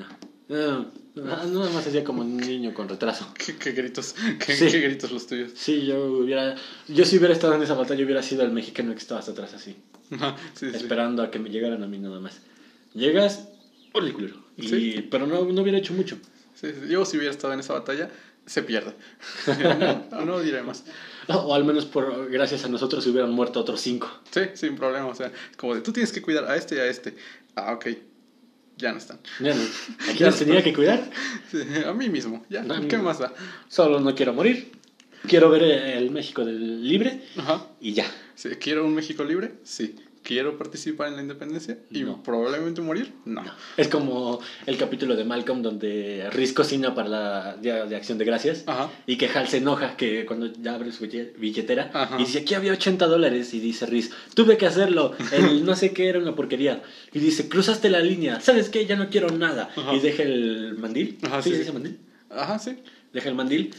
no. 0.48 0.86
No, 1.24 1.44
no, 1.46 1.60
nada 1.60 1.72
más 1.72 1.88
hacía 1.88 2.04
como 2.04 2.22
un 2.22 2.38
niño 2.38 2.74
con 2.74 2.88
retraso. 2.90 3.34
¿Qué, 3.38 3.56
qué 3.56 3.72
gritos? 3.72 4.16
¿Qué, 4.46 4.56
Sí. 4.56 4.68
qué 4.70 4.82
gritos 4.82 5.12
los 5.12 5.28
tuyos? 5.28 5.52
Sí, 5.56 5.86
yo 5.86 6.04
hubiera. 6.06 6.56
Yo 6.88 7.06
si 7.06 7.18
hubiera 7.18 7.34
estado 7.34 7.54
en 7.56 7.64
esa 7.64 7.74
batalla, 7.74 8.04
hubiera 8.04 8.24
sido 8.24 8.44
el 8.44 8.52
mexicano 8.52 8.94
que 8.94 9.00
estaba 9.00 9.20
hasta 9.20 9.32
atrás 9.32 9.54
así, 9.54 9.76
sí. 10.56 10.68
esperando 10.74 11.24
a 11.24 11.32
que 11.32 11.40
me 11.40 11.50
llegaran 11.50 11.84
a 11.84 11.88
mí 11.88 11.98
nada 11.98 12.20
más. 12.20 12.40
Llegas, 12.94 13.48
culero. 13.92 14.36
Y. 14.58 15.02
Pero 15.02 15.28
no, 15.28 15.46
no 15.46 15.62
hubiera 15.62 15.78
hecho 15.78 15.94
mucho. 15.94 16.18
Yo 16.90 17.06
si 17.06 17.18
hubiera 17.18 17.32
estado 17.32 17.54
en 17.54 17.60
esa 17.60 17.74
batalla, 17.74 18.10
se 18.48 18.64
pierde. 18.64 18.94
no, 20.12 20.26
no 20.26 20.40
diré 20.40 20.64
más. 20.64 20.86
O 21.28 21.54
al 21.54 21.66
menos 21.66 21.86
por 21.86 22.32
gracias 22.32 22.64
a 22.66 22.70
nosotros 22.70 23.04
se 23.04 23.10
hubieran 23.12 23.32
muerto 23.32 23.60
otros 23.60 23.82
cinco. 23.82 24.10
Sí, 24.32 24.42
sin 24.54 24.76
problema. 24.76 25.08
O 25.08 25.16
sea, 25.16 25.32
como 25.58 25.76
de 25.76 25.82
tú 25.82 25.92
tienes 25.92 26.12
que 26.12 26.22
cuidar 26.22 26.46
a 26.46 26.56
este 26.56 26.76
y 26.76 26.80
a 26.80 26.86
este. 26.86 27.16
Ah, 27.56 27.74
ok. 27.74 27.88
Ya 28.78 28.92
no 28.92 29.00
están. 29.00 29.20
Ya 29.40 29.54
no. 29.56 29.62
¿A 29.62 30.13
quién 30.16 30.30
los 30.30 30.38
tenía 30.40 30.63
que 30.63 30.74
cuidar? 30.74 31.04
Sí, 31.52 31.60
a 31.86 31.94
mí 31.94 32.10
mismo. 32.10 32.46
Ya. 32.50 32.62
Mí 32.62 32.88
¿Qué 32.88 32.98
más 32.98 33.20
da? 33.20 33.34
Solo 33.68 34.00
no 34.00 34.13
quiero 34.16 34.34
morir. 34.34 34.72
Quiero 35.28 35.50
ver 35.50 35.63
el 35.63 36.12
México 36.12 36.46
del 36.46 36.88
libre 36.88 37.24
Ajá. 37.38 37.66
y 37.82 37.94
ya. 37.94 38.06
Sí, 38.36 38.50
¿Quiero 38.60 38.86
un 38.86 38.94
México 38.94 39.24
libre? 39.24 39.54
Sí. 39.63 39.96
Quiero 40.28 40.58
participar 40.58 41.08
en 41.08 41.16
la 41.16 41.22
independencia 41.22 41.80
y 41.90 42.04
probablemente 42.04 42.82
morir. 42.82 43.13
No. 43.24 43.44
Es 43.78 43.88
como 43.88 44.42
el 44.66 44.76
capítulo 44.76 45.16
de 45.16 45.24
Malcolm 45.24 45.62
donde 45.62 46.28
Riz 46.34 46.52
cocina 46.52 46.94
para 46.94 47.08
la 47.08 47.56
Día 47.56 47.86
de 47.86 47.96
Acción 47.96 48.18
de 48.18 48.26
Gracias 48.26 48.66
y 49.06 49.18
que 49.18 49.30
Hal 49.30 49.48
se 49.48 49.58
enoja 49.58 49.96
que 49.96 50.26
cuando 50.26 50.52
ya 50.52 50.76
abre 50.76 50.92
su 50.92 51.08
billetera 51.38 52.10
y 52.20 52.24
dice 52.24 52.40
aquí 52.40 52.56
había 52.56 52.74
80 52.74 53.08
dólares 53.08 53.54
y 53.54 53.62
dice 53.62 53.86
Riz, 53.86 54.12
tuve 54.34 54.58
que 54.58 54.66
hacerlo, 54.66 55.16
el 55.32 55.66
no 55.66 55.78
sé 55.78 55.94
qué 55.94 56.10
era 56.10 56.20
una 56.20 56.36
porquería. 56.36 56.84
Y 57.13 57.20
dice, 57.20 57.48
cruzaste 57.48 57.90
la 57.90 58.02
línea, 58.02 58.42
¿sabes 58.42 58.68
qué? 58.68 58.86
Ya 58.86 58.98
no 58.98 59.10
quiero 59.10 59.30
nada. 59.30 59.70
Y 59.94 60.00
deja 60.00 60.24
el 60.24 60.76
mandil. 60.78 61.18
¿Sí, 61.42 61.56
sí. 61.63 61.72
mandil? 61.72 62.00
Ajá, 62.30 62.60
sí. 62.60 62.80
Deja 63.13 63.30
el 63.30 63.36
mandil 63.36 63.74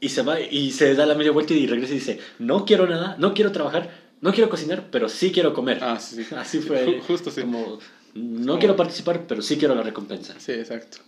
y 0.00 0.10
se 0.10 0.22
va 0.22 0.40
y 0.40 0.70
se 0.70 0.94
da 0.94 1.06
la 1.06 1.16
media 1.16 1.32
vuelta 1.32 1.54
y 1.54 1.66
regresa 1.66 1.92
y 1.92 1.96
dice, 1.96 2.20
no 2.38 2.64
quiero 2.64 2.86
nada, 2.86 3.16
no 3.18 3.34
quiero 3.34 3.50
trabajar, 3.50 3.90
no 4.20 4.32
quiero 4.32 4.50
cocinar, 4.50 4.88
pero 4.90 5.08
sí 5.08 5.32
quiero 5.32 5.52
comer. 5.52 5.78
Ah, 5.82 5.98
sí. 5.98 6.26
Así 6.36 6.60
fue. 6.60 7.00
Justo 7.06 7.30
sí. 7.30 7.42
Como, 7.42 7.78
no 8.14 8.58
quiero 8.58 8.76
participar, 8.76 9.26
pero 9.26 9.42
sí 9.42 9.56
quiero 9.56 9.74
la 9.74 9.82
recompensa. 9.82 10.38
Sí, 10.38 10.52
exacto. 10.52 10.98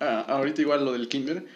Ah, 0.00 0.24
ahorita 0.28 0.60
igual 0.60 0.84
lo 0.84 0.92
del 0.92 1.08
kinder 1.08 1.46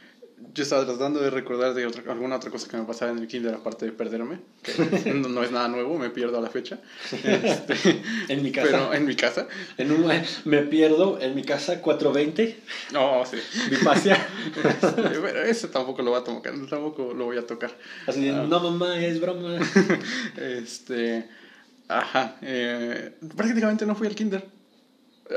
yo 0.55 0.63
estaba 0.63 0.85
tratando 0.85 1.21
de 1.21 1.31
recordar 1.31 1.75
de 1.75 1.87
otra, 1.87 2.03
alguna 2.13 2.37
otra 2.37 2.51
cosa 2.51 2.69
que 2.69 2.77
me 2.77 2.85
pasaba 2.85 3.13
en 3.13 3.19
el 3.19 3.29
kinder 3.29 3.55
aparte 3.55 3.87
de 3.87 3.93
perderme, 3.93 4.41
que 4.63 5.13
no, 5.15 5.43
es 5.43 5.51
nada 5.51 5.69
nuevo, 5.69 5.99
me 5.99 6.11
pierdo 6.11 6.39
a 6.39 6.41
la 6.41 6.51
fecha. 6.51 6.81
Este, 7.13 8.03
en 8.29 8.43
mi 8.43 8.53
casa. 8.53 8.69
Pero 8.71 8.95
en 8.95 9.05
mi 9.07 9.15
casa. 9.15 9.47
En 9.77 9.93
un, 9.93 10.11
me 10.45 10.63
pierdo 10.63 11.21
en 11.21 11.35
mi 11.35 11.43
casa 11.43 11.81
420. 11.81 12.59
No, 12.93 13.25
sí. 13.25 13.39
Mi 13.71 13.77
pasia. 13.79 14.27
pero 15.03 15.43
ese 15.43 15.69
tampoco 15.69 16.03
lo 16.03 16.11
voy 16.11 16.21
a 16.21 16.25
tocar, 16.25 16.55
tampoco 16.69 17.15
lo 17.15 17.27
voy 17.27 17.39
a 17.39 17.47
tocar. 17.47 17.71
Así, 18.07 18.29
ah. 18.29 18.45
no 18.49 18.61
mamá, 18.61 18.99
es 18.99 19.21
broma. 19.21 19.59
este, 20.37 21.29
ajá, 21.89 22.37
eh, 22.43 23.13
prácticamente 23.37 23.87
no 23.87 23.95
fui 23.95 24.07
al 24.07 24.15
kinder. 24.15 24.58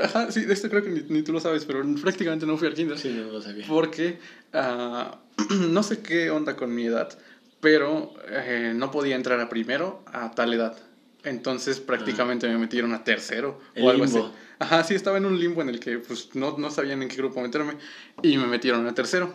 Ajá, 0.00 0.30
sí, 0.30 0.44
de 0.44 0.54
esto 0.54 0.68
creo 0.70 0.82
que 0.82 1.04
ni, 1.08 1.22
tú 1.22 1.32
lo 1.32 1.40
sabes, 1.40 1.64
pero 1.64 1.84
prácticamente 2.00 2.46
no 2.46 2.56
fui 2.56 2.68
al 2.68 2.74
kinder. 2.74 2.98
Sí, 2.98 3.10
no 3.10 3.32
lo 3.32 3.42
sabía. 3.42 3.66
Porque 3.66 4.18
uh, 4.54 5.54
no 5.68 5.82
sé 5.82 6.00
qué 6.00 6.30
onda 6.30 6.56
con 6.56 6.74
mi 6.74 6.86
edad, 6.86 7.16
pero 7.60 8.14
eh, 8.28 8.72
no 8.74 8.90
podía 8.90 9.16
entrar 9.16 9.40
a 9.40 9.48
primero 9.48 10.02
a 10.06 10.30
tal 10.32 10.54
edad. 10.54 10.76
Entonces 11.24 11.78
prácticamente 11.78 12.48
me 12.48 12.58
metieron 12.58 12.92
a 12.94 13.04
tercero 13.04 13.60
o 13.80 13.90
algo 13.90 14.04
así. 14.04 14.20
Ajá, 14.58 14.82
sí, 14.84 14.94
estaba 14.94 15.18
en 15.18 15.26
un 15.26 15.38
limbo 15.38 15.62
en 15.62 15.68
el 15.68 15.80
que 15.80 15.98
pues 15.98 16.34
no, 16.34 16.56
no 16.58 16.70
sabían 16.70 17.02
en 17.02 17.08
qué 17.08 17.16
grupo 17.16 17.40
meterme 17.40 17.74
y 18.22 18.36
me 18.38 18.46
metieron 18.46 18.86
a 18.86 18.94
tercero. 18.94 19.34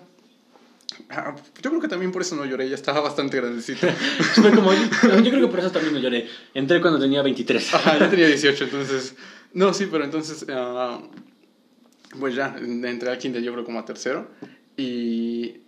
Ah, 1.10 1.36
yo 1.62 1.70
creo 1.70 1.82
que 1.82 1.88
también 1.88 2.12
por 2.12 2.22
eso 2.22 2.36
no 2.36 2.46
lloré, 2.46 2.68
ya 2.70 2.76
estaba 2.76 3.02
bastante 3.02 3.38
grandecito. 3.38 3.88
como, 4.56 4.74
yo, 4.74 4.80
yo, 5.24 5.32
creo 5.32 5.42
que 5.42 5.48
por 5.48 5.60
eso 5.60 5.72
también 5.72 5.94
no 5.94 6.00
lloré. 6.00 6.28
Entré 6.54 6.82
cuando 6.82 7.00
tenía 7.00 7.22
23. 7.22 7.74
Ajá, 7.74 8.00
ya 8.00 8.10
tenía 8.10 8.28
18, 8.28 8.64
entonces 8.66 9.16
no, 9.58 9.74
sí, 9.74 9.88
pero 9.90 10.04
entonces, 10.04 10.44
uh, 10.44 11.02
pues 12.20 12.36
ya, 12.36 12.56
entré 12.60 13.10
al 13.10 13.18
kinder 13.18 13.42
yo 13.42 13.52
creo 13.54 13.66
como 13.66 13.80
a 13.80 13.86
tercero 13.86 14.30
y 14.78 15.62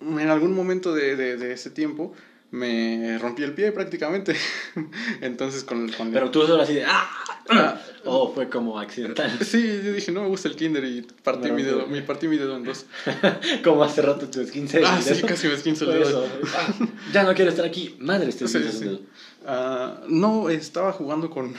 en 0.00 0.28
algún 0.28 0.54
momento 0.54 0.94
de, 0.94 1.16
de, 1.16 1.36
de 1.36 1.52
ese 1.52 1.70
tiempo 1.70 2.14
me 2.52 3.18
rompí 3.18 3.42
el 3.42 3.54
pie 3.54 3.72
prácticamente. 3.72 4.36
Entonces 5.20 5.64
con, 5.64 5.90
con 5.90 6.12
Pero 6.12 6.30
tú 6.30 6.46
solo 6.46 6.62
así 6.62 6.74
de 6.74 6.84
¡ah! 6.84 7.10
ah 7.48 7.80
o 8.04 8.32
fue 8.32 8.48
como 8.48 8.78
accidental. 8.78 9.30
Sí, 9.44 9.80
yo 9.82 9.92
dije, 9.92 10.12
no 10.12 10.22
me 10.22 10.28
gusta 10.28 10.48
el 10.48 10.56
kinder 10.56 10.84
y 10.84 11.02
partí, 11.02 11.50
mi, 11.50 11.62
dedo, 11.62 11.86
partí 12.06 12.28
mi 12.28 12.36
dedo 12.36 12.56
en 12.56 12.64
dos. 12.64 12.86
como 13.64 13.82
hace 13.84 14.02
rato 14.02 14.28
tu 14.28 14.40
esquince 14.40 14.82
Ah, 14.84 15.00
sí, 15.00 15.22
casi 15.22 15.48
me 15.48 15.54
esquince 15.54 15.84
el 15.84 15.92
dedo. 15.92 16.26
Ah, 16.54 16.74
ya 17.12 17.22
no 17.24 17.34
quiero 17.34 17.50
estar 17.50 17.64
aquí. 17.64 17.96
Madre, 17.98 18.28
estoy 18.28 18.48
sí, 18.48 18.58
sí. 18.70 19.06
Uh, 19.44 20.06
no, 20.08 20.50
estaba 20.50 20.92
jugando 20.92 21.30
con 21.30 21.54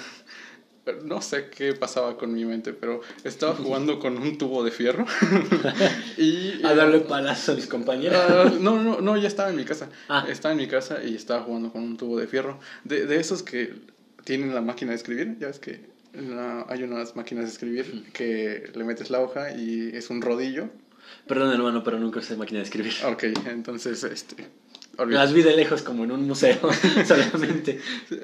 no 1.04 1.22
sé 1.22 1.50
qué 1.50 1.74
pasaba 1.74 2.18
con 2.18 2.34
mi 2.34 2.46
mente, 2.46 2.74
pero 2.74 3.02
estaba 3.24 3.54
jugando 3.56 4.00
con 4.00 4.18
un 4.18 4.38
tubo 4.38 4.64
de 4.64 4.72
fierro. 4.72 5.06
y, 6.18 6.64
a 6.64 6.74
darle 6.76 7.00
palazo 7.00 7.54
a 7.54 7.56
mis 7.56 7.68
compañeros. 7.68 8.20
Ah, 8.20 8.52
no, 8.60 8.82
no, 8.82 9.02
no, 9.02 9.18
ya 9.18 9.28
estaba 9.28 9.50
en 9.50 9.56
mi 9.56 9.66
casa. 9.66 9.90
Ah. 10.10 10.26
Estaba 10.30 10.54
en 10.54 10.60
mi 10.60 10.68
casa 10.68 11.04
y 11.04 11.16
estaba 11.16 11.44
jugando 11.44 11.72
con 11.72 11.84
un 11.84 11.98
tubo 11.98 12.18
de 12.18 12.28
fierro. 12.28 12.60
De, 12.84 13.06
de 13.06 13.20
esos 13.20 13.44
que 13.44 13.74
tienen 14.24 14.54
la 14.54 14.62
máquina 14.62 14.92
de 14.92 14.98
escribir, 14.98 15.38
ya 15.40 15.48
ves 15.48 15.60
que 15.60 15.94
hay 16.68 16.84
unas 16.84 17.16
máquinas 17.16 17.46
de 17.46 17.52
escribir 17.52 18.04
que 18.14 18.72
le 18.76 18.84
metes 18.84 19.10
la 19.10 19.20
hoja 19.20 19.56
y 19.56 19.92
es 19.94 20.10
un 20.10 20.22
rodillo. 20.22 20.70
Perdón, 21.28 21.54
hermano, 21.54 21.84
pero 21.84 22.00
nunca 22.00 22.20
usé 22.20 22.36
máquina 22.36 22.60
de 22.60 22.66
escribir. 22.66 22.94
Ok, 23.06 23.24
entonces, 23.48 24.04
este 24.04 24.50
las 24.98 25.34
vi 25.34 25.42
de 25.42 25.56
lejos 25.56 25.82
como 25.82 26.04
en 26.04 26.12
un 26.12 26.28
museo, 26.28 26.60
solamente. 27.06 27.80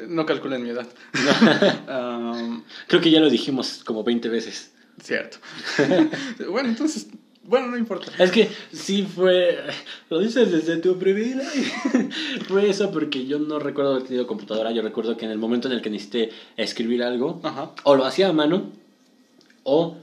No 0.08 0.26
calculen 0.26 0.64
mi 0.64 0.70
edad. 0.70 0.88
Creo 2.88 3.02
que 3.02 3.12
ya 3.12 3.20
lo 3.20 3.30
dijimos 3.30 3.82
como 3.84 4.04
20 4.04 4.30
veces. 4.30 4.72
Cierto. 5.02 5.38
bueno, 6.50 6.68
entonces, 6.68 7.08
bueno, 7.44 7.68
no 7.68 7.78
importa. 7.78 8.12
Es 8.20 8.32
que 8.32 8.50
sí 8.74 9.04
fue, 9.04 9.58
lo 10.10 10.20
dices 10.20 10.52
desde 10.52 10.78
tu 10.78 11.00
privilegio. 11.00 11.64
fue 12.48 12.70
eso 12.70 12.92
porque 12.92 13.26
yo 13.26 13.40
no 13.40 13.60
recuerdo 13.60 13.92
haber 13.94 14.04
tenido 14.04 14.28
computadora, 14.28 14.72
yo 14.72 14.82
recuerdo 14.82 15.16
que 15.16 15.24
en 15.26 15.32
el 15.32 15.38
momento 15.38 15.70
en 15.70 15.76
el 15.76 15.82
que 15.82 15.90
necesité 15.90 16.32
escribir 16.58 17.02
algo, 17.02 17.42
o 17.84 17.96
lo 17.96 18.06
hacía 18.06 18.28
a 18.28 18.34
mano, 18.34 18.74
o 19.64 19.96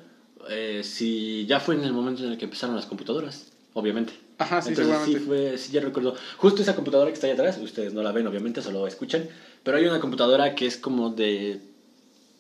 eh, 0.51 0.83
si 0.85 1.47
ya 1.47 1.61
fue 1.61 1.75
en 1.75 1.85
el 1.85 1.93
momento 1.93 2.25
en 2.25 2.33
el 2.33 2.39
que 2.39 2.45
empezaron 2.45 2.77
las 2.77 2.87
computadoras, 2.87 3.53
obviamente. 3.75 4.13
Ajá, 4.39 4.61
sí, 4.61 4.71
Entonces, 4.71 4.99
Sí, 5.05 5.17
fue, 5.17 5.57
sí, 5.59 5.73
ya 5.73 5.81
recuerdo. 5.81 6.15
Justo 6.37 6.63
esa 6.63 6.75
computadora 6.75 7.11
que 7.11 7.15
está 7.15 7.27
ahí 7.27 7.33
atrás, 7.33 7.59
ustedes 7.59 7.95
no 7.95 8.03
la 8.03 8.13
ven, 8.13 8.27
obviamente, 8.27 8.63
solo 8.63 8.87
escuchan. 8.87 9.29
Pero 9.63 9.79
hay 9.79 9.87
una 9.87 10.01
computadora 10.01 10.55
que 10.55 10.67
es 10.67 10.77
como 10.77 11.11
de. 11.11 11.61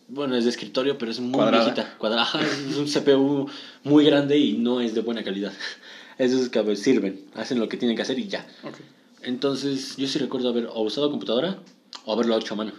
Bueno, 0.08 0.36
es 0.36 0.44
de 0.44 0.50
escritorio, 0.50 0.98
pero 0.98 1.10
es 1.10 1.18
muy 1.18 1.50
viejita. 1.50 1.96
Cuadrada. 1.98 2.28
es 2.40 2.76
un 2.76 2.86
CPU 2.86 3.48
muy 3.82 4.04
grande 4.04 4.38
y 4.38 4.52
no 4.52 4.80
es 4.80 4.94
de 4.94 5.00
buena 5.00 5.24
calidad. 5.24 5.52
Esos 6.18 6.48
que 6.48 6.76
sirven, 6.76 7.24
hacen 7.34 7.58
lo 7.58 7.68
que 7.68 7.76
tienen 7.76 7.96
que 7.96 8.02
hacer 8.02 8.18
y 8.18 8.28
ya. 8.28 8.46
Okay. 8.62 8.84
Entonces, 9.22 9.96
yo 9.96 10.06
sí 10.06 10.18
recuerdo 10.18 10.48
haber 10.48 10.66
o 10.66 10.80
usado 10.82 11.10
computadora 11.10 11.58
o 12.04 12.12
haberlo 12.12 12.38
hecho 12.38 12.54
a 12.54 12.56
mano. 12.56 12.72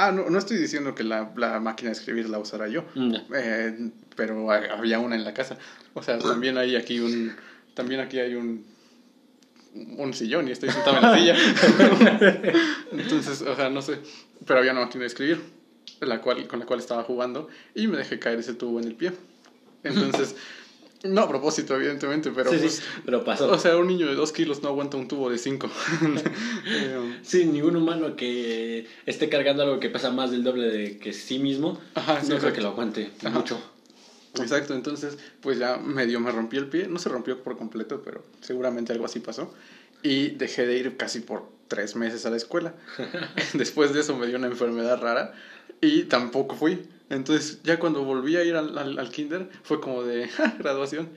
Ah, 0.00 0.12
no, 0.12 0.30
no 0.30 0.38
estoy 0.38 0.58
diciendo 0.58 0.94
que 0.94 1.02
la, 1.02 1.32
la 1.34 1.58
máquina 1.58 1.90
de 1.90 1.96
escribir 1.96 2.28
la 2.28 2.38
usara 2.38 2.68
yo, 2.68 2.84
mm, 2.94 3.14
eh, 3.34 3.90
pero 4.14 4.48
había 4.52 5.00
una 5.00 5.16
en 5.16 5.24
la 5.24 5.34
casa. 5.34 5.58
O 5.92 6.04
sea, 6.04 6.20
también 6.20 6.56
hay 6.56 6.76
aquí 6.76 7.00
un, 7.00 7.34
también 7.74 7.98
aquí 7.98 8.20
hay 8.20 8.36
un, 8.36 8.64
un 9.74 10.14
sillón 10.14 10.46
y 10.46 10.52
estoy 10.52 10.70
sentado 10.70 10.98
en 10.98 11.02
la 11.02 11.18
silla. 11.18 11.34
Entonces, 12.92 13.42
o 13.42 13.56
sea, 13.56 13.70
no 13.70 13.82
sé. 13.82 13.98
Pero 14.46 14.60
había 14.60 14.70
una 14.70 14.82
máquina 14.82 15.00
de 15.00 15.08
escribir 15.08 15.42
la 15.98 16.20
cual, 16.20 16.46
con 16.46 16.60
la 16.60 16.66
cual 16.66 16.78
estaba 16.78 17.02
jugando 17.02 17.48
y 17.74 17.88
me 17.88 17.96
dejé 17.96 18.20
caer 18.20 18.38
ese 18.38 18.54
tubo 18.54 18.78
en 18.78 18.86
el 18.86 18.94
pie. 18.94 19.10
Entonces, 19.82 20.36
no 21.04 21.22
a 21.22 21.28
propósito, 21.28 21.76
evidentemente, 21.76 22.30
pero, 22.34 22.50
sí, 22.50 22.56
sí, 22.56 22.62
pues, 22.62 22.82
pero 23.04 23.24
pasó. 23.24 23.50
O 23.50 23.58
sea, 23.58 23.76
un 23.76 23.86
niño 23.86 24.06
de 24.06 24.14
dos 24.14 24.32
kilos 24.32 24.62
no 24.62 24.68
aguanta 24.68 24.96
un 24.96 25.08
tubo 25.08 25.30
de 25.30 25.38
cinco. 25.38 25.70
sí, 27.22 27.46
ningún 27.46 27.76
humano 27.76 28.16
que 28.16 28.86
esté 29.06 29.28
cargando 29.28 29.62
algo 29.62 29.80
que 29.80 29.90
pesa 29.90 30.10
más 30.10 30.30
del 30.30 30.42
doble 30.42 30.68
de 30.68 30.98
que 30.98 31.12
sí 31.12 31.38
mismo, 31.38 31.80
no 32.28 32.38
creo 32.38 32.52
que 32.52 32.60
lo 32.60 32.68
aguante 32.68 33.10
mucho. 33.32 33.60
Exacto, 34.34 34.74
entonces 34.74 35.18
pues 35.40 35.58
ya 35.58 35.78
medio 35.78 36.20
me 36.20 36.30
rompí 36.30 36.56
el 36.56 36.66
pie, 36.66 36.86
no 36.86 36.98
se 36.98 37.08
rompió 37.08 37.42
por 37.42 37.56
completo, 37.56 38.02
pero 38.04 38.24
seguramente 38.40 38.92
algo 38.92 39.04
así 39.04 39.20
pasó. 39.20 39.52
Y 40.02 40.30
dejé 40.30 40.66
de 40.66 40.76
ir 40.76 40.96
casi 40.96 41.20
por 41.20 41.50
tres 41.68 41.96
meses 41.96 42.26
a 42.26 42.30
la 42.30 42.36
escuela. 42.36 42.74
Después 43.54 43.92
de 43.92 44.00
eso 44.00 44.16
me 44.16 44.26
dio 44.26 44.36
una 44.36 44.46
enfermedad 44.46 45.00
rara 45.00 45.34
y 45.80 46.04
tampoco 46.04 46.56
fui. 46.56 46.88
Entonces 47.10 47.60
ya 47.62 47.78
cuando 47.78 48.04
volví 48.04 48.36
a 48.36 48.44
ir 48.44 48.54
al, 48.56 48.76
al, 48.76 49.10
kinder 49.10 49.48
fue 49.62 49.80
como 49.80 50.02
de 50.02 50.28
graduación. 50.58 51.08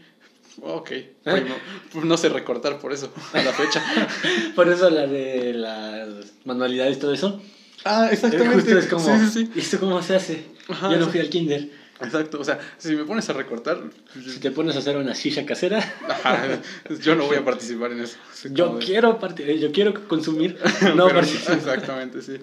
Ok, 0.62 0.92
pues 1.24 2.04
no, 2.04 2.18
sé 2.18 2.28
recortar 2.28 2.78
por 2.80 2.92
eso, 2.92 3.14
a 3.32 3.42
la 3.42 3.54
fecha. 3.54 3.82
por 4.56 4.68
eso 4.68 4.90
la 4.90 5.08
de 5.08 5.54
las 5.54 6.34
manualidades 6.44 6.98
y 6.98 7.00
todo 7.00 7.14
eso. 7.14 7.42
Ah, 7.86 8.10
exactamente. 8.12 8.78
Es 8.78 8.88
como, 8.88 9.18
sí, 9.18 9.28
sí, 9.32 9.52
¿y 9.56 9.60
esto 9.60 9.80
cómo 9.80 10.04
se 10.04 10.16
hace? 10.16 10.44
Yo 10.68 10.98
no 10.98 11.08
fui 11.08 11.22
al 11.22 11.30
kinder. 11.30 11.70
Exacto, 12.04 12.40
o 12.40 12.44
sea, 12.44 12.60
si 12.78 12.96
me 12.96 13.04
pones 13.04 13.30
a 13.30 13.34
recortar... 13.34 13.82
Si 14.14 14.40
te 14.40 14.52
pones 14.52 14.76
a 14.76 14.80
hacer 14.80 14.98
una 14.98 15.16
silla 15.16 15.46
casera... 15.46 15.80
yo 17.02 17.16
no 17.16 17.26
voy 17.26 17.38
a 17.38 17.46
participar 17.46 17.92
en 17.92 18.02
eso. 18.02 18.18
Yo 18.52 18.80
quiero, 18.80 19.20
eh, 19.38 19.60
yo 19.60 19.72
quiero 19.72 20.08
consumir, 20.08 20.58
no 20.96 21.08
participar. 21.08 21.58
Exactamente, 21.58 22.22
sí. 22.22 22.38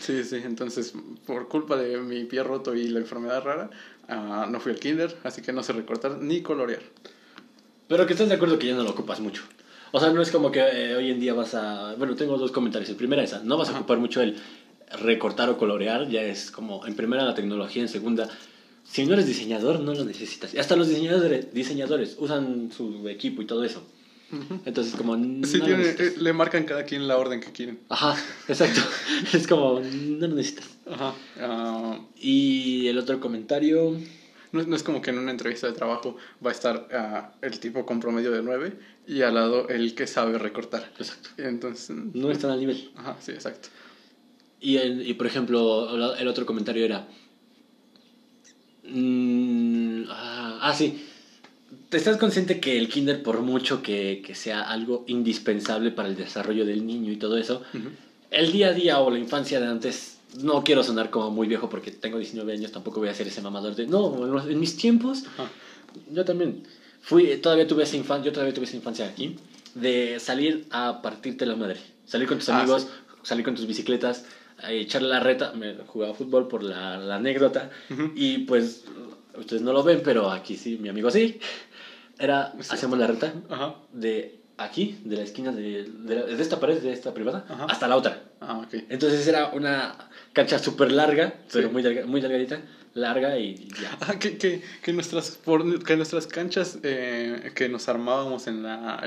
Sí, 0.00 0.24
sí, 0.24 0.40
entonces 0.44 0.94
por 1.26 1.46
culpa 1.48 1.76
de 1.76 1.98
mi 1.98 2.24
pie 2.24 2.42
roto 2.42 2.74
y 2.74 2.88
la 2.88 2.98
enfermedad 2.98 3.44
rara, 3.44 3.70
uh, 4.08 4.50
no 4.50 4.58
fui 4.58 4.72
al 4.72 4.80
kinder, 4.80 5.16
así 5.22 5.42
que 5.42 5.52
no 5.52 5.62
sé 5.62 5.72
recortar 5.72 6.18
ni 6.18 6.42
colorear. 6.42 6.82
Pero 7.86 8.06
que 8.06 8.14
estás 8.14 8.28
de 8.28 8.34
acuerdo 8.34 8.58
que 8.58 8.66
ya 8.66 8.74
no 8.74 8.82
lo 8.82 8.90
ocupas 8.90 9.20
mucho. 9.20 9.42
O 9.92 10.00
sea, 10.00 10.10
no 10.10 10.22
es 10.22 10.30
como 10.30 10.50
que 10.50 10.60
eh, 10.60 10.96
hoy 10.96 11.10
en 11.10 11.20
día 11.20 11.34
vas 11.34 11.54
a... 11.54 11.94
Bueno, 11.96 12.16
tengo 12.16 12.38
dos 12.38 12.50
comentarios. 12.50 12.88
El 12.88 12.96
primero 12.96 13.20
es, 13.20 13.44
no 13.44 13.58
vas 13.58 13.68
a 13.68 13.72
ocupar 13.74 13.98
mucho 13.98 14.22
el 14.22 14.36
recortar 15.00 15.48
o 15.50 15.58
colorear 15.58 16.08
ya 16.08 16.22
es 16.22 16.50
como 16.50 16.86
en 16.86 16.94
primera 16.94 17.24
la 17.24 17.34
tecnología, 17.34 17.82
en 17.82 17.88
segunda, 17.88 18.28
si 18.84 19.06
no 19.06 19.14
eres 19.14 19.26
diseñador 19.26 19.80
no 19.80 19.94
lo 19.94 20.04
necesitas. 20.04 20.54
Hasta 20.54 20.76
los 20.76 20.88
diseñadores, 20.88 21.52
diseñadores 21.52 22.16
usan 22.18 22.70
su 22.70 23.08
equipo 23.08 23.42
y 23.42 23.46
todo 23.46 23.64
eso. 23.64 23.82
Entonces, 24.64 24.94
como. 24.94 25.14
Sí, 25.44 25.60
eh, 25.62 26.14
le 26.18 26.32
marcan 26.32 26.64
cada 26.64 26.84
quien 26.84 27.06
la 27.06 27.18
orden 27.18 27.40
que 27.40 27.52
quieren. 27.52 27.80
Ajá, 27.90 28.16
exacto. 28.48 28.80
es 29.32 29.46
como, 29.46 29.80
no 29.80 30.26
lo 30.26 30.34
necesitas. 30.34 30.70
Ajá. 30.90 31.14
Ah, 31.38 32.00
y 32.16 32.86
el 32.88 32.98
otro 32.98 33.20
comentario. 33.20 33.98
No, 34.52 34.62
no, 34.64 34.76
es 34.76 34.82
como 34.82 35.00
que 35.00 35.10
en 35.10 35.18
una 35.18 35.30
entrevista 35.30 35.66
de 35.66 35.72
trabajo 35.72 36.16
va 36.44 36.50
a 36.50 36.52
estar 36.52 36.88
uh, 36.92 37.44
el 37.44 37.58
tipo 37.58 37.86
con 37.86 38.00
promedio 38.00 38.30
de 38.30 38.42
9 38.42 38.74
y 39.06 39.22
al 39.22 39.34
lado 39.34 39.68
el 39.68 39.94
que 39.94 40.06
sabe 40.06 40.36
recortar. 40.38 40.90
Exacto. 40.98 41.30
Entonces. 41.38 41.96
No 42.12 42.30
están 42.30 42.50
al 42.50 42.60
nivel. 42.60 42.90
Ajá, 42.96 43.16
sí, 43.20 43.32
exacto. 43.32 43.68
Y, 44.62 44.76
el, 44.76 45.06
y 45.06 45.14
por 45.14 45.26
ejemplo, 45.26 46.14
el 46.14 46.28
otro 46.28 46.46
comentario 46.46 46.84
era. 46.84 47.08
Mmm, 48.84 50.04
ah, 50.08 50.58
ah, 50.62 50.74
sí. 50.74 51.04
¿Te 51.88 51.96
estás 51.96 52.16
consciente 52.16 52.60
que 52.60 52.78
el 52.78 52.88
kinder, 52.88 53.22
por 53.22 53.40
mucho 53.40 53.82
que, 53.82 54.22
que, 54.24 54.34
sea 54.34 54.62
algo 54.62 55.04
indispensable 55.08 55.90
para 55.90 56.08
el 56.08 56.16
desarrollo 56.16 56.64
del 56.64 56.86
niño 56.86 57.12
y 57.12 57.16
todo 57.16 57.36
eso, 57.36 57.62
el 58.30 58.52
día 58.52 58.68
a 58.68 58.72
día 58.72 58.98
o 59.00 59.10
la 59.10 59.18
infancia 59.18 59.60
de 59.60 59.66
antes, 59.66 60.18
no 60.40 60.64
quiero 60.64 60.82
sonar 60.82 61.10
como 61.10 61.30
muy 61.30 61.48
viejo 61.48 61.68
porque 61.68 61.90
tengo 61.90 62.18
19 62.18 62.50
años, 62.52 62.72
tampoco 62.72 63.00
voy 63.00 63.08
a 63.10 63.14
ser 63.14 63.26
ese 63.26 63.42
mamador 63.42 63.74
de, 63.74 63.86
no, 63.86 64.48
en 64.48 64.58
mis 64.58 64.76
tiempos, 64.76 65.24
yo 66.10 66.24
también 66.24 66.62
fui, 67.02 67.36
todavía 67.38 67.66
tuve 67.66 67.82
esa 67.82 67.96
infancia, 67.96 68.26
yo 68.26 68.32
todavía 68.32 68.54
tuve 68.54 68.64
esa 68.64 68.76
infancia 68.76 69.06
aquí, 69.06 69.36
de 69.74 70.18
salir 70.18 70.66
a 70.70 71.02
partirte 71.02 71.44
la 71.44 71.56
madre, 71.56 71.78
salir 72.06 72.26
con 72.26 72.38
tus 72.38 72.48
ah, 72.48 72.60
amigos, 72.60 72.88
salir 73.22 73.44
con 73.44 73.54
tus 73.54 73.66
bicicletas, 73.66 74.24
echarle 74.70 75.08
la 75.08 75.20
reta, 75.20 75.52
me 75.52 75.74
jugaba 75.86 76.14
fútbol 76.14 76.48
por 76.48 76.62
la, 76.62 76.98
la 76.98 77.16
anécdota, 77.16 77.70
y 78.14 78.38
pues 78.38 78.84
ustedes 79.36 79.62
no 79.62 79.72
lo 79.72 79.82
ven, 79.82 80.02
pero 80.04 80.30
aquí 80.30 80.56
sí, 80.56 80.76
mi 80.76 80.88
amigo 80.88 81.10
sí. 81.10 81.40
Era, 82.18 82.52
hacíamos 82.68 82.98
la 82.98 83.06
reta 83.06 83.34
de 83.90 84.38
aquí, 84.56 84.96
de 85.02 85.16
la 85.16 85.22
esquina 85.22 85.50
de, 85.50 85.84
de, 85.84 86.42
esta 86.42 86.60
pared, 86.60 86.80
de 86.80 86.92
esta 86.92 87.12
privada, 87.12 87.44
hasta 87.68 87.88
la 87.88 87.96
otra. 87.96 88.20
Ah, 88.40 88.64
Entonces 88.88 89.26
era 89.26 89.48
una 89.48 89.96
cancha 90.32 90.58
súper 90.58 90.92
larga, 90.92 91.34
pero 91.52 91.70
muy, 91.70 91.82
muy 92.06 92.20
delgadita, 92.20 92.60
larga 92.94 93.38
y 93.38 93.68
ya. 93.80 93.96
Ah, 94.00 94.18
que, 94.18 94.36
que, 94.36 94.62
que, 94.82 94.92
nuestras, 94.92 95.38
que 95.86 95.96
nuestras 95.96 96.26
canchas 96.26 96.78
eh, 96.82 97.52
que 97.54 97.68
nos 97.68 97.88
armábamos 97.88 98.46
en 98.46 98.62
la, 98.62 99.02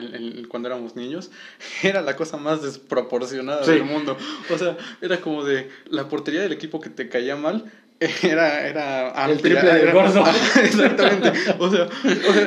cuando 0.50 0.70
éramos 0.70 0.96
niños 0.96 1.32
era 1.84 2.02
la 2.02 2.16
cosa 2.16 2.38
más 2.38 2.62
desproporcionada 2.62 3.66
del 3.66 3.84
mundo. 3.84 4.18
O 4.54 4.58
sea, 4.58 4.78
era 5.02 5.22
como 5.22 5.44
de 5.44 5.70
la 5.90 6.10
portería 6.10 6.42
del 6.42 6.52
equipo 6.52 6.80
que 6.80 6.90
te 6.90 7.10
caía 7.10 7.36
mal 7.36 7.72
era, 8.24 8.68
era 8.68 9.24
amplia. 9.24 9.60
El 9.62 9.70
triple 9.70 9.92
gordo. 9.94 10.24
exactamente. 10.64 11.32
O 11.60 11.72
sea, 11.72 11.88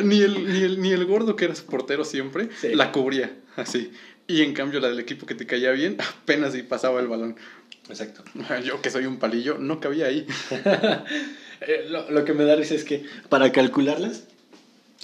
ni, 0.02 0.20
el, 0.20 0.52
ni, 0.52 0.62
el, 0.62 0.80
ni 0.80 0.92
el 0.92 1.04
gordo 1.06 1.36
que 1.36 1.46
era 1.46 1.54
su 1.54 1.64
portero 1.64 2.04
siempre 2.04 2.48
la 2.74 2.92
cubría 2.92 3.32
así. 3.56 3.90
Y 4.26 4.42
en 4.42 4.52
cambio 4.52 4.78
la 4.78 4.88
del 4.88 5.00
equipo 5.00 5.24
que 5.24 5.34
te 5.34 5.46
caía 5.46 5.70
bien 5.70 5.96
apenas 6.20 6.54
y 6.54 6.62
pasaba 6.62 7.00
el 7.00 7.08
balón. 7.08 7.36
Exacto. 7.88 8.22
Yo 8.64 8.80
que 8.80 8.90
soy 8.90 9.06
un 9.06 9.18
palillo, 9.18 9.58
no 9.58 9.80
cabía 9.80 10.06
ahí. 10.06 10.26
Eh, 11.60 11.86
lo, 11.88 12.08
lo, 12.08 12.24
que 12.24 12.34
me 12.34 12.44
da 12.44 12.54
risa 12.54 12.76
es 12.76 12.84
que 12.84 13.04
para 13.28 13.50
calcularlas, 13.50 14.22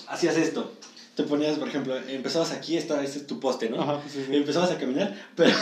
hacías 0.06 0.36
esto. 0.36 0.72
Te 1.16 1.24
ponías, 1.24 1.58
por 1.58 1.66
ejemplo, 1.66 1.96
empezabas 1.96 2.52
aquí, 2.52 2.76
esta, 2.76 3.02
este 3.02 3.18
es 3.18 3.26
tu 3.26 3.40
poste, 3.40 3.68
¿no? 3.68 3.82
Ajá, 3.82 4.00
Empezabas 4.30 4.70
a 4.70 4.78
caminar, 4.78 5.20
pero 5.34 5.52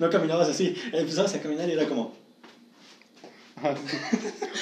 no 0.00 0.10
caminabas 0.10 0.50
así. 0.50 0.76
Empezabas 0.92 1.34
a 1.34 1.40
caminar 1.40 1.66
y 1.70 1.72
era 1.72 1.88
como 1.88 2.14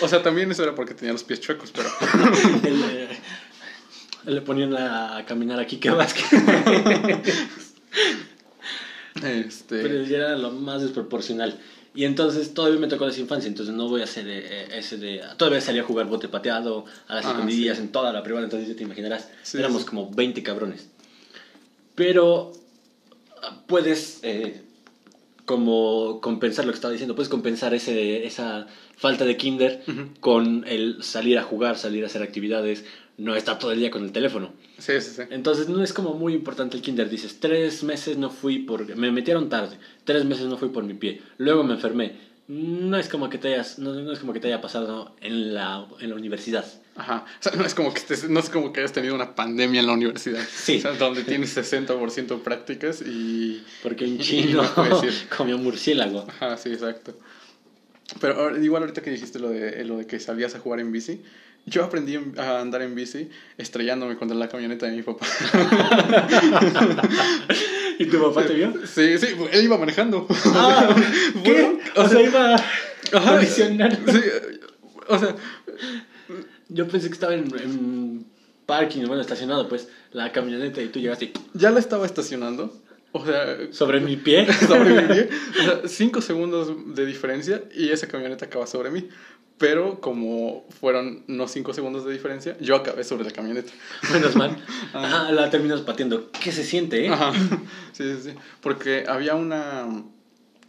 o 0.01 0.09
sea, 0.09 0.23
también 0.23 0.51
eso 0.51 0.63
era 0.63 0.75
porque 0.75 0.95
tenía 0.95 1.13
los 1.13 1.25
pies 1.25 1.41
chuecos, 1.41 1.73
pero. 1.73 1.89
le, 4.25 4.41
ponían 4.43 4.75
a 4.77 5.25
caminar 5.27 5.59
aquí 5.59 5.79
que 5.79 5.91
más 5.91 6.15
que. 6.15 6.23
este... 9.23 9.83
Pero 9.83 10.03
ya 10.05 10.19
era 10.19 10.37
lo 10.37 10.51
más 10.53 10.83
desproporcional. 10.83 11.59
Y 11.95 12.05
entonces 12.07 12.55
todavía 12.55 12.81
me 12.81 12.87
tocó 12.87 13.07
esa 13.07 13.21
infancia, 13.21 13.49
entonces 13.49 13.75
no 13.75 13.89
voy 13.89 14.01
a 14.01 14.05
hacer 14.05 14.27
eh, 14.27 14.79
ese 14.79 14.97
de... 14.97 15.23
Todavía 15.37 15.61
salía 15.61 15.83
a 15.83 15.85
jugar 15.85 16.07
bote 16.07 16.27
pateado 16.29 16.87
a 17.07 17.17
las 17.17 17.27
ah, 17.27 17.31
escondidillas 17.31 17.79
en 17.79 17.93
toda 17.93 18.13
la 18.13 18.23
privada, 18.23 18.45
entonces 18.45 18.69
ya 18.69 18.75
te 18.75 18.83
imaginarás, 18.83 19.29
éramos 19.53 19.85
como 19.85 20.11
20 20.11 20.43
cabrones. 20.43 20.89
Pero 21.95 22.53
puedes 23.67 24.21
eh, 24.23 24.63
como 25.45 26.21
compensar 26.23 26.65
lo 26.65 26.73
que 26.73 26.77
estaba 26.77 26.93
diciendo, 26.93 27.15
puedes 27.15 27.29
compensar 27.29 27.75
ese, 27.75 28.25
esa 28.25 28.67
falta 29.03 29.25
de 29.25 29.37
kinder 29.37 29.83
con 30.21 30.65
el 30.69 31.03
salir 31.03 31.37
a 31.37 31.43
jugar, 31.43 31.77
salir 31.77 32.05
a 32.05 32.07
hacer 32.07 32.23
actividades, 32.23 32.85
no 33.19 33.35
estar 33.35 33.59
todo 33.59 33.73
el 33.73 33.81
día 33.81 33.91
con 33.91 34.05
el 34.05 34.13
teléfono. 34.13 34.53
Sí, 34.79 35.01
sí, 35.01 35.11
sí. 35.17 35.23
Entonces 35.31 35.69
no 35.69 35.83
es 35.83 35.93
como 35.93 36.15
muy 36.15 36.35
importante 36.35 36.77
el 36.77 36.85
kinder. 36.85 37.11
Dices, 37.11 37.41
tres 37.41 37.83
meses 37.83 38.17
no 38.17 38.31
fui 38.31 38.61
por... 38.61 38.95
Me 38.95 39.11
metieron 39.11 39.49
tarde, 39.49 39.77
tres 40.05 40.25
meses 40.25 40.47
no 40.47 40.57
fui 40.57 40.69
por 40.69 40.85
mi 40.85 40.95
pie, 40.95 41.21
luego 41.37 41.65
me 41.65 41.75
enfermé. 41.75 42.31
No 42.47 42.97
es 42.97 43.09
como 43.09 43.29
que 43.29 43.39
te, 43.39 43.49
hayas, 43.55 43.81
no, 43.81 44.13
es 44.13 44.21
como 44.21 44.33
que 44.33 44.39
te 44.39 44.47
haya 44.47 44.61
pasado 44.61 45.17
en 45.21 45.53
la, 45.53 45.85
en 45.99 46.11
la 46.11 46.15
universidad. 46.15 46.65
Ajá. 46.95 47.25
O 47.41 47.43
sea, 47.43 47.53
no 47.57 47.65
es, 47.65 47.75
como 47.75 47.93
que 47.93 48.03
no 48.29 48.39
es 48.39 48.51
como 48.51 48.73
que 48.73 48.81
hayas 48.81 48.93
tenido 48.93 49.17
una 49.17 49.35
pandemia 49.35 49.81
en 49.81 49.87
la 49.89 49.95
universidad. 49.95 50.43
Sí. 50.49 50.79
O 50.79 50.81
sea, 50.81 50.93
donde 50.93 51.25
tienes 51.25 51.57
60% 51.57 52.41
prácticas 52.43 53.03
y... 53.03 53.65
Porque 53.83 54.05
un 54.05 54.21
chino 54.21 54.63
comió 55.37 55.59
murciélago. 55.59 56.25
Ajá, 56.29 56.57
sí, 56.57 56.69
exacto. 56.69 57.17
Pero 58.21 58.57
igual 58.63 58.83
ahorita 58.83 59.03
que 59.03 59.11
dijiste 59.11 59.39
lo 59.39 59.51
de, 59.51 59.85
lo 59.85 59.99
de 59.99 60.07
que 60.07 60.21
salías 60.21 60.55
a 60.55 60.59
jugar 60.59 60.81
en 60.81 60.93
bici, 60.93 61.23
yo 61.67 61.85
aprendí 61.85 62.19
a 62.39 62.61
andar 62.61 62.83
en 62.83 62.95
bici 62.95 63.31
estrellándome 63.57 64.17
contra 64.17 64.37
la 64.37 64.49
camioneta 64.49 64.87
de 64.87 64.93
mi 64.93 65.03
papá. 65.03 65.27
¿Y 67.99 68.07
tu 68.07 68.21
papá 68.21 68.47
te 68.47 68.55
vio? 68.55 68.73
Sí, 68.87 69.19
sí, 69.19 69.29
él 69.53 69.65
iba 69.65 69.79
manejando. 69.79 70.27
Ah, 70.47 70.95
¿qué? 71.45 71.79
o, 71.95 72.09
sea, 72.09 72.21
iba 72.21 72.55
a 72.57 73.45
Sí, 73.45 73.63
o 75.09 75.19
sea... 75.19 75.37
Yo 76.69 76.89
pensé 76.89 77.09
que 77.09 77.13
estaba 77.13 77.35
en, 77.35 77.45
en 77.63 78.25
parking, 78.65 79.03
bueno, 79.07 79.21
estacionado, 79.21 79.69
pues, 79.69 79.89
la 80.13 80.33
camioneta 80.33 80.81
y 80.81 80.89
tú 80.89 81.01
llegaste 81.01 81.27
y... 81.27 81.33
Ya 81.53 81.71
la 81.71 81.81
estaba 81.81 82.07
estacionando 82.07 82.75
o 83.13 83.25
sea, 83.25 83.73
sobre 83.73 84.01
mi 84.01 84.17
pie. 84.17 84.51
sobre 84.67 85.03
mi 85.03 85.09
pie. 85.09 85.29
O 85.61 85.63
sea, 85.63 85.81
cinco 85.87 86.21
segundos 86.21 86.95
de 86.95 87.07
diferencia 87.07 87.63
y 87.75 87.91
esa 87.91 88.09
camioneta 88.09 88.47
acaba 88.47 88.67
sobre 88.67 88.91
mí. 88.91 89.09
Pero 89.59 90.01
como 90.01 90.67
fueron 90.81 91.23
no 91.29 91.47
cinco 91.47 91.73
segundos 91.73 92.05
de 92.05 92.13
diferencia, 92.13 92.57
yo 92.59 92.75
acabé 92.75 93.05
sobre 93.05 93.25
la 93.25 93.31
camioneta. 93.31 93.73
Menos 94.13 94.35
mal. 94.35 94.57
Ah, 94.95 95.31
la 95.33 95.51
terminas 95.51 95.81
pateando. 95.83 96.31
¿Qué 96.33 96.53
se 96.53 96.65
siente, 96.65 97.07
eh? 97.07 97.09
Ajá. 97.09 97.33
Sí, 97.93 98.05
sí, 98.05 98.31
sí. 98.31 98.35
Porque 98.61 99.05
había 99.07 99.35
una. 99.35 99.87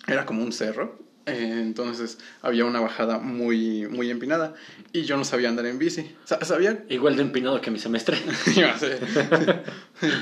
Era 0.07 0.25
como 0.25 0.43
un 0.43 0.51
cerro. 0.51 0.99
Eh, 1.25 1.59
entonces 1.61 2.17
había 2.41 2.65
una 2.65 2.81
bajada 2.81 3.17
muy, 3.17 3.87
muy 3.87 4.09
empinada 4.09 4.55
y 4.91 5.03
yo 5.03 5.15
no 5.15 5.23
sabía 5.23 5.47
andar 5.47 5.65
en 5.65 5.79
bici. 5.79 6.11
¿Sabía? 6.25 6.83
Igual 6.89 7.15
de 7.15 7.21
empinado 7.21 7.61
que 7.61 7.71
mi 7.71 7.79
semestre. 7.79 8.17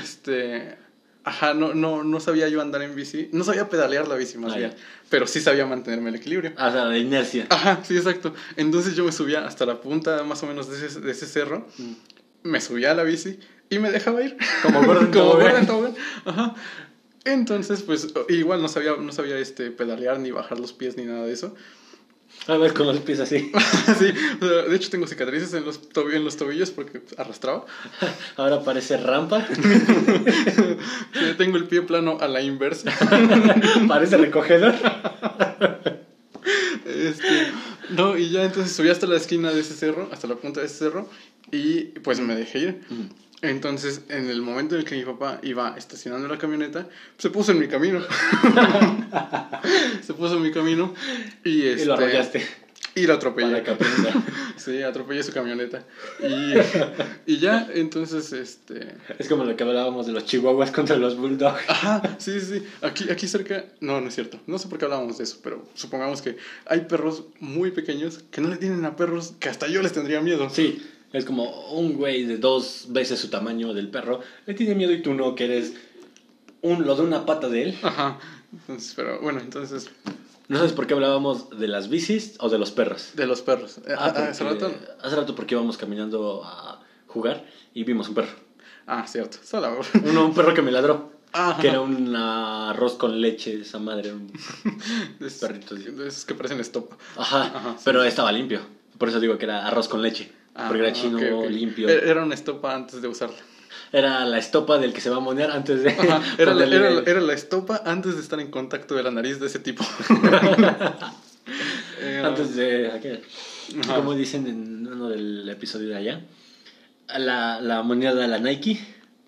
este, 0.02 0.78
Ajá, 1.24 1.54
no, 1.54 1.74
no, 1.74 2.02
no 2.02 2.20
sabía 2.20 2.48
yo 2.48 2.60
andar 2.60 2.82
en 2.82 2.94
bici. 2.94 3.28
No 3.32 3.44
sabía 3.44 3.68
pedalear 3.68 4.08
la 4.08 4.16
bici 4.16 4.38
más 4.38 4.54
ah, 4.54 4.58
bien. 4.58 4.74
Pero 5.08 5.26
sí 5.26 5.40
sabía 5.40 5.66
mantenerme 5.66 6.10
el 6.10 6.16
equilibrio. 6.16 6.52
Ah, 6.56 6.68
o 6.68 6.72
sea, 6.72 6.84
la 6.86 6.98
inercia. 6.98 7.46
Ajá, 7.48 7.80
sí, 7.84 7.96
exacto. 7.96 8.34
Entonces 8.56 8.96
yo 8.96 9.04
me 9.04 9.12
subía 9.12 9.46
hasta 9.46 9.64
la 9.64 9.80
punta 9.80 10.24
más 10.24 10.42
o 10.42 10.46
menos 10.46 10.68
de 10.68 10.84
ese, 10.86 11.00
de 11.00 11.12
ese 11.12 11.26
cerro. 11.26 11.66
Mm. 11.78 11.92
Me 12.44 12.60
subía 12.60 12.90
a 12.90 12.94
la 12.94 13.04
bici 13.04 13.38
y 13.70 13.78
me 13.78 13.90
dejaba 13.90 14.22
ir. 14.22 14.36
Como 14.62 14.82
Gordon 14.82 15.12
Como 15.66 15.94
Ajá. 16.24 16.54
Entonces, 17.24 17.82
pues 17.82 18.08
igual 18.28 18.62
no 18.62 18.68
sabía, 18.68 18.96
no 18.96 19.12
sabía 19.12 19.38
este, 19.38 19.70
pedalear 19.70 20.18
ni 20.18 20.32
bajar 20.32 20.58
los 20.58 20.72
pies 20.72 20.96
ni 20.96 21.04
nada 21.04 21.24
de 21.24 21.32
eso. 21.32 21.54
A 22.48 22.56
ver, 22.56 22.72
con 22.72 22.86
los 22.86 22.98
pies 23.00 23.20
así. 23.20 23.52
sí, 23.98 24.12
de 24.40 24.74
hecho 24.74 24.90
tengo 24.90 25.06
cicatrices 25.06 25.54
en 25.54 25.64
los, 25.64 25.80
en 26.12 26.24
los 26.24 26.36
tobillos 26.36 26.70
porque 26.70 27.02
arrastraba. 27.16 27.64
Ahora 28.36 28.62
parece 28.62 28.96
rampa. 28.96 29.46
tengo 31.38 31.56
el 31.56 31.66
pie 31.66 31.82
plano 31.82 32.18
a 32.20 32.28
la 32.28 32.42
inversa. 32.42 32.92
parece 33.86 34.16
recogedor. 34.16 34.74
Este, 36.84 37.52
no, 37.90 38.16
y 38.16 38.30
ya 38.30 38.44
entonces 38.44 38.74
subí 38.74 38.88
hasta 38.88 39.06
la 39.06 39.16
esquina 39.16 39.52
de 39.52 39.60
ese 39.60 39.74
cerro, 39.74 40.08
hasta 40.12 40.26
la 40.26 40.34
punta 40.34 40.60
de 40.60 40.66
ese 40.66 40.76
cerro, 40.76 41.08
y 41.50 41.82
pues 42.00 42.20
me 42.20 42.34
dejé 42.34 42.58
ir. 42.58 42.80
Entonces, 43.42 44.02
en 44.08 44.30
el 44.30 44.40
momento 44.40 44.76
en 44.76 44.82
el 44.82 44.86
que 44.86 44.94
mi 44.94 45.02
papá 45.02 45.40
iba 45.42 45.74
estacionando 45.76 46.28
la 46.28 46.38
camioneta, 46.38 46.86
se 47.18 47.28
puso 47.28 47.50
en 47.50 47.58
mi 47.58 47.66
camino. 47.66 48.00
se 50.02 50.14
puso 50.14 50.36
en 50.36 50.42
mi 50.42 50.52
camino 50.52 50.94
y, 51.44 51.66
este, 51.66 51.82
y 51.82 51.86
lo 51.86 51.94
arrollaste. 51.94 52.46
Y 52.94 53.06
lo 53.06 53.14
atropellé. 53.14 53.62
sí, 54.56 54.82
atropellé 54.82 55.22
su 55.22 55.32
camioneta. 55.32 55.82
Y, 56.20 57.32
y, 57.32 57.38
ya, 57.38 57.68
entonces, 57.72 58.32
este... 58.32 58.96
Es 59.18 59.28
como 59.28 59.44
lo 59.44 59.56
que 59.56 59.64
hablábamos 59.64 60.06
de 60.06 60.12
los 60.12 60.26
chihuahuas 60.26 60.70
contra 60.70 60.96
los 60.96 61.16
bulldogs. 61.16 61.62
Ajá, 61.68 62.16
sí, 62.18 62.38
sí. 62.40 62.62
Aquí, 62.82 63.10
aquí 63.10 63.26
cerca... 63.26 63.64
No, 63.80 64.00
no 64.00 64.08
es 64.08 64.14
cierto. 64.14 64.38
No 64.46 64.58
sé 64.58 64.68
por 64.68 64.78
qué 64.78 64.84
hablábamos 64.84 65.18
de 65.18 65.24
eso, 65.24 65.38
pero 65.42 65.66
supongamos 65.74 66.20
que 66.20 66.36
hay 66.66 66.82
perros 66.82 67.24
muy 67.40 67.70
pequeños 67.70 68.24
que 68.30 68.42
no 68.42 68.48
le 68.48 68.56
tienen 68.56 68.84
a 68.84 68.94
perros 68.94 69.34
que 69.40 69.48
hasta 69.48 69.68
yo 69.68 69.80
les 69.80 69.92
tendría 69.92 70.20
miedo. 70.20 70.50
Sí, 70.50 70.82
es 71.12 71.24
como 71.24 71.70
un 71.72 71.94
güey 71.94 72.24
de 72.24 72.38
dos 72.38 72.86
veces 72.88 73.20
su 73.20 73.28
tamaño 73.28 73.74
del 73.74 73.88
perro 73.88 74.20
le 74.46 74.54
tiene 74.54 74.74
miedo 74.74 74.92
y 74.92 75.02
tú 75.02 75.14
no, 75.14 75.34
que 75.34 75.44
eres 75.44 75.74
un, 76.62 76.86
lo 76.86 76.94
de 76.94 77.02
una 77.02 77.26
pata 77.26 77.48
de 77.48 77.62
él. 77.64 77.78
Ajá. 77.82 78.18
Entonces, 78.52 78.92
pero 78.94 79.20
bueno, 79.20 79.40
entonces. 79.40 79.90
No 80.48 80.58
sabes 80.58 80.72
por 80.72 80.86
qué 80.86 80.94
hablábamos 80.94 81.50
de 81.58 81.68
las 81.68 81.88
bicis 81.88 82.36
o 82.40 82.48
de 82.48 82.58
los 82.58 82.72
perros. 82.72 83.12
De 83.14 83.26
los 83.26 83.42
perros. 83.42 83.78
Ah, 83.88 84.12
ah 84.14 84.28
hace 84.30 84.44
rato. 84.44 84.70
Hace 85.02 85.16
rato 85.16 85.34
porque 85.34 85.54
íbamos 85.54 85.76
caminando 85.76 86.42
a 86.44 86.82
jugar 87.06 87.46
y 87.74 87.84
vimos 87.84 88.08
un 88.08 88.14
perro. 88.14 88.32
Ah, 88.86 89.06
cierto. 89.06 89.38
Solo. 89.42 89.80
Uno, 90.04 90.26
un 90.26 90.34
perro 90.34 90.54
que 90.54 90.62
me 90.62 90.70
ladró. 90.70 91.12
Que 91.60 91.68
era 91.68 91.80
un 91.80 92.14
arroz 92.14 92.94
con 92.94 93.18
leche, 93.20 93.62
esa 93.62 93.78
madre. 93.78 94.12
Un 94.12 94.30
perrito. 95.40 95.74
Es 96.04 96.26
que 96.26 96.34
parecen 96.34 96.60
estopa. 96.60 96.98
Ajá, 97.16 97.76
pero 97.84 98.04
estaba 98.04 98.30
limpio. 98.32 98.60
Por 98.98 99.08
eso 99.08 99.18
digo 99.18 99.38
que 99.38 99.46
era 99.46 99.66
arroz 99.66 99.88
con 99.88 100.02
leche. 100.02 100.30
Ah, 100.54 100.66
porque 100.68 100.82
era 100.82 100.92
chino, 100.92 101.48
limpio. 101.48 101.88
Era 101.88 102.22
una 102.22 102.34
estopa 102.34 102.74
antes 102.74 103.00
de 103.00 103.08
usarla. 103.08 103.36
Era 103.90 104.24
la 104.24 104.38
estopa 104.38 104.78
del 104.78 104.92
que 104.92 105.00
se 105.00 105.10
va 105.10 105.16
a 105.16 105.20
monear 105.20 105.50
antes 105.50 105.82
de. 105.82 105.90
Era, 106.38 106.54
la, 106.54 106.64
era, 106.64 107.20
la, 107.20 107.34
estopa 107.34 107.82
antes 107.84 108.16
de 108.16 108.22
estar 108.22 108.40
en 108.40 108.50
contacto 108.50 108.94
de 108.94 109.02
la 109.02 109.10
nariz 109.10 109.38
de 109.38 109.46
ese 109.46 109.58
tipo. 109.58 109.84
antes 112.24 112.56
de. 112.56 113.22
Como 113.86 114.14
dicen 114.14 114.46
en 114.46 114.86
uno 114.86 115.08
del 115.08 115.48
episodio 115.48 115.88
de 115.88 115.96
allá. 115.96 116.20
La, 117.18 117.60
la 117.60 117.82
moneda 117.82 118.14
de 118.14 118.28
la 118.28 118.38
Nike 118.38 118.80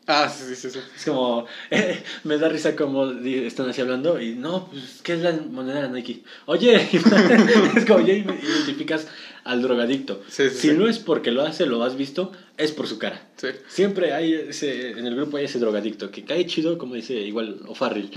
Ah, 0.06 0.28
sí, 0.28 0.54
sí, 0.54 0.70
sí. 0.70 0.78
Es 0.94 1.04
como, 1.04 1.46
eh, 1.70 2.02
me 2.24 2.36
da 2.36 2.48
risa 2.48 2.76
como 2.76 3.10
están 3.10 3.70
así 3.70 3.80
hablando 3.80 4.20
y 4.20 4.34
no, 4.34 4.68
pues, 4.70 5.00
¿qué 5.02 5.14
es 5.14 5.20
la 5.20 5.32
moneda 5.32 5.82
de 5.82 5.88
Nike? 5.88 6.22
Oye, 6.46 6.76
es 7.76 7.84
como, 7.86 8.06
ya 8.06 8.12
identificas 8.12 9.06
al 9.44 9.62
drogadicto. 9.62 10.22
si 10.28 10.72
no 10.72 10.88
es 10.88 10.98
porque 10.98 11.30
lo 11.30 11.42
hace, 11.42 11.66
lo 11.66 11.82
has 11.82 11.96
visto, 11.96 12.32
es 12.56 12.72
por 12.72 12.86
su 12.86 12.98
cara. 12.98 13.28
Siempre 13.68 14.12
hay 14.12 14.34
ese, 14.34 14.90
en 14.90 15.06
el 15.06 15.16
grupo 15.16 15.36
hay 15.36 15.44
ese 15.44 15.58
drogadicto 15.58 16.10
que 16.10 16.24
cae 16.24 16.46
chido, 16.46 16.78
como 16.78 16.94
dice 16.94 17.14
igual 17.14 17.60
O'Farrill, 17.66 18.10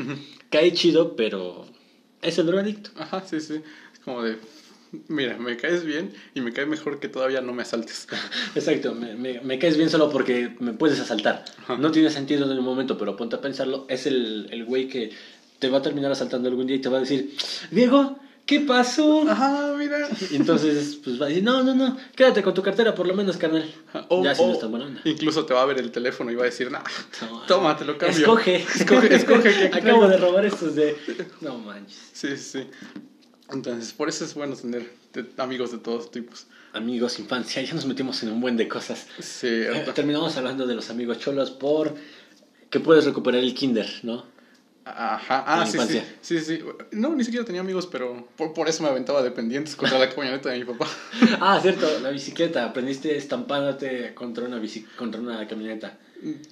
cae 0.50 0.74
chido, 0.74 1.16
pero 1.16 1.68
es 2.22 2.38
el 2.38 2.48
drogadicto. 2.48 2.92
Ajá, 2.98 3.24
sí, 3.26 3.40
sí. 3.40 3.62
Es 3.94 4.00
como 4.00 4.24
de, 4.24 4.38
mira, 5.08 5.38
me 5.38 5.58
caes 5.58 5.84
bien 5.84 6.14
y 6.34 6.42
me 6.42 6.54
cae 6.54 6.66
mejor 6.66 7.00
que 7.00 7.10
todavía 7.10 7.42
no 7.42 7.54
me 7.54 7.64
asaltes. 7.64 8.08
Exacto, 8.56 8.94
me, 8.94 9.16
me, 9.16 9.42
me 9.42 9.60
caes 9.60 9.78
bien 9.78 9.90
solo 9.90 10.12
porque 10.12 10.56
me 10.60 10.74
puedes 10.74 11.00
asaltar. 11.00 11.46
No 11.80 11.92
tiene 11.92 12.10
sentido 12.10 12.46
en 12.46 12.52
el 12.52 12.62
momento, 12.62 12.98
pero 12.98 13.16
ponte 13.16 13.36
a 13.36 13.42
pensarlo, 13.42 13.86
es 13.90 14.06
el, 14.08 14.48
el 14.52 14.66
güey 14.66 14.88
que 14.88 15.12
te 15.60 15.70
va 15.70 15.80
a 15.80 15.82
terminar 15.82 16.12
asaltando 16.12 16.50
algún 16.50 16.68
día 16.68 16.76
y 16.76 16.82
te 16.82 16.90
va 16.90 16.98
a 16.98 17.02
decir, 17.02 17.36
Diego, 17.72 18.20
¿qué 18.46 18.62
pasó? 18.62 19.28
Ajá, 19.30 19.74
mira. 19.78 20.08
Y 20.32 20.36
entonces, 20.38 21.00
pues 21.04 21.20
va 21.22 21.26
a 21.26 21.30
decir, 21.30 21.44
no, 21.44 21.64
no, 21.64 21.76
no, 21.76 21.98
quédate 22.16 22.44
con 22.44 22.54
tu 22.54 22.62
cartera 22.64 22.94
por 22.96 23.08
lo 23.08 23.14
menos, 23.14 23.38
carnal. 23.38 23.70
ya 24.24 24.36
si 24.36 24.44
no 24.44 24.54
está 24.54 24.70
Incluso 25.06 25.46
te 25.46 25.54
va 25.54 25.64
a 25.64 25.66
ver 25.66 25.80
el 25.80 25.92
teléfono 25.92 26.32
y 26.32 26.36
va 26.36 26.44
a 26.44 26.46
decir, 26.46 26.72
no, 26.72 26.80
toma, 27.48 27.76
te 27.76 27.86
lo 27.86 27.98
cambio. 27.98 28.20
Escoge, 28.20 28.56
escoge, 28.56 29.16
escoge. 29.16 29.72
Acabo 29.74 30.08
de 30.08 30.18
robar 30.18 30.46
estos 30.46 30.76
de... 30.76 30.96
No 31.42 31.58
manches. 31.58 32.10
Sí, 32.14 32.38
sí. 32.38 32.68
Entonces, 33.50 33.94
por 33.94 34.10
eso 34.10 34.26
es 34.26 34.34
bueno 34.34 34.56
tener 34.56 34.92
amigos 35.38 35.72
de 35.72 35.78
todos 35.78 36.12
tipos. 36.12 36.48
Amigos, 36.74 37.18
infancia, 37.20 37.62
ya 37.62 37.74
nos 37.74 37.86
metimos 37.86 38.22
en 38.24 38.30
un 38.30 38.42
buen 38.42 38.58
de 38.58 38.68
cosas. 38.68 39.08
Sí. 39.20 39.48
Eh, 39.48 39.86
terminamos 39.96 40.36
hablando 40.38 40.68
de 40.68 40.76
los 40.76 40.90
amigos 40.90 41.20
cholos 41.20 41.52
por 41.52 41.96
que 42.70 42.80
puedes 42.80 43.06
recuperar 43.06 43.42
el 43.42 43.54
kinder, 43.54 43.88
¿no? 44.04 44.26
Ajá, 44.96 45.44
ah, 45.46 45.66
sí, 45.66 45.78
sí, 45.80 46.02
sí, 46.22 46.40
sí. 46.40 46.60
No, 46.92 47.14
ni 47.14 47.24
siquiera 47.24 47.46
tenía 47.46 47.62
amigos, 47.62 47.88
pero 47.88 48.28
por, 48.38 48.54
por 48.54 48.70
eso 48.70 48.84
me 48.84 48.90
aventaba 48.90 49.22
dependientes 49.22 49.76
contra 49.76 50.00
la 50.00 50.10
camioneta 50.10 50.50
de 50.50 50.60
mi 50.60 50.66
papá. 50.66 50.88
ah, 51.42 51.60
cierto, 51.62 51.88
la 52.02 52.10
bicicleta. 52.10 52.66
Aprendiste 52.66 53.18
estampándote 53.18 54.14
contra 54.14 54.46
una, 54.46 54.60
bici, 54.60 54.84
contra 54.98 55.20
una 55.20 55.46
camioneta. 55.48 55.98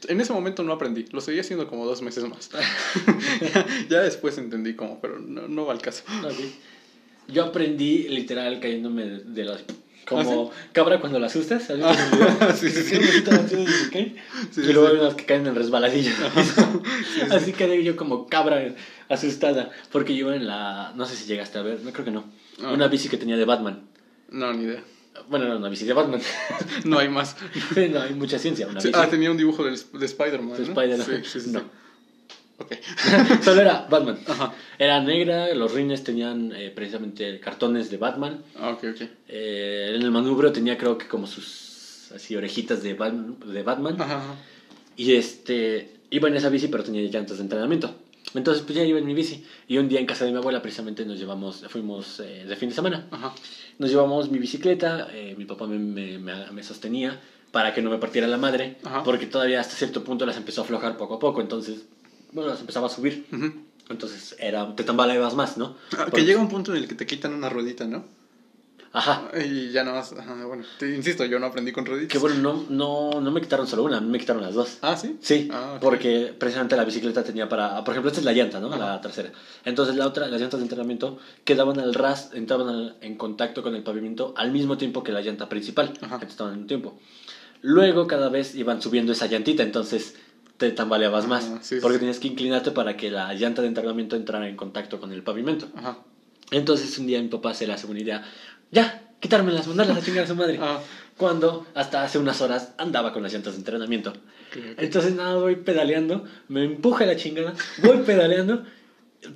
En 0.08 0.22
ese 0.22 0.34
momento 0.34 0.64
no 0.64 0.74
aprendí, 0.74 1.06
lo 1.12 1.22
seguí 1.22 1.40
haciendo 1.40 1.68
como 1.68 1.86
dos 1.86 2.02
meses 2.02 2.26
más. 2.26 2.50
ya, 3.90 4.02
después 4.02 4.38
entendí 4.38 4.76
cómo, 4.76 5.00
pero 5.00 5.18
no, 5.20 5.48
no 5.48 5.66
va 5.66 5.74
al 5.74 5.82
caso. 5.82 6.04
Yo 7.28 7.46
aprendí 7.46 8.08
literal 8.10 8.60
cayéndome 8.60 9.06
de 9.06 9.46
las... 9.46 9.64
Como 10.08 10.52
¿Ah, 10.54 10.68
cabra 10.72 11.00
cuando 11.00 11.18
la 11.18 11.28
asustas, 11.28 11.68
ah, 11.72 12.54
sí, 12.56 12.70
sí, 12.70 12.84
sí. 12.84 12.96
y 14.58 14.72
luego 14.72 14.88
hay 14.88 14.98
unas 14.98 15.16
que 15.16 15.26
caen 15.26 15.48
en 15.48 15.56
resbaladillas. 15.56 16.16
Así 17.32 17.54
quedé 17.54 17.84
yo 17.84 17.96
como 17.96 18.28
cabra 18.28 18.76
asustada. 19.10 19.72
Porque 19.92 20.16
yo 20.16 20.32
en 20.32 20.46
la. 20.46 20.94
No 20.96 21.08
sé 21.08 21.16
si 21.16 21.26
llegaste 21.26 21.58
a 21.58 21.64
ver, 21.64 21.82
no 21.82 21.92
creo 21.92 22.06
que 22.06 22.12
no. 22.12 22.26
Ah. 22.64 22.72
Una 22.72 22.88
bici 22.88 23.10
que 23.10 23.18
tenía 23.18 23.36
de 23.36 23.46
Batman. 23.46 23.82
No, 24.30 24.54
ni 24.54 24.66
idea. 24.66 24.84
Bueno, 25.28 25.48
no, 25.48 25.58
una 25.58 25.70
bici 25.70 25.86
de 25.86 25.94
Batman. 25.94 26.22
no 26.84 27.00
hay 27.00 27.10
más. 27.10 27.36
no 27.92 28.02
hay 28.02 28.14
mucha 28.14 28.38
ciencia. 28.38 28.68
Una 28.68 28.82
bici. 28.82 28.92
Ah, 28.94 29.08
tenía 29.10 29.32
un 29.32 29.38
dibujo 29.38 29.64
de, 29.64 29.72
de 29.72 30.06
Spider-Man. 30.06 30.56
De 30.56 30.64
Spider-Man. 30.64 31.24
Sí, 31.24 31.40
sí, 31.40 31.50
no. 31.52 31.64
Okay. 32.58 32.80
Solo 33.42 33.62
era 33.62 33.86
Batman. 33.90 34.18
Era 34.80 35.02
negra, 35.02 35.54
los 35.54 35.74
rines 35.74 36.04
tenían 36.04 36.54
eh, 36.56 36.72
precisamente 36.74 37.40
cartones 37.40 37.90
de 37.90 37.98
Batman. 37.98 38.44
Ah, 38.58 38.70
okay, 38.70 38.92
okay. 38.92 39.12
Eh, 39.28 39.94
en 39.96 40.02
el 40.02 40.12
manubrio 40.12 40.52
tenía 40.52 40.78
creo 40.78 40.98
que 40.98 41.08
como 41.08 41.28
sus 41.28 42.12
así 42.14 42.36
orejitas 42.36 42.82
de, 42.82 42.94
Batman, 42.94 43.38
de 43.46 43.64
Batman. 43.64 44.02
Ajá. 44.02 44.36
Y 44.96 45.14
este 45.14 45.92
iba 46.10 46.30
en 46.30 46.36
esa 46.38 46.50
bici 46.50 46.68
pero 46.68 46.84
tenía 46.84 47.02
llantas 47.10 47.38
de 47.38 47.44
entrenamiento. 47.44 47.94
Entonces 48.34 48.64
pues 48.64 48.76
ya 48.78 48.84
iba 48.86 49.00
en 49.00 49.06
mi 49.06 49.14
bici. 49.14 49.46
Y 49.68 49.78
un 49.78 49.90
día 49.90 50.00
en 50.00 50.06
casa 50.06 50.24
de 50.24 50.32
mi 50.32 50.38
abuela 50.38 50.62
precisamente 50.62 51.06
nos 51.06 51.20
llevamos, 51.20 51.66
fuimos 51.68 52.22
eh, 52.22 52.46
de 52.48 52.56
fin 52.56 52.70
de 52.70 52.76
semana. 52.76 53.08
Ajá. 53.12 53.34
Nos 53.80 53.90
llevamos 53.90 54.32
mi 54.32 54.40
bicicleta, 54.40 55.10
mi 55.38 55.44
papá 55.44 55.68
me, 55.68 55.78
me, 55.78 56.18
me, 56.18 56.64
sostenía 56.64 57.20
para 57.52 57.74
que 57.74 57.82
no 57.82 57.90
me 57.90 57.98
partiera 57.98 58.26
la 58.28 58.38
madre, 58.38 58.78
porque 59.04 59.26
todavía 59.26 59.60
hasta 59.60 59.76
cierto 59.76 60.04
punto 60.06 60.26
las 60.26 60.38
empezó 60.38 60.62
a 60.62 60.64
aflojar 60.64 60.96
poco 60.96 61.16
a 61.16 61.20
poco. 61.20 61.42
Entonces 61.42 61.86
bueno, 62.36 62.52
las 62.52 62.60
empezaba 62.60 62.88
a 62.88 62.90
subir. 62.90 63.26
Entonces 63.90 64.36
era, 64.40 64.76
te 64.76 64.84
tambaleabas 64.84 65.36
más, 65.36 65.58
¿no? 65.58 65.78
Ah, 65.98 66.08
que 66.14 66.26
llega 66.26 66.40
un 66.40 66.50
punto 66.50 66.76
en 66.76 66.84
el 66.84 66.88
que 66.88 66.96
te 66.96 67.06
quitan 67.06 67.34
una 67.34 67.50
ruedita, 67.50 67.86
¿no? 67.86 68.04
Ajá. 68.92 69.30
Y 69.46 69.72
ya 69.72 69.84
no 69.84 69.92
más, 69.92 70.14
bueno, 70.48 70.64
te 70.80 70.96
insisto, 70.96 71.26
yo 71.26 71.38
no 71.38 71.48
aprendí 71.48 71.72
con 71.72 71.86
rueditas. 71.86 72.12
Que 72.12 72.18
bueno, 72.18 72.38
no, 72.38 72.66
no, 72.70 73.22
no 73.22 73.32
me 73.32 73.42
quitaron 73.42 73.68
solo 73.68 73.84
una, 73.84 74.00
me 74.00 74.20
quitaron 74.20 74.42
las 74.42 74.54
dos. 74.54 74.78
Ah, 74.82 74.96
¿sí? 74.96 75.18
Sí, 75.22 75.50
ah, 75.52 75.78
porque 75.82 76.34
precisamente 76.38 76.78
la 76.78 76.86
bicicleta 76.86 77.24
tenía 77.24 77.48
para, 77.48 77.84
por 77.84 77.94
ejemplo, 77.94 78.10
esta 78.10 78.22
es 78.22 78.26
la 78.26 78.32
llanta, 78.34 78.60
¿no? 78.60 78.70
La 78.76 79.02
tercera. 79.02 79.32
Entonces 79.66 79.96
la 79.96 80.08
otra, 80.08 80.28
las 80.28 80.40
llantas 80.40 80.60
de 80.60 80.66
entrenamiento 80.66 81.20
quedaban 81.44 81.80
al 81.80 81.94
ras, 81.94 82.32
entraban 82.34 82.96
en 83.02 83.16
contacto 83.18 83.64
con 83.64 83.76
el 83.76 83.84
pavimento 83.84 84.34
al 84.38 84.52
mismo 84.52 84.78
tiempo 84.78 85.04
que 85.04 85.12
la 85.12 85.22
llanta 85.22 85.50
principal, 85.50 85.94
Ajá. 86.02 86.20
estaban 86.28 86.54
en 86.54 86.60
un 86.62 86.68
tiempo. 86.68 86.98
Luego 87.62 88.08
cada 88.08 88.30
vez 88.30 88.56
iban 88.56 88.82
subiendo 88.82 89.12
esa 89.12 89.26
llantita, 89.26 89.64
entonces 89.64 90.16
te 90.58 90.72
tambaleabas 90.72 91.28
más. 91.28 91.50
porque 91.82 92.00
tenías 92.00 92.20
que 92.20 92.28
inclinarte 92.28 92.72
para 92.72 92.96
que 92.96 93.12
la 93.12 93.34
llanta 93.34 93.62
de 93.62 93.68
entrenamiento 93.68 94.16
entrara 94.16 94.48
en 94.48 94.56
contacto 94.56 95.00
con 95.00 95.12
el 95.12 95.24
pavimento. 95.24 95.68
Entonces 96.52 96.98
un 96.98 97.08
día 97.08 97.22
mi 97.22 97.28
papá 97.28 97.54
se 97.54 97.68
le 97.68 97.74
hace 97.74 97.88
una 97.88 98.00
idea, 98.00 98.24
ya, 98.72 99.10
quitármelas, 99.20 99.68
mandarlas 99.68 99.98
a 99.98 100.02
chingar 100.02 100.24
a 100.24 100.28
su 100.28 100.36
madre. 100.36 100.60
Cuando 101.18 101.66
hasta 101.74 102.04
hace 102.04 102.20
unas 102.20 102.42
horas 102.42 102.74
andaba 102.78 103.14
con 103.14 103.24
las 103.24 103.34
llantas 103.34 103.54
de 103.54 103.60
entrenamiento. 103.60 104.14
Entonces 104.78 105.14
nada, 105.14 105.36
voy 105.36 105.58
pedaleando, 105.58 106.24
me 106.48 106.64
empuja 106.64 107.06
la 107.06 107.18
chingada, 107.18 107.54
voy 107.84 107.98
pedaleando, 108.06 108.64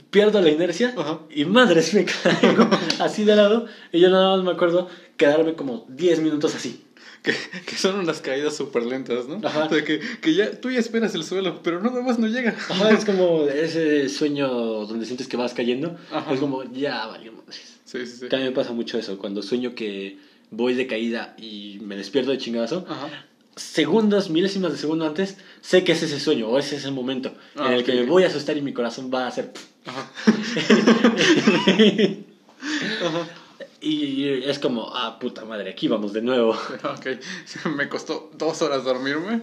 pierdo 0.09 0.41
la 0.41 0.49
inercia 0.49 0.93
y 1.29 1.43
madres 1.45 1.93
me 1.93 2.05
caigo 2.23 2.69
así 2.99 3.25
de 3.25 3.35
lado. 3.35 3.65
Y 3.91 3.99
yo 3.99 4.09
nada 4.09 4.37
más 4.37 4.45
me 4.45 4.51
acuerdo 4.51 4.87
quedarme 5.17 5.55
como 5.55 5.85
10 5.89 6.21
minutos 6.21 6.55
así 6.55 6.85
que, 7.23 7.33
que 7.65 7.75
son 7.75 7.99
unas 7.99 8.21
caídas 8.21 8.55
súper 8.55 8.83
lentas, 8.83 9.27
¿no? 9.27 9.45
Ajá. 9.45 9.65
O 9.65 9.69
sea, 9.69 9.83
que, 9.83 9.99
que, 10.21 10.33
ya 10.33 10.51
tú 10.59 10.71
ya 10.71 10.79
esperas 10.79 11.13
el 11.15 11.23
suelo, 11.23 11.61
pero 11.63 11.81
nada 11.81 12.01
más 12.01 12.19
no 12.19 12.27
llega. 12.27 12.55
Ajá, 12.69 12.91
es 12.91 13.05
como 13.05 13.45
ese 13.47 14.09
sueño 14.09 14.47
donde 14.47 15.05
sientes 15.05 15.27
que 15.27 15.37
vas 15.37 15.53
cayendo. 15.53 15.97
Ajá. 16.11 16.33
Es 16.33 16.39
como, 16.39 16.63
ya 16.71 17.05
valió 17.07 17.33
Sí, 17.85 18.05
sí, 18.05 18.17
sí. 18.19 18.29
También 18.29 18.51
me 18.51 18.55
pasa 18.55 18.71
mucho 18.71 18.99
eso, 18.99 19.17
cuando 19.17 19.41
sueño 19.41 19.73
que 19.73 20.17
voy 20.51 20.75
de 20.75 20.87
caída 20.87 21.35
y 21.37 21.79
me 21.81 21.95
despierto 21.95 22.31
de 22.31 22.37
chingazo. 22.37 22.85
Ajá. 22.87 23.25
Segundos, 23.55 24.29
milésimas 24.29 24.71
de 24.71 24.77
segundo 24.77 25.05
antes, 25.05 25.37
sé 25.61 25.83
que 25.83 25.91
es 25.91 26.03
ese 26.03 26.19
sueño 26.19 26.47
o 26.47 26.59
ese 26.59 26.75
es 26.75 26.83
ese 26.83 26.91
momento 26.91 27.33
ah, 27.55 27.67
en 27.67 27.73
el 27.73 27.83
que 27.83 27.93
me 27.93 28.03
voy 28.03 28.23
a 28.23 28.27
asustar 28.27 28.55
y 28.55 28.61
mi 28.61 28.73
corazón 28.73 29.11
va 29.13 29.25
a 29.25 29.27
hacer. 29.27 29.51
Ajá. 29.85 30.11
Ajá. 33.05 33.27
Y 33.81 34.43
es 34.43 34.59
como, 34.59 34.91
ah, 34.95 35.17
puta 35.19 35.45
madre, 35.45 35.71
aquí 35.71 35.87
vamos 35.87 36.13
de 36.13 36.21
nuevo. 36.21 36.53
Ok, 36.83 37.07
me 37.75 37.87
costó 37.87 38.31
dos 38.37 38.61
horas 38.61 38.83
dormirme. 38.83 39.41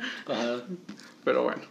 Pero 1.24 1.44
bueno. 1.44 1.62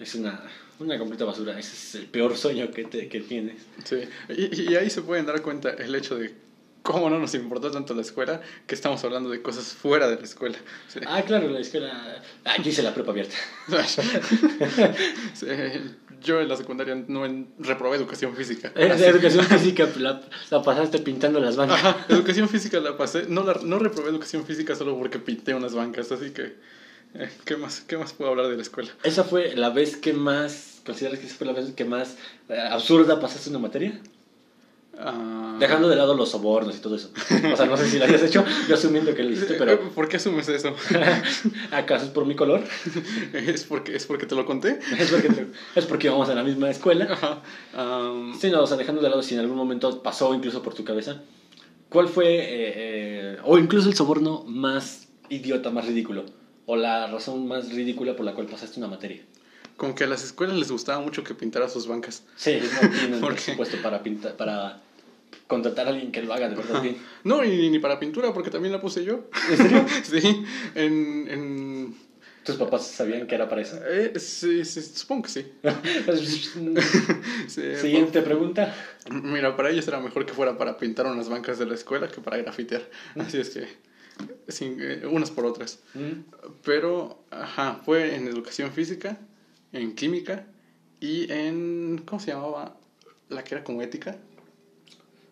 Es 0.00 0.14
una, 0.14 0.42
una 0.80 0.98
completa 0.98 1.24
basura. 1.24 1.58
Ese 1.58 1.72
es 1.74 1.94
el 1.94 2.06
peor 2.06 2.36
sueño 2.36 2.70
que, 2.70 2.84
te, 2.84 3.08
que 3.08 3.20
tienes. 3.20 3.62
Sí, 3.84 4.00
y, 4.28 4.72
y 4.72 4.76
ahí 4.76 4.90
se 4.90 5.02
pueden 5.02 5.26
dar 5.26 5.40
cuenta 5.42 5.70
el 5.70 5.94
hecho 5.94 6.16
de 6.16 6.34
cómo 6.84 7.08
no 7.08 7.18
nos 7.18 7.34
importó 7.34 7.70
tanto 7.70 7.94
la 7.94 8.02
escuela 8.02 8.42
que 8.66 8.74
estamos 8.74 9.02
hablando 9.04 9.30
de 9.30 9.40
cosas 9.40 9.72
fuera 9.72 10.06
de 10.06 10.16
la 10.16 10.22
escuela. 10.22 10.58
Ah, 11.06 11.22
claro, 11.22 11.48
la 11.48 11.60
escuela. 11.60 12.22
Ah, 12.44 12.56
yo 12.62 12.70
hice 12.70 12.82
la 12.82 12.92
prepa 12.92 13.10
abierta. 13.10 13.34
sí, 15.34 15.46
yo 16.24 16.40
en 16.40 16.48
la 16.48 16.56
secundaria 16.56 16.94
no 17.06 17.24
en, 17.24 17.48
reprobé 17.58 17.96
educación 17.96 18.34
física. 18.34 18.72
educación 18.74 19.44
física 19.48 19.88
la, 19.96 20.22
la, 20.50 20.62
pasaste 20.62 20.98
pintando 20.98 21.38
las 21.38 21.56
bancas. 21.56 21.80
educación 22.08 22.48
física 22.48 22.80
la 22.80 22.96
pasé. 22.96 23.26
No, 23.28 23.44
la, 23.44 23.60
no 23.62 23.78
reprobé 23.78 24.10
educación 24.10 24.44
física 24.44 24.74
solo 24.74 24.98
porque 24.98 25.18
pinté 25.18 25.54
unas 25.54 25.74
bancas, 25.74 26.10
así 26.10 26.30
que. 26.30 26.56
Eh, 27.14 27.30
¿Qué 27.44 27.56
más, 27.56 27.80
¿Qué 27.82 27.96
más 27.96 28.12
puedo 28.12 28.32
hablar 28.32 28.48
de 28.48 28.56
la 28.56 28.62
escuela? 28.62 28.90
¿Esa 29.04 29.22
fue 29.22 29.54
la 29.54 29.70
vez 29.70 29.96
que 29.96 30.12
más, 30.12 30.80
consideras 30.84 31.20
que 31.20 31.26
esa 31.26 31.36
fue 31.36 31.46
la 31.46 31.52
vez 31.52 31.70
que 31.72 31.84
más 31.84 32.16
eh, 32.48 32.58
absurda 32.58 33.20
pasaste 33.20 33.50
una 33.50 33.60
materia? 33.60 34.00
Ah, 34.98 35.56
Dejando 35.58 35.88
de 35.88 35.96
lado 35.96 36.14
los 36.14 36.30
sobornos 36.30 36.76
y 36.76 36.80
todo 36.80 36.96
eso. 36.96 37.10
O 37.52 37.56
sea, 37.56 37.66
no 37.66 37.76
sé 37.76 37.88
si 37.88 37.98
lo 37.98 38.04
hayas 38.04 38.22
hecho, 38.22 38.44
yo 38.68 38.74
asumiendo 38.74 39.14
que 39.14 39.22
lo 39.22 39.30
hiciste, 39.30 39.54
pero 39.54 39.80
¿Por 39.90 40.08
qué 40.08 40.16
asumes 40.16 40.48
eso? 40.48 40.74
¿acaso 41.70 42.04
es 42.06 42.10
por 42.10 42.26
mi 42.26 42.34
color? 42.34 42.62
¿Es 43.32 43.64
porque, 43.64 43.94
¿Es 43.96 44.06
porque 44.06 44.26
te 44.26 44.34
lo 44.34 44.44
conté? 44.46 44.78
Es 44.98 45.10
porque, 45.10 45.46
es 45.74 45.84
porque 45.86 46.06
íbamos 46.08 46.28
a 46.28 46.34
la 46.34 46.42
misma 46.42 46.70
escuela. 46.70 47.06
Ajá. 47.10 47.40
Am, 47.74 48.38
Sí, 48.38 48.50
no, 48.50 48.62
o 48.62 48.66
sea, 48.66 48.76
dejando 48.76 49.02
de 49.02 49.10
lado 49.10 49.22
si 49.22 49.34
en 49.34 49.40
algún 49.40 49.56
momento 49.56 50.02
pasó 50.02 50.34
incluso 50.34 50.62
por 50.62 50.74
tu 50.74 50.84
cabeza, 50.84 51.20
¿cuál 51.88 52.08
fue, 52.08 52.26
eh, 52.36 52.72
eh, 52.76 53.36
o 53.44 53.58
incluso 53.58 53.88
el 53.88 53.94
soborno 53.94 54.44
más 54.46 55.08
idiota, 55.28 55.70
más 55.70 55.86
ridículo? 55.86 56.24
O 56.66 56.76
la 56.76 57.06
razón 57.08 57.46
más 57.46 57.70
ridícula 57.72 58.16
por 58.16 58.24
la 58.24 58.32
cual 58.34 58.46
pasaste 58.46 58.78
una 58.80 58.88
materia. 58.88 59.22
como 59.76 59.94
que 59.94 60.04
a 60.04 60.06
las 60.06 60.22
escuelas 60.24 60.56
les 60.56 60.70
gustaba 60.70 61.00
mucho 61.00 61.22
que 61.24 61.34
pintara 61.34 61.68
sus 61.68 61.86
bancas. 61.86 62.22
Sí, 62.36 62.58
no 62.82 62.88
tienen 62.90 63.20
presupuesto 63.20 63.76
para, 63.82 64.02
pintar, 64.02 64.34
para 64.36 64.80
contratar 65.46 65.86
a 65.86 65.90
alguien 65.90 66.12
que 66.12 66.22
lo 66.22 66.32
haga 66.32 66.48
de 66.48 66.56
verdad 66.56 66.82
bien. 66.82 66.96
No, 67.24 67.44
y 67.44 67.68
ni 67.70 67.78
para 67.78 67.98
pintura, 67.98 68.32
porque 68.32 68.50
también 68.50 68.72
la 68.72 68.80
puse 68.80 69.04
yo. 69.04 69.28
¿En 69.50 69.56
serio? 69.56 69.86
Sí, 70.04 70.44
en... 70.74 71.28
en 71.30 71.94
¿Tus 72.44 72.56
papás 72.56 72.86
sabían 72.86 73.26
que 73.26 73.34
era 73.36 73.48
para 73.48 73.62
eso? 73.62 73.78
eh, 73.88 74.12
sí, 74.18 74.66
sí, 74.66 74.82
supongo 74.82 75.22
que 75.22 75.28
sí. 75.30 75.46
Sí, 77.48 77.76
Siguiente 77.76 78.20
pregunta. 78.22 78.74
mira, 79.10 79.56
para 79.56 79.70
ellos 79.70 79.86
era 79.88 80.00
mejor 80.00 80.26
que 80.26 80.34
fuera 80.34 80.56
para 80.58 80.76
pintar 80.76 81.06
unas 81.06 81.28
bancas 81.28 81.58
de 81.58 81.66
la 81.66 81.74
escuela 81.74 82.08
que 82.08 82.20
para 82.20 82.36
grafitear. 82.36 82.82
Así 83.16 83.38
es 83.38 83.50
que, 83.50 83.66
sin, 84.48 84.76
eh, 84.80 85.06
unas 85.06 85.30
por 85.30 85.46
otras. 85.46 85.78
Mm. 85.94 86.20
Pero, 86.64 87.24
ajá, 87.30 87.80
fue 87.84 88.14
en 88.14 88.26
educación 88.28 88.72
física, 88.72 89.18
en 89.72 89.94
química 89.94 90.46
y 91.00 91.30
en... 91.32 92.02
¿Cómo 92.04 92.20
se 92.20 92.32
llamaba? 92.32 92.76
La 93.30 93.42
que 93.42 93.54
era 93.54 93.64
como 93.64 93.80
ética. 93.82 94.16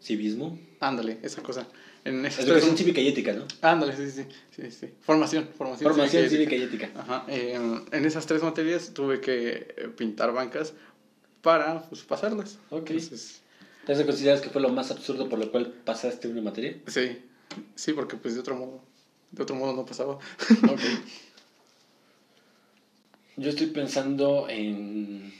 Civismo. 0.03 0.59
Ándale, 0.81 1.19
esa 1.23 1.43
cosa. 1.43 1.67
En 2.05 2.27
Educación 2.27 2.77
cívica 2.77 3.01
y 3.01 3.09
ética, 3.09 3.33
¿no? 3.33 3.47
Ándale, 3.61 3.97
sí, 3.97 4.11
sí, 4.11 4.25
sí, 4.51 4.71
sí. 4.73 4.89
Formación, 5.01 5.49
formación. 5.57 5.93
Formación 5.93 6.29
cívica 6.29 6.57
y 6.57 6.61
cívica 6.61 6.85
y 6.85 6.87
ética. 6.89 7.01
Ajá, 7.01 7.25
eh, 7.29 7.81
en 7.93 8.05
esas 8.05 8.27
tres 8.27 8.43
materias 8.43 8.93
tuve 8.93 9.21
que 9.21 9.75
eh, 9.77 9.89
pintar 9.97 10.33
bancas 10.33 10.73
para 11.43 11.83
pues, 11.83 12.03
pasarlas. 12.03 12.59
Ok. 12.71 12.91
Entonces, 12.91 13.43
¿Entonces 13.83 14.07
consideras 14.07 14.41
que 14.41 14.51
fue 14.51 14.61
lo 14.61 14.69
más 14.71 14.91
absurdo 14.91 15.29
por 15.29 15.39
lo 15.39 15.51
cual 15.51 15.73
pasaste 15.85 16.29
una 16.29 16.43
materia? 16.43 16.77
sí, 16.87 17.19
sí, 17.75 17.93
porque 17.93 18.17
pues 18.17 18.35
de 18.35 18.41
otro 18.41 18.57
modo, 18.57 18.81
de 19.31 19.43
otro 19.43 19.55
modo 19.55 19.73
no 19.75 19.87
pasaba. 19.87 20.15
Ok. 20.15 20.81
Yo 23.37 23.51
estoy 23.51 23.69
pensando 23.69 24.47
en. 24.49 25.33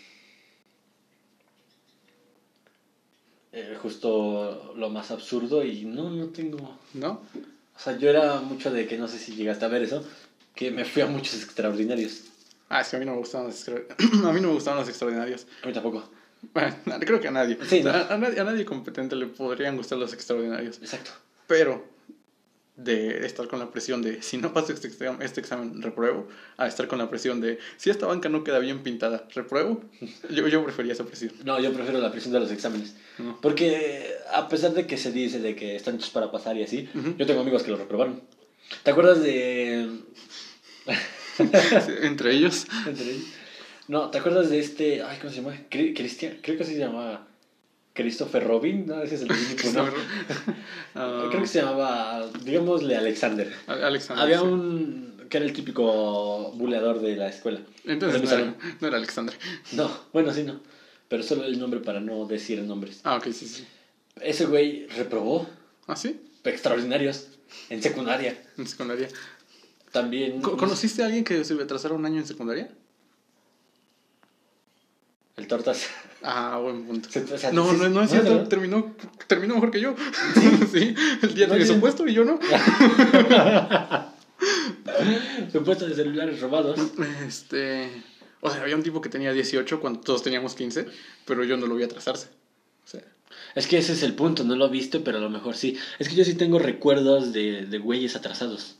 Eh, 3.53 3.77
justo 3.81 4.73
lo 4.77 4.91
más 4.91 5.11
absurdo 5.11 5.65
y 5.65 5.85
no, 5.85 6.11
no 6.11 6.27
tengo. 6.29 6.79
¿No? 6.95 7.21
O 7.75 7.79
sea, 7.79 7.97
yo 7.99 8.11
era 8.11 8.41
mucho 8.41 8.71
de 8.71 8.87
que 8.87 8.97
no 8.99 9.09
sé 9.09 9.19
si 9.19 9.35
llegaste 9.35 9.65
a 9.65 9.69
ver 9.69 9.83
eso, 9.83 10.05
que 10.55 10.71
me 10.71 10.85
fui 10.85 11.03
a 11.03 11.07
muchos 11.07 11.43
extraordinarios. 11.43 12.23
Ah, 12.69 12.83
sí, 12.85 12.97
a 12.97 12.99
mí 12.99 13.05
no 13.05 13.13
me 13.13 13.19
gustaban 13.19 13.47
los, 13.49 13.57
extra- 13.57 13.83
a 14.29 14.33
mí 14.33 14.41
no 14.41 14.49
me 14.49 14.55
gustaban 14.55 14.81
los 14.81 14.89
extraordinarios. 14.89 15.47
A 15.63 15.67
mí 15.67 15.73
tampoco. 15.73 16.09
Bueno, 16.55 16.75
creo 17.01 17.21
que 17.21 17.29
a 17.29 17.33
nadie. 17.33 17.59
Sí, 17.69 17.83
¿no? 17.83 17.91
a, 17.91 18.13
a 18.15 18.19
nadie. 18.19 18.41
A 18.41 18.45
nadie 18.45 18.65
competente 18.65 19.15
le 19.17 19.27
podrían 19.27 19.77
gustar 19.77 19.99
los 19.99 20.13
extraordinarios. 20.13 20.79
Exacto. 20.79 21.11
Pero 21.47 21.92
de 22.77 23.27
estar 23.27 23.49
con 23.49 23.59
la 23.59 23.71
presión 23.71 24.01
de 24.03 24.23
si 24.23 24.39
no 24.39 24.53
paso 24.55 24.73
este 24.73 24.89
examen, 24.89 25.21
este 25.23 25.41
examen 25.41 25.83
repruebo, 25.83 26.27
a 26.57 26.67
estar 26.67 26.89
con 26.89 26.99
la 26.99 27.11
presión 27.11 27.41
de 27.41 27.59
si 27.77 27.91
esta 27.91 28.07
banca 28.07 28.29
no 28.31 28.45
queda 28.45 28.59
bien 28.61 28.83
pintada, 28.83 29.27
repruebo, 29.35 29.83
yo, 30.31 30.49
yo 30.49 30.65
prefería 30.65 30.93
esa 30.95 31.05
presión. 31.05 31.33
No, 31.45 31.61
yo 31.61 31.73
prefiero 31.73 32.01
la 32.01 32.11
presión 32.11 32.33
de 32.33 32.41
los 32.41 32.51
exámenes. 32.51 32.95
No. 33.19 33.39
Porque 33.43 34.15
a 34.33 34.49
pesar 34.49 34.73
de 34.73 34.87
que 34.87 34.97
se 34.97 35.13
dice 35.13 35.39
de 35.41 35.55
que 35.55 35.77
están 35.77 35.97
hechos 35.97 36.11
para 36.11 36.31
pasar 36.33 36.57
y 36.57 36.63
así, 36.63 36.89
yo 37.19 37.27
tengo 37.27 37.41
amigos 37.43 37.63
que 37.63 37.71
lo 37.71 37.77
reprobaron. 37.77 38.23
¿Te 38.83 38.91
acuerdas 38.91 39.23
de 39.23 39.89
Entre 42.03 42.33
ellos, 42.35 42.67
Entre 42.87 43.11
ellos. 43.11 43.25
No, 43.89 44.11
¿te 44.11 44.19
acuerdas 44.19 44.49
de 44.49 44.59
este. 44.61 45.03
Ay, 45.03 45.19
¿cómo 45.21 45.31
se 45.31 45.43
llama? 45.43 45.55
Cri- 45.71 45.95
Cristian. 45.95 46.39
Creo 46.41 46.57
que 46.57 46.63
así 46.63 46.73
se 46.75 46.79
llamaba. 46.81 47.27
Christopher 47.95 48.47
Robin. 48.47 48.87
No, 48.87 49.03
ese 49.03 49.17
es 49.17 49.23
el 49.23 49.29
Pooh, 49.63 49.73
¿no? 49.73 49.91
Creo 51.31 51.41
que 51.43 51.47
se 51.47 51.61
llamaba. 51.61 52.27
Digámosle 52.45 52.97
Alexander. 52.97 53.53
Alexander. 53.67 54.23
Había 54.25 54.39
sí. 54.41 54.45
un. 54.45 55.27
que 55.29 55.37
era 55.39 55.47
el 55.47 55.53
típico 55.53 56.53
buleador 56.53 57.01
de 57.01 57.17
la 57.17 57.29
escuela. 57.29 57.61
Entonces 57.85 58.23
no 58.23 58.31
era, 58.31 58.55
no 58.81 58.89
era 58.89 58.97
Alexander. 58.97 59.35
No, 59.73 59.91
bueno, 60.13 60.33
sí, 60.33 60.43
no. 60.45 60.61
Pero 61.09 61.23
solo 61.23 61.45
el 61.45 61.59
nombre 61.59 61.81
para 61.81 62.01
no 62.01 62.27
decir 62.27 62.61
nombres. 62.63 63.01
Ah, 63.05 63.17
ok, 63.17 63.25
sí, 63.33 63.47
sí. 63.47 63.67
Ese 64.21 64.47
güey 64.47 64.87
reprobó 64.89 65.47
¿Ah, 65.87 65.97
sí? 65.97 66.21
extraordinarios 66.45 67.29
en 67.71 67.83
secundaria. 67.83 68.43
En 68.57 68.67
secundaria. 68.67 69.09
También. 69.91 70.41
Co- 70.41 70.57
¿Conociste 70.57 71.03
a 71.03 71.07
alguien 71.07 71.25
que 71.25 71.45
se 71.45 71.55
atrasara 71.55 71.95
un 71.95 72.07
año 72.07 72.19
en 72.21 72.27
secundaria? 72.27 72.71
El 75.37 75.47
tortas. 75.47 75.87
Ah, 76.25 76.59
buen 76.63 76.85
punto. 76.85 77.09
Se- 77.11 77.25
o 77.35 77.39
sea, 77.39 77.51
No, 77.53 77.73
no, 77.73 77.89
no 77.89 78.03
es 78.03 78.13
¿no? 78.13 78.21
cierto. 78.21 78.49
Terminó, 78.49 78.95
terminó 79.27 79.55
mejor 79.55 79.71
que 79.71 79.81
yo. 79.81 79.95
Sí, 80.73 80.95
el 81.23 81.35
día 81.35 81.47
No, 81.49 81.55
de 81.55 81.67
su 81.67 81.81
puesto 81.81 82.07
y 82.07 82.15
yo 82.15 82.25
no. 82.25 82.39
Supuestos 85.53 85.89
de 85.91 85.95
celulares 85.95 86.41
robados. 86.41 86.79
Este. 87.27 87.91
O 88.41 88.51
sea, 88.51 88.63
había 88.63 88.75
un 88.77 88.83
tipo 88.83 89.01
que 89.01 89.09
tenía 89.09 89.33
18 89.33 89.81
cuando 89.81 90.01
todos 90.01 90.23
teníamos 90.23 90.55
15, 90.55 90.87
pero 91.27 91.45
yo 91.45 91.57
no 91.57 91.67
lo 91.67 91.77
vi 91.77 91.85
atrasarse. 91.85 92.29
O 92.85 92.89
sea, 92.89 93.03
Es 93.55 93.67
que 93.69 93.79
ese 93.79 93.93
es 93.93 94.03
el 94.03 94.15
punto, 94.15 94.43
no 94.45 94.57
lo 94.57 94.69
viste, 94.69 94.99
pero 94.99 95.19
a 95.19 95.21
lo 95.21 95.31
mejor 95.31 95.57
sí. 95.57 95.79
Es 95.99 96.09
que 96.09 96.17
yo 96.17 96.25
sí 96.25 96.35
tengo 96.35 96.59
recuerdos 96.59 97.33
de, 97.33 97.67
de 97.67 97.79
güeyes 97.79 98.17
atrasados. 98.17 98.77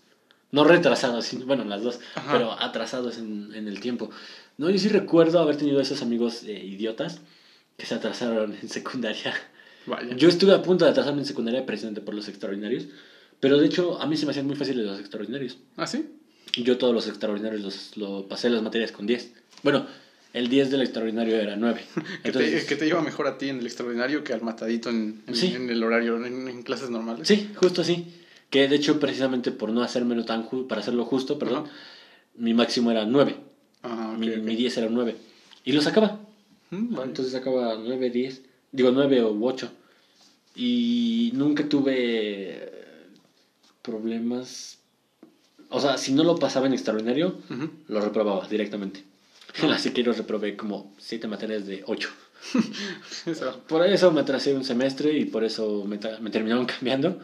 No 0.51 0.65
retrasados, 0.65 1.25
sino, 1.27 1.47
bueno, 1.47 1.65
las 1.65 1.83
dos, 1.83 2.01
Ajá. 2.15 2.33
pero 2.33 2.53
atrasados 2.61 3.17
en, 3.19 3.55
en 3.55 3.69
el 3.69 3.81
tiempo. 3.81 4.11
No, 4.63 4.71
yo 4.71 4.79
sí 4.79 4.89
recuerdo 4.89 5.41
haber 5.41 5.57
tenido 5.57 5.81
esos 5.81 6.03
amigos 6.03 6.45
eh, 6.45 6.53
idiotas 6.65 7.21
que 7.77 7.85
se 7.85 7.95
atrasaron 7.97 8.55
en 8.63 8.69
secundaria. 8.69 9.35
Yo 10.17 10.29
estuve 10.29 10.55
a 10.55 10.63
punto 10.63 10.85
de 10.85 10.93
atrasarme 10.93 11.21
en 11.23 11.27
secundaria 11.27 11.67
precisamente 11.67 12.01
por 12.01 12.15
los 12.15 12.29
extraordinarios, 12.29 12.85
pero 13.41 13.59
de 13.59 13.67
hecho 13.67 14.01
a 14.01 14.07
mí 14.07 14.17
se 14.17 14.25
me 14.25 14.31
hacían 14.31 14.47
muy 14.47 14.55
fáciles 14.55 14.87
los 14.87 15.01
extraordinarios. 15.01 15.59
¿Ah, 15.77 15.89
sí? 15.89 16.07
Yo 16.55 16.79
todos 16.79 16.95
los 16.95 17.09
extraordinarios 17.09 17.61
los, 17.61 17.97
lo 17.97 18.29
pasé 18.29 18.51
las 18.51 18.63
materias 18.63 18.93
con 18.93 19.05
10. 19.07 19.33
Bueno, 19.65 19.85
el 20.33 20.49
10 20.49 20.71
del 20.71 20.83
extraordinario 20.83 21.35
era 21.35 21.57
9. 21.57 21.81
Que, 22.23 22.31
te, 22.31 22.65
que 22.65 22.77
te 22.77 22.87
lleva 22.87 23.03
mejor 23.03 23.27
a 23.27 23.39
ti 23.39 23.49
en 23.49 23.59
el 23.59 23.67
extraordinario 23.67 24.23
que 24.23 24.33
al 24.33 24.43
matadito 24.43 24.91
en, 24.91 25.23
en, 25.27 25.35
Sí. 25.35 25.53
en 25.57 25.69
el 25.71 25.83
horario, 25.83 26.25
en, 26.25 26.47
en 26.47 26.63
clases 26.63 26.89
normales. 26.91 27.27
Sí, 27.27 27.51
justo 27.57 27.81
así. 27.83 28.07
Que 28.49 28.69
de 28.69 28.77
hecho, 28.77 29.01
precisamente 29.01 29.51
por 29.51 29.71
no 29.71 29.83
hacérmelo 29.83 30.25
tan 30.25 30.49
ju- 30.49 30.69
para 30.69 30.83
hacerlo 30.83 31.05
justo, 31.05 31.37
perdón, 31.41 31.65
Ajá. 31.65 31.75
mi 32.37 32.55
máximo 32.55 32.93
era 32.93 33.05
9. 33.07 33.35
Ah, 33.83 34.15
mi, 34.19 34.29
ok. 34.31 34.37
mi 34.39 34.57
10 34.57 34.77
era 34.79 34.89
9. 34.91 35.17
Y 35.65 35.73
lo 35.73 35.81
sacaba. 35.81 36.19
Mm, 36.71 36.95
vale. 36.95 37.09
Entonces 37.11 37.33
sacaba 37.33 37.77
9, 37.79 38.11
10. 38.11 38.43
Digo 38.73 38.91
9 38.91 39.23
o 39.23 39.39
8. 39.41 39.71
Y 40.57 41.31
nunca 41.35 41.69
tuve 41.69 41.95
eh, 41.97 42.73
problemas. 43.83 44.79
O 45.71 45.81
sea, 45.81 45.97
si 45.97 46.13
no 46.13 46.25
lo 46.25 46.37
pasaba 46.37 46.67
en 46.67 46.75
extraordinario, 46.75 47.39
Ujú. 47.51 47.71
lo 47.89 48.01
reprobaba 48.01 48.47
directamente. 48.49 49.05
En 49.63 49.71
la 49.71 49.79
siquiera 49.79 50.13
reprobé 50.13 50.57
como 50.57 50.95
7 50.99 51.29
materias 51.29 51.67
de 51.67 51.83
8. 51.87 52.09
Eso. 53.27 53.61
Por 53.69 53.87
eso 53.87 54.11
me 54.13 54.21
atrasé 54.23 54.53
un 54.55 54.65
semestre 54.65 55.17
y 55.17 55.27
por 55.27 55.45
eso 55.45 55.85
me, 55.87 55.99
me 56.21 56.31
terminaron 56.31 56.67
cambiando. 56.67 57.21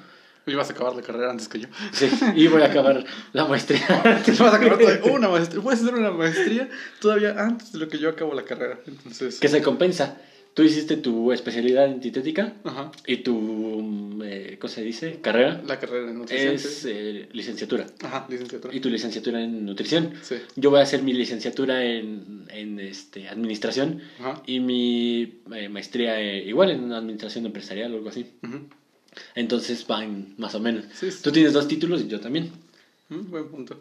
Ibas 0.48 0.70
a 0.70 0.72
acabar 0.72 0.94
la 0.96 1.02
carrera 1.02 1.30
antes 1.30 1.48
que 1.48 1.60
yo. 1.60 1.68
Sí, 1.92 2.08
y 2.36 2.46
voy 2.48 2.62
a 2.62 2.66
acabar 2.66 3.04
la 3.32 3.44
maestría. 3.46 3.80
Vas 4.38 4.40
a 4.40 4.56
acabar 4.56 4.78
una 5.12 5.28
maestría. 5.28 5.62
Puedes 5.62 5.80
hacer 5.82 5.94
una 5.94 6.10
maestría 6.10 6.68
todavía 7.00 7.34
antes 7.38 7.72
de 7.72 7.78
lo 7.78 7.88
que 7.88 7.98
yo 7.98 8.08
acabo 8.08 8.34
la 8.34 8.44
carrera. 8.44 8.80
Entonces. 8.86 9.38
que 9.40 9.48
se 9.48 9.62
compensa. 9.62 10.20
Tú 10.54 10.64
hiciste 10.64 10.96
tu 10.96 11.30
especialidad 11.30 11.84
en 11.84 12.00
dietética 12.00 12.54
Ajá. 12.64 12.90
y 13.06 13.18
tu, 13.18 14.18
eh, 14.24 14.56
¿cómo 14.60 14.68
se 14.72 14.82
dice? 14.82 15.20
Carrera 15.22 15.62
La 15.64 15.78
carrera 15.78 16.10
en 16.10 16.18
nutrición. 16.18 16.54
es 16.54 16.84
eh, 16.88 17.28
licenciatura. 17.32 17.86
Ajá, 18.02 18.26
licenciatura. 18.28 18.74
Y 18.74 18.80
tu 18.80 18.88
licenciatura 18.90 19.40
en 19.40 19.64
nutrición. 19.64 20.14
Sí. 20.20 20.34
Yo 20.56 20.70
voy 20.70 20.80
a 20.80 20.82
hacer 20.82 21.02
mi 21.02 21.12
licenciatura 21.12 21.84
en, 21.84 22.46
en 22.50 22.80
este, 22.80 23.28
administración 23.28 24.00
Ajá. 24.18 24.42
y 24.46 24.58
mi 24.58 25.42
eh, 25.54 25.68
maestría 25.68 26.20
eh, 26.20 26.42
igual 26.44 26.70
en 26.72 26.92
administración 26.92 27.46
empresarial 27.46 27.92
o 27.94 27.98
algo 27.98 28.08
así. 28.08 28.26
Ujú. 28.42 28.68
Entonces 29.34 29.86
van 29.86 30.34
más 30.36 30.54
o 30.54 30.60
menos. 30.60 30.84
Sí, 30.94 31.10
sí. 31.10 31.22
Tú 31.22 31.32
tienes 31.32 31.52
dos 31.52 31.68
títulos 31.68 32.02
y 32.02 32.08
yo 32.08 32.20
también. 32.20 32.52
Mm, 33.08 33.30
buen 33.30 33.48
punto. 33.48 33.80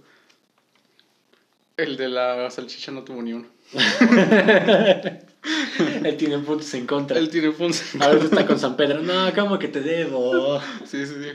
El 1.76 1.98
de 1.98 2.10
la 2.10 2.50
salchicha 2.50 2.92
no 2.92 3.04
tuvo 3.04 3.22
ni 3.22 3.34
uno. 3.34 3.46
Él 6.04 6.18
tiene 6.18 6.40
puntos 6.40 6.74
en 6.74 6.88
contra. 6.88 7.18
Él 7.18 7.30
tiene 7.30 7.52
puntos. 7.52 7.84
A 8.00 8.10
veces 8.10 8.32
está 8.32 8.48
con 8.48 8.60
San 8.60 8.76
Pedro. 8.76 9.04
No, 9.04 9.32
¿cómo 9.36 9.60
que 9.60 9.68
te 9.68 9.82
debo? 9.82 10.60
Sí, 10.86 11.06
sí, 11.06 11.14
sí. 11.22 11.30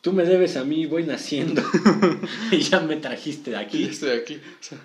Tú 0.00 0.12
me 0.12 0.24
debes 0.24 0.56
a 0.56 0.64
mí, 0.64 0.86
voy 0.86 1.02
naciendo. 1.02 1.62
y 2.52 2.58
ya 2.58 2.80
me 2.80 2.96
trajiste 2.96 3.50
de 3.50 3.56
aquí. 3.56 3.78
Y 3.78 3.88
estoy 3.88 4.10
aquí. 4.10 4.36
O 4.36 4.62
sea, 4.62 4.78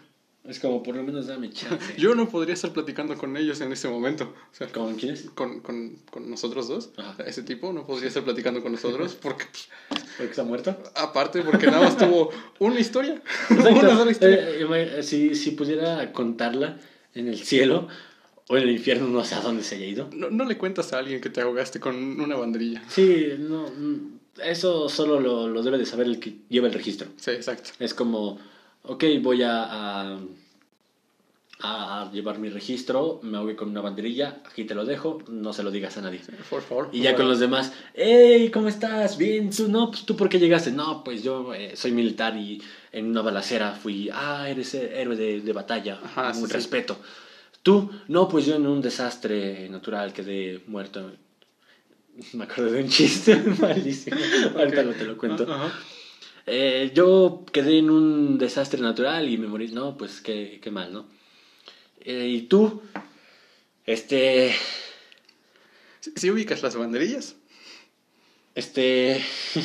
Es 0.43 0.59
como, 0.59 0.81
por 0.81 0.95
lo 0.95 1.03
menos 1.03 1.27
dame 1.27 1.51
chance. 1.51 1.93
yo 1.97 2.15
no 2.15 2.27
podría 2.27 2.55
estar 2.55 2.73
platicando 2.73 3.15
con 3.15 3.37
ellos 3.37 3.61
en 3.61 3.71
ese 3.71 3.87
momento. 3.87 4.33
O 4.51 4.55
sea, 4.55 4.67
¿Con 4.67 4.95
quiénes? 4.95 5.29
con, 5.35 5.59
con, 5.59 5.97
con 6.09 6.29
nosotros 6.29 6.67
dos. 6.67 6.89
Ajá. 6.97 7.23
Ese 7.25 7.43
tipo 7.43 7.71
no 7.71 7.85
podría 7.85 8.07
estar 8.07 8.23
platicando 8.23 8.61
con 8.63 8.71
nosotros 8.71 9.15
porque, 9.21 9.45
pues, 9.89 10.01
¿Porque 10.17 10.31
está 10.31 10.43
muerto? 10.43 10.75
aparte, 10.95 11.41
porque 11.43 11.67
nada 11.67 11.81
más 11.83 11.97
tuvo 11.97 12.31
una 12.59 12.79
historia. 12.79 13.21
una 13.51 13.95
sola 13.95 14.11
historia. 14.11 14.49
Eh, 14.49 14.65
ima- 14.65 15.03
si, 15.03 15.35
si 15.35 15.51
pudiera 15.51 16.11
contarla 16.11 16.79
en 17.13 17.27
el 17.27 17.37
cielo 17.37 17.87
o 18.47 18.57
en 18.57 18.63
el 18.63 18.71
infierno, 18.71 19.07
no 19.07 19.23
sé 19.23 19.35
a 19.35 19.41
dónde 19.41 19.63
se 19.63 19.75
haya 19.75 19.85
ido. 19.85 20.09
No, 20.11 20.31
no 20.31 20.45
le 20.45 20.57
cuentas 20.57 20.91
a 20.93 20.97
alguien 20.99 21.21
que 21.21 21.29
te 21.29 21.41
ahogaste 21.41 21.79
con 21.79 22.19
una 22.19 22.35
banderilla. 22.35 22.81
Sí, 22.89 23.27
no, 23.37 23.67
mm, 23.67 24.19
eso 24.43 24.89
solo 24.89 25.19
lo, 25.19 25.47
lo 25.47 25.61
debe 25.61 25.77
de 25.77 25.85
saber 25.85 26.07
el 26.07 26.19
que 26.19 26.33
lleva 26.49 26.67
el 26.67 26.73
registro. 26.73 27.07
Sí, 27.17 27.29
exacto. 27.31 27.69
Es 27.79 27.93
como, 27.93 28.39
ok, 28.83 29.03
voy 29.21 29.43
a, 29.43 29.63
a, 29.63 30.19
a 31.63 32.11
llevar 32.11 32.39
mi 32.39 32.49
registro, 32.49 33.19
me 33.23 33.37
ahogué 33.37 33.55
con 33.55 33.69
una 33.69 33.81
banderilla, 33.81 34.41
aquí 34.49 34.63
te 34.63 34.73
lo 34.73 34.85
dejo, 34.85 35.19
no 35.29 35.53
se 35.53 35.63
lo 35.63 35.69
digas 35.71 35.97
a 35.97 36.01
nadie. 36.01 36.21
Por 36.49 36.61
favor. 36.61 36.89
Y 36.91 37.01
ya 37.01 37.15
con 37.15 37.27
los 37.27 37.39
demás, 37.39 37.71
hey, 37.93 38.49
¿cómo 38.51 38.67
estás? 38.67 39.17
Bien, 39.17 39.49
tú, 39.51 39.67
no, 39.67 39.91
pues 39.91 40.05
tú, 40.05 40.15
¿por 40.15 40.27
qué 40.29 40.39
llegaste? 40.39 40.71
No, 40.71 41.03
pues 41.03 41.21
yo 41.23 41.53
eh, 41.53 41.75
soy 41.75 41.91
militar 41.91 42.35
y 42.35 42.61
en 42.91 43.07
una 43.07 43.21
balacera 43.21 43.73
fui, 43.73 44.09
ah, 44.11 44.49
eres 44.49 44.73
héroe 44.73 45.15
de, 45.15 45.41
de 45.41 45.53
batalla, 45.53 45.99
Ajá, 46.03 46.29
un 46.29 46.35
sí, 46.35 46.47
sí. 46.47 46.53
respeto. 46.53 46.97
Tú, 47.61 47.91
no, 48.07 48.27
pues 48.27 48.47
yo 48.47 48.55
en 48.55 48.65
un 48.65 48.81
desastre 48.81 49.69
natural 49.69 50.13
quedé 50.13 50.63
muerto. 50.65 51.11
Me 52.33 52.45
acuerdo 52.45 52.71
de 52.71 52.81
un 52.83 52.89
chiste 52.89 53.35
malísimo, 53.59 54.17
ahorita 54.57 54.83
no 54.83 54.91
te 54.93 55.05
lo 55.05 55.15
cuento. 55.15 55.43
Ajá. 55.51 55.71
Eh, 56.47 56.91
yo 56.93 57.45
quedé 57.51 57.77
en 57.77 57.89
un 57.89 58.37
desastre 58.37 58.81
natural 58.81 59.29
y 59.29 59.37
me 59.37 59.47
morí. 59.47 59.67
No, 59.69 59.97
pues 59.97 60.21
qué, 60.21 60.59
qué 60.61 60.71
mal, 60.71 60.91
¿no? 60.93 61.05
Eh, 62.03 62.27
y 62.29 62.41
tú, 62.43 62.81
este, 63.85 64.53
¿Sí, 65.99 66.13
sí 66.15 66.31
ubicas 66.31 66.63
las 66.63 66.75
banderillas? 66.75 67.35
este, 68.55 69.23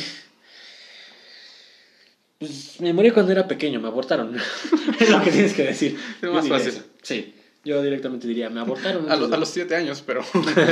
pues 2.39 2.81
me 2.81 2.93
morí 2.93 3.11
cuando 3.11 3.33
era 3.33 3.49
pequeño, 3.49 3.81
me 3.81 3.89
abortaron. 3.89 4.37
es 5.01 5.11
lo 5.11 5.23
que 5.23 5.31
tienes 5.31 5.55
que 5.55 5.65
decir. 5.65 5.99
Es 6.21 6.31
más 6.31 6.47
fácil. 6.49 6.69
eso. 6.69 6.85
Sí, 7.03 7.35
yo 7.65 7.83
directamente 7.83 8.29
diría, 8.29 8.51
me 8.51 8.61
abortaron. 8.61 9.11
A, 9.11 9.17
los- 9.17 9.25
antes 9.25 9.33
a 9.37 9.41
los 9.41 9.49
siete 9.49 9.75
años, 9.77 10.03
pero, 10.07 10.23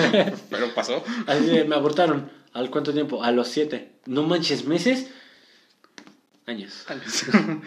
pero 0.51 0.75
pasó. 0.75 1.03
Así 1.27 1.47
me 1.67 1.75
abortaron. 1.75 2.31
¿Al 2.53 2.71
cuánto 2.71 2.93
tiempo? 2.93 3.25
A 3.25 3.33
los 3.33 3.49
siete. 3.49 3.93
No 4.07 4.23
manches, 4.23 4.65
meses. 4.67 5.09
Años. 6.47 6.85
Años. 6.89 7.25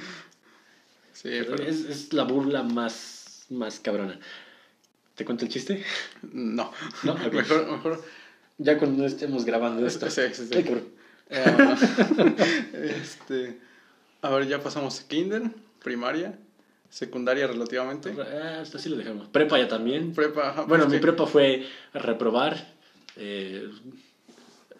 Sí, 1.13 1.29
pero 1.47 1.55
Es, 1.55 1.79
es 1.85 2.13
la 2.13 2.25
burla 2.25 2.61
más, 2.61 3.45
más 3.49 3.79
cabrona. 3.79 4.19
¿Te 5.15 5.25
cuento 5.25 5.45
el 5.45 5.51
chiste? 5.51 5.83
no. 6.31 6.71
No. 7.01 7.15
Mejor, 7.15 7.71
mejor. 7.71 8.03
Ya 8.59 8.77
cuando 8.77 9.03
estemos 9.03 9.43
grabando 9.43 9.85
esto. 9.87 10.07
Sí, 10.11 10.21
sí, 10.31 10.45
sí. 10.45 10.53
Ay, 10.55 10.63
cabrón. 10.63 10.87
Eh, 11.29 12.95
este, 13.01 13.59
a 14.21 14.29
ver, 14.29 14.47
ya 14.47 14.61
pasamos 14.61 15.01
kinder, 15.01 15.41
primaria, 15.83 16.37
secundaria 16.91 17.47
relativamente. 17.47 18.13
Ah, 18.21 18.59
hasta 18.61 18.77
así 18.77 18.87
lo 18.87 18.95
dejamos. 18.95 19.27
Prepa 19.29 19.57
ya 19.57 19.67
también. 19.67 20.13
Prepa, 20.13 20.49
ajá, 20.49 20.61
Bueno, 20.65 20.83
pues 20.85 20.93
mi 20.95 21.01
prepa 21.01 21.25
fue 21.25 21.65
reprobar 21.95 22.75
eh, 23.15 23.69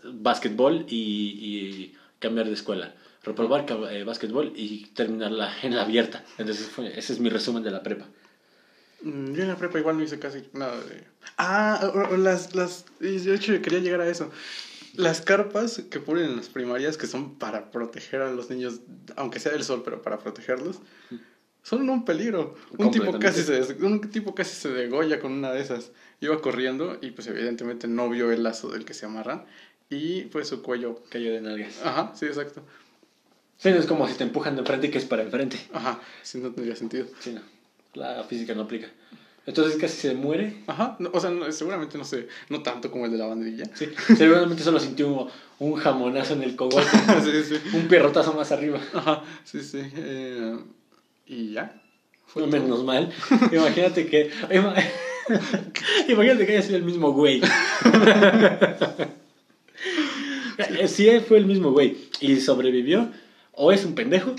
básquetbol 0.04 0.86
y, 0.88 0.96
y 0.96 1.96
cambiar 2.20 2.46
de 2.46 2.54
escuela. 2.54 2.94
Reprobar 3.28 3.66
eh, 3.92 4.04
básquetbol 4.04 4.54
y 4.56 4.86
terminarla 4.96 5.54
en 5.62 5.76
la 5.76 5.84
abierta. 5.84 6.24
Entonces, 6.38 6.68
fue- 6.68 6.98
ese 6.98 7.14
es 7.14 7.20
mi 7.20 7.30
resumen 7.30 7.62
de 7.64 7.72
la 7.72 7.84
prepa. 7.84 8.06
Mm, 9.02 9.34
Yo 9.34 9.42
en 9.44 9.50
la 9.50 9.58
prepa 9.58 9.80
igual 9.80 9.98
no 9.98 10.04
hice 10.04 10.18
casi 10.18 10.44
nada 10.54 10.78
de... 10.86 11.04
Ah, 11.38 11.92
las, 12.18 12.56
las... 12.56 12.86
De 13.00 13.36
hecho, 13.36 13.62
quería 13.62 13.80
llegar 13.80 14.02
a 14.02 14.08
eso. 14.10 14.32
Las 14.96 15.22
carpas 15.22 15.84
que 15.92 16.00
ponen 16.00 16.26
en 16.26 16.38
las 16.38 16.50
primarias, 16.50 16.98
que 16.98 17.06
son 17.06 17.36
para 17.38 17.70
proteger 17.70 18.22
a 18.22 18.32
los 18.32 18.50
niños, 18.50 18.80
aunque 19.16 19.40
sea 19.40 19.52
del 19.52 19.64
sol, 19.64 19.82
pero 19.86 20.02
para 20.02 20.18
protegerlos, 20.18 20.80
son 21.62 21.88
un 21.90 22.06
peligro. 22.06 22.56
Un 22.78 22.92
tipo, 22.92 23.06
casi 23.20 23.44
se, 23.44 23.74
un 23.84 24.02
tipo 24.10 24.34
casi 24.34 24.56
se 24.56 24.70
degolla 24.70 25.20
con 25.20 25.34
una 25.34 25.52
de 25.52 25.62
esas. 25.62 25.92
Iba 26.22 26.42
corriendo 26.42 26.98
y 27.02 27.12
pues 27.12 27.28
evidentemente 27.28 27.88
no 27.88 28.10
vio 28.10 28.32
el 28.32 28.42
lazo 28.42 28.70
del 28.70 28.86
que 28.86 28.96
se 28.96 29.06
amarran 29.06 29.46
y 29.90 30.22
pues 30.24 30.48
su 30.48 30.64
cuello... 30.64 31.04
Cayó 31.10 31.32
de 31.32 31.42
nalgas. 31.42 31.80
Ajá, 31.84 32.14
sí, 32.16 32.26
exacto. 32.26 32.64
Sí, 33.58 33.70
no 33.72 33.78
es 33.80 33.86
como 33.88 34.08
si 34.08 34.14
te 34.16 34.24
empujan 34.24 34.56
de 34.56 34.64
frente 34.64 34.88
y 34.88 34.92
que 34.92 34.98
es 35.00 35.06
para 35.06 35.24
enfrente. 35.24 35.58
Ajá, 35.74 36.00
sí, 36.22 36.38
no 36.40 36.52
tendría 36.52 36.76
sentido. 36.76 37.08
Sí, 37.20 37.32
no. 37.32 37.42
La 37.96 38.24
física 38.24 38.54
no 38.54 38.64
aplica. 38.64 38.88
Entonces 39.48 39.78
casi 39.80 39.96
se 39.98 40.14
muere. 40.14 40.54
Ajá, 40.68 40.96
no, 41.00 41.10
o 41.14 41.20
sea, 41.20 41.30
no- 41.32 41.52
seguramente 41.52 41.98
no 41.98 42.04
sé, 42.06 42.28
no 42.50 42.62
tanto 42.62 42.92
como 42.92 43.06
el 43.06 43.12
de 43.12 43.18
la 43.18 43.26
banderilla. 43.28 43.66
Sí, 43.74 43.88
seguramente 44.18 44.62
solo 44.62 44.80
sintió 44.80 45.08
un, 45.08 45.28
un 45.60 45.76
jamonazo 45.76 46.34
en 46.34 46.44
el 46.44 46.56
cogote. 46.56 46.86
sí, 47.24 47.56
sí. 47.56 47.76
un 47.78 47.88
pierrotazo 47.88 48.34
más 48.34 48.52
arriba. 48.52 48.80
Ajá, 48.94 49.24
sí, 49.46 49.62
sí. 49.64 49.80
eh, 49.96 50.58
y 51.26 51.54
ya. 51.54 51.82
Fue 52.28 52.44
No, 52.44 52.50
todo. 52.50 52.62
menos 52.62 52.84
mal. 52.84 53.12
Imagínate 53.52 54.06
que. 54.08 54.30
ima- 54.52 54.76
Imagínate 56.10 56.46
que 56.46 56.52
haya 56.52 56.62
sido 56.62 56.78
el 56.78 56.84
mismo 56.84 57.12
güey. 57.14 57.42
Eh, 60.58 60.88
él 61.00 61.22
fue 61.22 61.38
el 61.38 61.46
mismo 61.46 61.72
güey 61.72 61.96
y 62.20 62.38
sobrevivió, 62.38 63.12
o 63.58 63.72
es 63.74 63.84
un 63.84 63.96
pendejo 63.96 64.34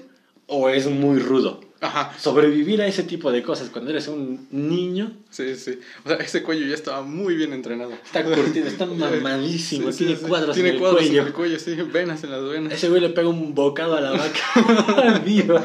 o 0.46 0.68
es 0.70 0.86
muy 0.86 1.18
rudo. 1.18 1.60
Ajá, 1.80 2.12
Sobrevivir 2.18 2.82
a 2.82 2.88
ese 2.88 3.04
tipo 3.04 3.30
de 3.30 3.40
cosas 3.44 3.68
cuando 3.70 3.90
eres 3.92 4.08
un 4.08 4.48
niño 4.50 5.12
sí, 5.30 5.54
sí. 5.54 5.78
O 6.04 6.08
sea, 6.08 6.16
ese 6.16 6.42
cuello 6.42 6.66
ya 6.66 6.74
estaba 6.74 7.02
muy 7.02 7.36
bien 7.36 7.52
entrenado. 7.52 7.92
está 7.92 8.24
curtido, 8.24 8.66
está 8.66 8.84
mamadísimo, 8.86 9.92
Sí, 9.92 9.98
sí, 9.98 10.04
tiene 10.06 10.20
sí. 10.20 10.26
cuadros 10.26 10.54
Tiene 10.54 10.70
en 10.70 10.74
el 10.74 10.80
cuadros 10.80 11.02
cuello. 11.02 11.20
en 11.20 11.26
el 11.28 11.32
cuello, 11.32 11.58
sí, 11.60 11.74
venas 11.76 12.24
en 12.24 12.30
las 12.32 12.42
venas. 12.48 12.72
Ese 12.72 12.88
güey 12.88 13.00
le 13.00 13.10
pega 13.10 13.28
un 13.28 13.54
bocado 13.54 13.94
a 13.96 14.00
la 14.00 14.10
vaca 14.10 15.20
viva. 15.24 15.62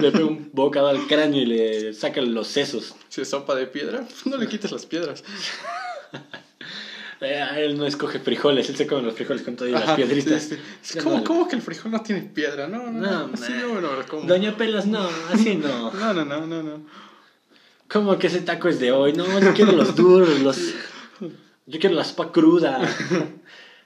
le 0.00 0.10
pega 0.10 0.24
un 0.24 0.50
bocado 0.52 0.88
al 0.88 1.06
cráneo 1.06 1.42
y 1.42 1.46
le 1.46 1.92
saca 1.94 2.20
los 2.22 2.48
sesos. 2.48 2.96
Si 3.08 3.20
es 3.20 3.28
sopa 3.30 3.54
de 3.54 3.66
piedra, 3.68 4.04
no 4.24 4.36
le 4.36 4.48
quites 4.48 4.72
las 4.72 4.84
piedras. 4.86 5.22
Eh, 7.20 7.46
él 7.56 7.78
no 7.78 7.86
escoge 7.86 8.18
frijoles, 8.18 8.68
él 8.68 8.76
se 8.76 8.86
come 8.86 9.02
los 9.02 9.14
frijoles 9.14 9.42
con 9.42 9.56
todas 9.56 9.72
las 9.72 9.90
piedritas. 9.96 10.42
sí, 10.42 10.56
sí. 10.82 10.94
Ya 10.94 11.02
¿Cómo, 11.02 11.18
no- 11.18 11.24
¿Cómo 11.24 11.48
que 11.48 11.56
el 11.56 11.62
frijol 11.62 11.92
no 11.92 12.02
tiene 12.02 12.22
piedra? 12.22 12.68
No, 12.68 12.90
no, 12.90 13.00
No, 13.00 13.26
no. 13.28 13.34
Así 13.34 13.52
me 13.52 13.80
lo 13.80 14.06
como. 14.06 14.26
Doña 14.26 14.56
Pelas, 14.56 14.86
no, 14.86 15.08
así 15.32 15.56
no. 15.56 15.90
No, 15.94 16.12
no, 16.12 16.24
no, 16.24 16.46
no, 16.46 16.62
no. 16.62 16.80
¿Cómo 17.88 18.18
que 18.18 18.26
ese 18.26 18.40
taco 18.40 18.68
es 18.68 18.78
de 18.80 18.92
hoy? 18.92 19.12
No, 19.12 19.38
yo 19.40 19.54
quiero 19.54 19.72
los 19.72 19.94
duros, 19.96 20.40
los... 20.40 20.74
Yo 21.66 21.80
quiero 21.80 21.94
la 21.96 22.04
sopa 22.04 22.30
cruda. 22.32 22.80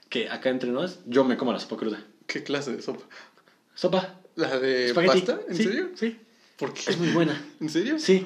que 0.09 0.29
acá 0.29 0.49
entre 0.49 0.69
nos, 0.71 0.99
yo 1.05 1.23
me 1.23 1.37
como 1.37 1.53
la 1.53 1.59
sopa 1.59 1.77
cruda. 1.77 2.03
¿Qué 2.27 2.43
clase 2.43 2.75
de 2.75 2.81
sopa? 2.81 3.03
¿Sopa? 3.75 4.15
¿La 4.35 4.59
de 4.59 4.93
pasta? 4.93 5.39
¿En 5.47 5.55
Sí, 5.55 5.63
serio? 5.63 5.89
Sí. 5.95 6.17
¿Por 6.57 6.73
qué? 6.73 6.81
Es 6.91 6.97
muy 6.97 7.09
buena. 7.09 7.41
¿En 7.59 7.69
serio? 7.69 7.97
Sí. 7.99 8.25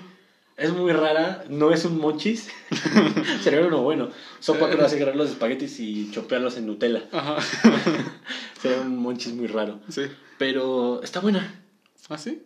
Es 0.58 0.72
muy 0.72 0.94
rara, 0.94 1.44
no 1.50 1.72
es 1.72 1.84
un 1.84 1.98
monchis. 2.00 2.48
Sería 3.44 3.62
uno 3.62 3.82
bueno. 3.84 4.10
Sopa 4.40 4.70
cruda, 4.70 4.86
así 4.86 4.96
agarrar 4.96 5.16
los 5.18 5.30
espaguetis 5.32 5.80
y 5.82 6.10
chopearlos 6.12 6.56
en 6.58 6.66
Nutella. 6.68 7.04
Ajá. 7.12 7.38
Sería 8.62 8.80
un 8.82 8.98
monchis 8.98 9.34
muy 9.34 9.48
raro. 9.48 9.80
Sí. 9.90 10.04
Pero 10.38 11.02
está 11.04 11.20
buena. 11.20 11.62
¿Ah, 12.10 12.18
sí? 12.18 12.42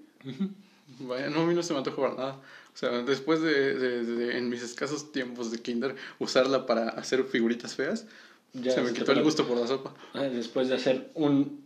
Vaya, 1.02 1.30
no, 1.30 1.42
a 1.42 1.46
mí 1.46 1.54
no 1.54 1.62
se 1.62 1.74
me 1.74 1.80
antojó 1.80 2.02
para 2.02 2.16
nada. 2.16 2.42
O 2.74 2.78
sea, 2.80 2.90
después 3.04 3.42
de, 3.42 3.76
de- 3.76 4.04
de- 4.06 4.38
en 4.38 4.50
mis 4.50 4.64
escasos 4.64 5.12
tiempos 5.12 5.52
de 5.52 5.60
kinder, 5.60 5.96
usarla 6.18 6.66
para 6.66 6.90
hacer 6.90 7.24
figuritas 7.26 7.76
feas, 7.76 8.06
Ya 8.54 8.72
se 8.72 8.82
me 8.82 8.92
quitó 8.94 9.12
el 9.12 9.22
gusto 9.24 9.46
por 9.48 9.58
la 9.58 9.68
sopa. 9.68 9.94
Ah, 10.14 10.24
Después 10.24 10.70
de 10.70 10.76
hacer 10.76 11.12
un, 11.14 11.64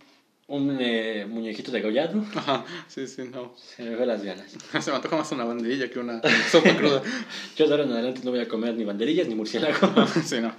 un 0.48 0.78
eh, 0.80 1.26
muñequito 1.28 1.72
de 1.72 1.82
gollado, 1.82 2.24
Ajá, 2.36 2.66
sí, 2.88 3.08
sí, 3.08 3.24
no. 3.32 3.56
se 3.76 3.84
me 3.84 3.96
fue 3.96 4.06
las 4.06 4.24
ganas. 4.24 4.52
Se 4.82 4.90
me 4.92 4.98
antoja 4.98 5.18
más 5.18 5.32
una 5.32 5.46
banderilla 5.46 5.90
que 5.90 6.00
una 6.00 6.22
sopa 6.52 6.76
cruda. 6.76 7.02
Yo 7.56 7.66
de 7.66 7.72
ahora 7.72 7.84
en 7.86 7.92
adelante 7.94 8.22
no 8.24 8.32
voy 8.32 8.42
a 8.42 8.48
comer 8.48 8.76
ni 8.76 8.84
banderillas 8.84 9.28
ni 9.28 9.36
murciélago. 9.36 10.06
sí, 10.26 10.38
no. 10.42 10.54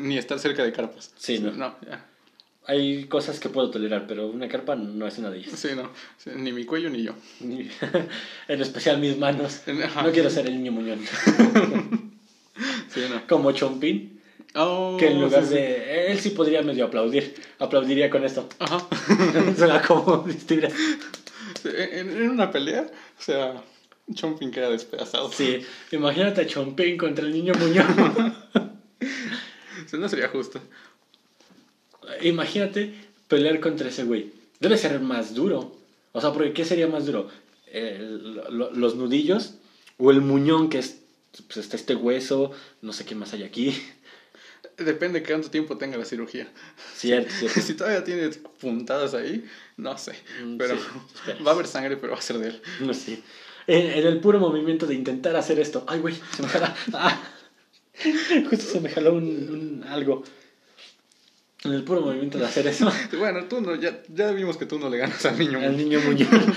Ni 0.00 0.16
estar 0.18 0.38
cerca 0.38 0.64
de 0.64 0.72
carpas. 0.72 1.12
Sí, 1.16 1.38
no. 1.38 1.52
No, 1.52 1.76
ya. 1.86 2.04
Hay 2.68 3.04
cosas 3.04 3.38
que 3.38 3.48
puedo 3.48 3.70
tolerar, 3.70 4.06
pero 4.08 4.26
una 4.26 4.48
carpa 4.48 4.74
no 4.74 5.06
es 5.06 5.18
una 5.18 5.30
de 5.30 5.38
ellas. 5.38 5.52
Sí, 5.56 5.68
no. 5.76 5.88
Sí, 6.16 6.30
ni 6.34 6.50
mi 6.52 6.64
cuello 6.64 6.90
ni 6.90 7.02
yo. 7.04 7.12
Ni- 7.40 7.70
en 8.48 8.60
especial 8.60 8.98
mis 8.98 9.16
manos. 9.18 9.60
Ajá. 9.84 10.02
No 10.02 10.10
quiero 10.10 10.30
ser 10.30 10.46
el 10.46 10.56
niño 10.56 10.72
muñón. 10.72 10.98
Sí, 12.88 13.00
no. 13.10 13.26
Como 13.28 13.52
Chompín, 13.52 14.15
Oh, 14.56 14.96
que 14.98 15.08
en 15.08 15.20
lugar 15.20 15.42
sí, 15.42 15.48
sí. 15.48 15.54
de... 15.54 16.12
Él 16.12 16.20
sí 16.20 16.30
podría 16.30 16.62
medio 16.62 16.86
aplaudir. 16.86 17.34
Aplaudiría 17.58 18.08
con 18.08 18.24
esto. 18.24 18.48
Ajá. 18.58 18.86
Suena 19.56 19.82
como 19.82 20.24
En, 21.64 22.10
en 22.10 22.30
una 22.30 22.50
pelea, 22.50 22.86
o 23.18 23.22
sea, 23.22 23.62
Chomping 24.12 24.50
queda 24.50 24.70
despedazado. 24.70 25.30
Sí, 25.32 25.60
imagínate 25.90 26.42
a 26.42 26.46
Chompín 26.46 26.96
contra 26.96 27.24
el 27.24 27.32
niño 27.32 27.54
muñón. 27.54 28.36
Sí, 29.86 29.98
no 29.98 30.08
sería 30.08 30.28
justo. 30.28 30.60
Imagínate, 32.22 32.92
pelear 33.28 33.60
contra 33.60 33.88
ese 33.88 34.02
güey. 34.02 34.32
Debe 34.58 34.78
ser 34.78 34.98
más 34.98 35.34
duro. 35.34 35.76
O 36.10 36.20
sea, 36.20 36.32
porque 36.32 36.52
¿qué 36.52 36.64
sería 36.64 36.88
más 36.88 37.06
duro? 37.06 37.28
¿Los 38.50 38.96
nudillos? 38.96 39.54
¿O 39.98 40.10
el 40.10 40.22
muñón 40.22 40.70
que 40.70 40.78
es, 40.78 41.02
pues 41.46 41.58
está 41.58 41.76
este 41.76 41.94
hueso? 41.94 42.50
No 42.82 42.92
sé 42.92 43.04
qué 43.04 43.14
más 43.14 43.32
hay 43.32 43.44
aquí. 43.44 43.80
Depende 44.76 45.20
de 45.20 45.26
cuánto 45.26 45.50
tiempo 45.50 45.78
tenga 45.78 45.96
la 45.96 46.04
cirugía. 46.04 46.48
Cierto, 46.94 47.30
cierto. 47.38 47.60
si 47.60 47.74
todavía 47.74 48.04
tiene 48.04 48.28
puntadas 48.60 49.14
ahí, 49.14 49.44
no 49.76 49.96
sé. 49.96 50.12
Mm, 50.44 50.58
pero 50.58 50.76
va 51.46 51.52
a 51.52 51.54
haber 51.54 51.66
sangre, 51.66 51.96
pero 51.96 52.12
va 52.12 52.18
a 52.18 52.22
ser 52.22 52.38
de 52.38 52.48
él. 52.48 52.62
No 52.80 52.92
sé. 52.92 53.22
En, 53.66 54.06
el 54.06 54.20
puro 54.20 54.38
movimiento 54.38 54.86
de 54.86 54.94
intentar 54.94 55.34
hacer 55.34 55.58
esto. 55.58 55.84
Ay, 55.88 56.00
güey, 56.00 56.14
se 56.34 56.42
me 56.42 56.48
jala. 56.48 56.74
Ah. 56.92 57.22
Justo 58.50 58.72
se 58.72 58.80
me 58.80 58.90
jaló 58.90 59.14
un, 59.14 59.82
algo. 59.88 60.22
En 61.64 61.72
el 61.72 61.82
puro 61.82 62.02
movimiento 62.02 62.38
de 62.38 62.44
hacer 62.44 62.66
eso. 62.66 62.92
Bueno, 63.18 63.46
tú 63.46 63.62
no, 63.62 63.74
ya, 63.74 64.02
ya 64.08 64.30
vimos 64.32 64.58
que 64.58 64.66
tú 64.66 64.78
no 64.78 64.90
le 64.90 64.98
ganas 64.98 65.24
al 65.24 65.38
niño 65.38 65.58
Muñón. 65.58 65.64
Al 65.64 65.76
niño 65.78 66.00
Muñón. 66.00 66.54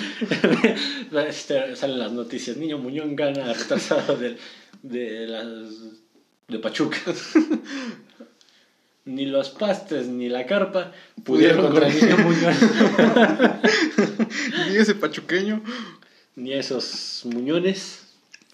Este, 1.26 1.76
salen 1.78 2.00
las 2.00 2.12
noticias. 2.12 2.58
Niño 2.58 2.78
Muñón 2.78 3.16
gana 3.16 3.54
retrasado 3.54 4.18
de, 4.18 4.38
de, 4.84 5.28
las, 5.28 5.70
de 6.50 6.60
Pachuca. 6.60 6.97
ni 9.06 9.26
los 9.26 9.50
pastes 9.50 10.08
ni 10.08 10.30
la 10.30 10.45
carpa 10.45 10.91
pudieron, 11.24 11.66
contra 11.66 11.88
el 11.88 11.95
niño 11.95 12.18
Muñón. 12.18 12.54
ni 14.70 14.76
ese 14.76 14.95
pachuqueño. 14.95 15.64
Ni 16.36 16.54
esos 16.54 17.22
muñones 17.26 18.06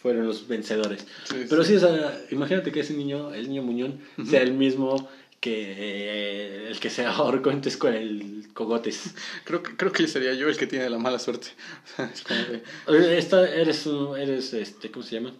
fueron 0.02 0.26
los 0.26 0.48
vencedores. 0.48 1.06
Pero 1.50 1.64
sí, 1.64 1.76
o 1.76 1.80
sea, 1.80 2.20
imagínate 2.32 2.72
que 2.72 2.80
ese 2.80 2.94
niño, 2.94 3.34
el 3.34 3.50
niño 3.50 3.64
Muñón, 3.64 4.00
sea 4.28 4.42
el 4.42 4.54
mismo 4.54 5.10
que 5.40 5.76
eh, 5.78 6.68
el 6.70 6.80
que 6.80 6.90
se 6.90 7.06
ahorcó 7.06 7.52
en 7.52 7.62
con 7.78 7.94
el 7.94 8.48
cogotes. 8.54 9.14
Creo 9.44 9.62
que, 9.62 9.76
creo 9.76 9.92
que 9.92 10.08
sería 10.08 10.34
yo 10.34 10.48
el 10.48 10.58
que 10.58 10.68
tiene 10.68 10.90
la 10.90 10.98
mala 10.98 11.20
suerte. 11.20 11.50
Esta, 12.88 13.50
eres, 13.50 13.88
eres, 14.18 14.54
este, 14.54 14.90
¿cómo 14.90 15.06
se 15.06 15.16
llama? 15.16 15.34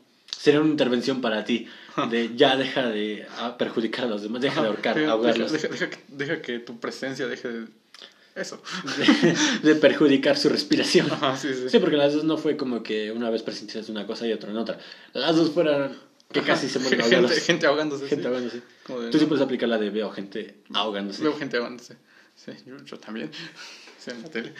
Sería 0.46 0.62
una 0.62 0.70
intervención 0.70 1.22
para 1.22 1.44
ti, 1.44 1.68
de 2.12 2.36
ya 2.36 2.56
deja 2.56 2.88
de 2.88 3.26
perjudicar 3.58 4.06
a 4.06 4.10
los 4.10 4.22
demás, 4.22 4.44
deja 4.44 4.62
de 4.62 4.68
ahorcar, 4.68 5.00
ahogarlos. 5.06 5.52
Deja, 5.52 5.70
deja, 5.70 5.90
deja, 6.08 6.40
que 6.40 6.60
tu 6.60 6.80
presencia 6.80 7.26
deje 7.26 7.48
de 7.48 7.66
eso. 8.36 8.62
De, 9.64 9.74
perjudicar 9.74 10.38
su 10.38 10.50
respiración. 10.50 11.10
sí, 11.36 11.52
sí. 11.52 11.68
sí, 11.68 11.80
porque 11.80 11.98
las 11.98 12.14
dos 12.14 12.26
no 12.26 12.38
fue 12.38 12.58
como 12.58 12.84
que 12.84 13.12
una 13.12 13.32
vez 13.32 13.42
presentaste 13.42 13.92
una 13.92 14.06
cosa 14.06 14.28
y 14.28 14.34
otra 14.34 14.52
en 14.52 14.58
otra. 14.58 14.78
Las 15.14 15.36
dos 15.36 15.50
fueron 15.50 15.98
que 16.32 16.44
casi 16.44 16.70
se 16.70 16.78
mueren 16.78 17.02
gente, 17.02 17.36
gente 17.42 17.66
ahogándose. 17.66 18.08
Gente 18.08 18.28
ahogándose. 18.28 18.62
Tú 18.86 19.18
sí 19.18 19.26
puedes 19.26 19.44
aplicar 19.44 19.68
la 19.68 19.80
de 19.80 19.90
veo 19.90 20.12
gente 20.12 20.58
ahogándose. 20.76 21.24
Veo 21.24 21.36
gente 21.36 21.58
ahogándose. 21.58 21.98
Sí, 22.36 22.52
yo, 22.86 23.00
también. 23.00 23.32
Sí, 23.98 24.12
en 24.12 24.22
la 24.22 24.30
tele. 24.30 24.54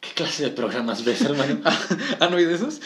¿Qué 0.00 0.08
clase 0.14 0.44
de 0.44 0.50
programas 0.52 1.04
ves, 1.04 1.20
hermano? 1.20 1.60
¿Ah, 1.64 2.28
no 2.30 2.38
hay 2.38 2.46
de 2.46 2.54
esos? 2.54 2.80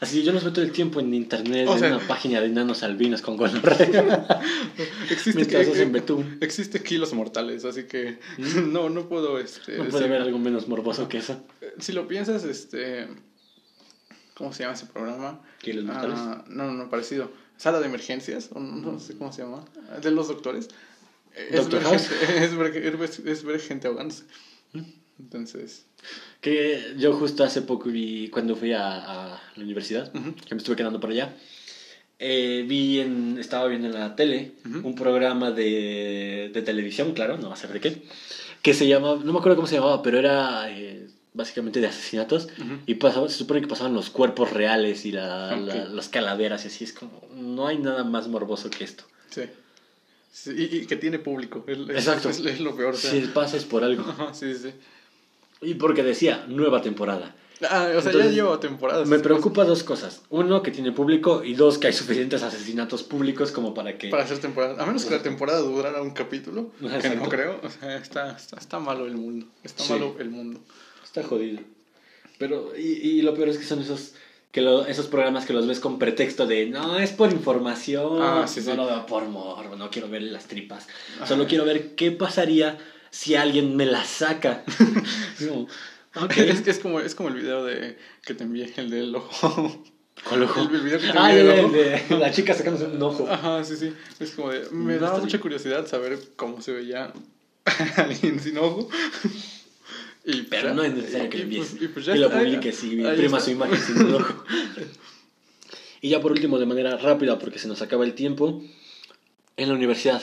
Así 0.00 0.22
yo 0.22 0.32
los 0.32 0.44
veo 0.44 0.52
todo 0.52 0.64
el 0.64 0.72
tiempo 0.72 1.00
en 1.00 1.14
internet, 1.14 1.68
en 1.68 1.84
una 1.84 2.06
página 2.06 2.40
de 2.40 2.48
nanos 2.50 2.82
albinos 2.82 3.22
con 3.22 3.36
gonorrea. 3.36 4.40
existe, 5.10 5.46
que, 5.46 5.82
en 5.82 5.92
Betún. 5.92 6.38
existe 6.40 6.82
kilos 6.82 7.14
mortales, 7.14 7.64
así 7.64 7.84
que 7.84 8.18
¿Mm? 8.36 8.72
no, 8.72 8.90
no 8.90 9.08
puedo... 9.08 9.38
Este, 9.38 9.78
no 9.78 9.88
puede 9.88 10.04
haber 10.04 10.22
algo 10.22 10.38
menos 10.38 10.68
morboso 10.68 11.08
que 11.08 11.18
eso. 11.18 11.42
Eh, 11.60 11.74
si 11.78 11.92
lo 11.92 12.06
piensas, 12.06 12.44
este... 12.44 13.08
¿Cómo 14.34 14.52
se 14.52 14.64
llama 14.64 14.74
ese 14.74 14.84
programa? 14.86 15.40
¿Kilos 15.62 15.84
mortales? 15.84 16.18
Ah, 16.18 16.44
no, 16.48 16.72
no, 16.72 16.90
parecido. 16.90 17.30
Sala 17.56 17.80
de 17.80 17.86
emergencias, 17.86 18.50
o 18.52 18.60
no, 18.60 19.00
sé 19.00 19.16
cómo 19.16 19.32
se 19.32 19.42
llama. 19.42 19.64
De 20.02 20.10
los 20.10 20.28
doctores. 20.28 20.68
Es 21.36 21.68
ver, 21.68 21.82
gente, 21.82 22.44
es, 22.44 22.56
ver, 22.56 23.10
es 23.26 23.44
ver 23.44 23.60
gente 23.60 23.88
ahogándose. 23.88 24.24
Entonces... 25.18 25.86
Que 26.40 26.94
yo 26.98 27.14
justo 27.14 27.42
hace 27.42 27.62
poco 27.62 27.88
vi, 27.88 28.28
cuando 28.28 28.54
fui 28.54 28.72
a, 28.72 29.34
a 29.34 29.42
la 29.56 29.64
universidad, 29.64 30.12
que 30.12 30.54
me 30.54 30.58
estuve 30.58 30.76
quedando 30.76 31.00
por 31.00 31.10
allá, 31.10 31.34
eh, 32.18 32.64
vi 32.66 33.00
en, 33.00 33.36
estaba 33.38 33.66
viendo 33.66 33.88
en 33.88 33.94
la 33.94 34.16
tele 34.16 34.52
un 34.64 34.94
programa 34.94 35.50
de, 35.50 36.50
de, 36.52 36.62
televisión, 36.62 37.12
claro, 37.12 37.36
no 37.36 37.48
va 37.48 37.54
a 37.54 37.58
ser 37.58 37.72
de 37.72 37.80
qué, 37.80 38.02
que 38.62 38.72
se 38.72 38.86
llamaba, 38.88 39.20
no 39.22 39.32
me 39.34 39.38
acuerdo 39.38 39.56
cómo 39.56 39.68
se 39.68 39.74
llamaba, 39.74 40.02
pero 40.02 40.18
era 40.18 40.70
eh, 40.70 41.08
básicamente 41.34 41.80
de 41.80 41.88
asesinatos 41.88 42.48
y 42.86 42.94
pasaba, 42.94 43.28
se 43.28 43.36
supone 43.36 43.60
que 43.60 43.66
pasaban 43.66 43.92
los 43.92 44.08
cuerpos 44.08 44.50
reales 44.50 45.04
y 45.04 45.12
la, 45.12 45.56
las 45.56 46.08
calaveras 46.08 46.64
y 46.64 46.68
así, 46.68 46.84
es 46.84 46.94
como, 46.94 47.28
no 47.34 47.66
hay 47.66 47.78
nada 47.78 48.02
más 48.02 48.28
morboso 48.28 48.70
que 48.70 48.84
esto. 48.84 49.04
Sí. 49.28 49.42
y, 50.56 50.86
que 50.86 50.96
tiene 50.96 51.18
público. 51.18 51.64
Exacto. 51.68 52.30
Es, 52.30 52.60
lo 52.60 52.74
peor. 52.74 52.96
Si 52.96 53.20
pases 53.34 53.64
por 53.64 53.84
algo. 53.84 54.04
sí, 54.32 54.54
sí. 54.54 54.70
Y 55.60 55.74
porque 55.74 56.02
decía, 56.02 56.44
nueva 56.48 56.82
temporada. 56.82 57.34
Ah, 57.70 57.90
o 57.96 58.00
sea, 58.02 58.12
ya 58.12 58.26
llevo 58.26 58.58
temporadas. 58.58 59.08
Me 59.08 59.18
preocupa 59.18 59.64
dos 59.64 59.82
cosas. 59.82 60.22
Uno, 60.28 60.62
que 60.62 60.70
tiene 60.70 60.92
público. 60.92 61.42
Y 61.42 61.54
dos, 61.54 61.78
que 61.78 61.86
hay 61.86 61.92
suficientes 61.92 62.42
asesinatos 62.42 63.02
públicos 63.02 63.50
como 63.50 63.72
para 63.72 63.96
que... 63.96 64.08
Para 64.08 64.24
hacer 64.24 64.38
temporada. 64.38 64.82
A 64.82 64.86
menos 64.86 65.04
que 65.04 65.14
la 65.14 65.22
temporada 65.22 65.60
durara 65.60 66.02
un 66.02 66.10
capítulo. 66.10 66.70
Que 67.00 67.10
no 67.10 67.28
creo. 67.28 67.58
O 67.62 67.70
sea, 67.70 67.96
está, 67.96 68.36
está, 68.36 68.58
está 68.58 68.78
malo 68.78 69.06
el 69.06 69.16
mundo. 69.16 69.46
Está 69.62 69.84
malo 69.88 70.16
el 70.18 70.30
mundo. 70.30 70.60
Está 71.02 71.22
jodido. 71.22 71.60
Pero, 72.38 72.72
y, 72.76 72.82
y 72.82 73.22
lo 73.22 73.32
peor 73.32 73.48
es 73.48 73.56
que 73.56 73.64
son 73.64 73.80
esos 73.80 74.12
que 74.56 74.84
esos 74.88 75.06
programas 75.08 75.44
que 75.44 75.52
los 75.52 75.66
ves 75.66 75.80
con 75.80 75.98
pretexto 75.98 76.46
de 76.46 76.64
no 76.64 76.98
es 76.98 77.10
por 77.12 77.30
información, 77.30 78.22
ah, 78.22 78.46
no 78.64 78.74
lo 78.74 78.86
veo 78.86 79.04
por 79.04 79.28
morbo, 79.28 79.76
no 79.76 79.90
quiero 79.90 80.08
ver 80.08 80.22
las 80.22 80.46
tripas, 80.46 80.86
solo 81.28 81.46
quiero 81.46 81.66
ver 81.66 81.94
qué 81.94 82.10
pasaría 82.10 82.78
si 83.16 83.34
alguien 83.34 83.76
me 83.76 83.86
la 83.86 84.04
saca. 84.04 84.62
es, 86.36 86.66
es, 86.66 86.78
como, 86.78 87.00
es 87.00 87.14
como 87.14 87.30
el 87.30 87.36
video 87.36 87.64
de 87.64 87.96
que 88.24 88.34
te 88.34 88.44
envié, 88.44 88.70
el 88.76 88.90
del 88.90 89.14
ojo. 89.14 89.84
¿Cuál 90.28 90.42
ojo? 90.42 90.60
El, 90.60 90.82
video 90.82 90.98
que 90.98 91.06
te 91.06 91.18
ah, 91.18 91.26
ah, 91.26 91.34
de, 91.34 92.04
la 92.10 92.30
chica 92.30 92.52
sacándose 92.52 92.86
un 92.86 93.02
ojo. 93.02 93.26
Ajá, 93.28 93.64
sí, 93.64 93.76
sí. 93.76 93.94
Es 94.20 94.32
como 94.32 94.50
de, 94.50 94.68
me 94.70 94.98
daba 94.98 95.18
mucha 95.18 95.40
curiosidad 95.40 95.86
saber 95.86 96.18
cómo 96.36 96.60
se 96.60 96.72
veía 96.72 97.12
alguien 97.96 98.38
sin 98.38 98.58
ojo. 98.58 98.88
Y 100.24 100.42
pues 100.42 100.46
Pero 100.50 100.74
no 100.74 100.82
es 100.82 100.92
necesario 100.92 101.30
que 101.30 101.38
lo 101.38 101.44
envíes. 101.44 101.76
Y, 101.80 101.88
pues, 101.88 102.08
y, 102.08 102.18
lo 102.18 102.30
publiques 102.30 102.84
y 102.84 103.00
imprima 103.00 103.40
su 103.40 103.50
imagen 103.50 103.78
sin 103.78 104.14
ojo. 104.14 104.44
y 106.02 106.10
ya 106.10 106.20
por 106.20 106.32
último, 106.32 106.58
de 106.58 106.66
manera 106.66 106.98
rápida, 106.98 107.38
porque 107.38 107.58
se 107.58 107.68
nos 107.68 107.80
acaba 107.80 108.04
el 108.04 108.14
tiempo, 108.14 108.62
en 109.56 109.68
la 109.68 109.74
universidad. 109.74 110.22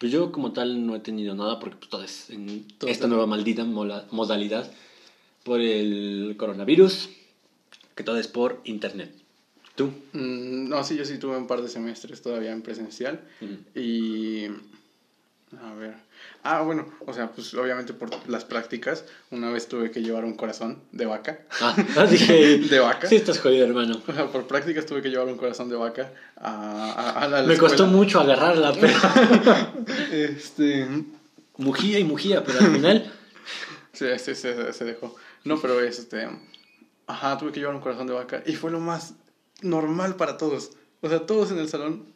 Pues 0.00 0.10
yo 0.10 0.32
como 0.32 0.52
tal 0.52 0.86
no 0.86 0.96
he 0.96 1.00
tenido 1.00 1.34
nada 1.34 1.60
porque 1.60 1.76
pues 1.76 1.90
todo 1.90 2.02
es 2.02 2.30
en 2.30 2.64
esta 2.86 3.06
nueva 3.06 3.26
maldita 3.26 3.66
modalidad 3.66 4.72
por 5.44 5.60
el 5.60 6.36
coronavirus, 6.38 7.10
que 7.94 8.02
todo 8.02 8.16
es 8.16 8.26
por 8.26 8.62
internet. 8.64 9.14
¿Tú? 9.76 9.88
Mm, 10.14 10.70
no, 10.70 10.82
sí, 10.84 10.96
yo 10.96 11.04
sí 11.04 11.18
tuve 11.18 11.36
un 11.36 11.46
par 11.46 11.60
de 11.60 11.68
semestres 11.68 12.22
todavía 12.22 12.52
en 12.52 12.62
presencial 12.62 13.20
y... 13.74 14.46
A 15.58 15.74
ver, 15.74 15.94
Ah, 16.42 16.62
bueno, 16.62 16.86
o 17.06 17.12
sea, 17.12 17.30
pues 17.30 17.52
obviamente 17.54 17.92
por 17.92 18.08
las 18.28 18.44
prácticas, 18.44 19.04
una 19.30 19.50
vez 19.50 19.68
tuve 19.68 19.90
que 19.90 20.00
llevar 20.00 20.24
un 20.24 20.34
corazón 20.34 20.82
de 20.90 21.04
vaca. 21.04 21.40
Ah, 21.60 21.74
dije. 22.10 22.58
de 22.58 22.78
vaca. 22.78 23.08
Sí, 23.08 23.16
estás 23.16 23.38
jodido, 23.38 23.66
hermano. 23.66 24.00
O 24.06 24.12
sea, 24.12 24.28
por 24.28 24.46
prácticas 24.46 24.86
tuve 24.86 25.02
que 25.02 25.10
llevar 25.10 25.26
un 25.26 25.36
corazón 25.36 25.68
de 25.68 25.76
vaca 25.76 26.12
a, 26.36 27.20
a, 27.20 27.28
la, 27.28 27.42
Me 27.42 27.58
costó 27.58 27.86
mucho 27.86 28.20
agarrarla, 28.20 28.72
pero. 28.80 28.94
este. 30.12 30.88
Mujía 31.58 31.98
y 31.98 32.04
mujía, 32.04 32.42
pero 32.42 32.60
al 32.60 32.72
final. 32.72 33.12
sí, 33.92 34.06
sí, 34.18 34.34
se, 34.34 34.72
se 34.72 34.84
dejó. 34.84 35.14
No, 35.44 35.60
pero 35.60 35.80
este. 35.80 36.26
Ajá, 37.06 37.36
tuve 37.36 37.52
que 37.52 37.60
llevar 37.60 37.74
un 37.74 37.82
corazón 37.82 38.06
de 38.06 38.14
vaca 38.14 38.42
y 38.46 38.54
fue 38.54 38.70
lo 38.70 38.80
más 38.80 39.14
normal 39.60 40.16
para 40.16 40.38
todos. 40.38 40.70
O 41.02 41.08
sea, 41.08 41.26
todos 41.26 41.50
en 41.50 41.58
el 41.58 41.68
salón. 41.68 42.06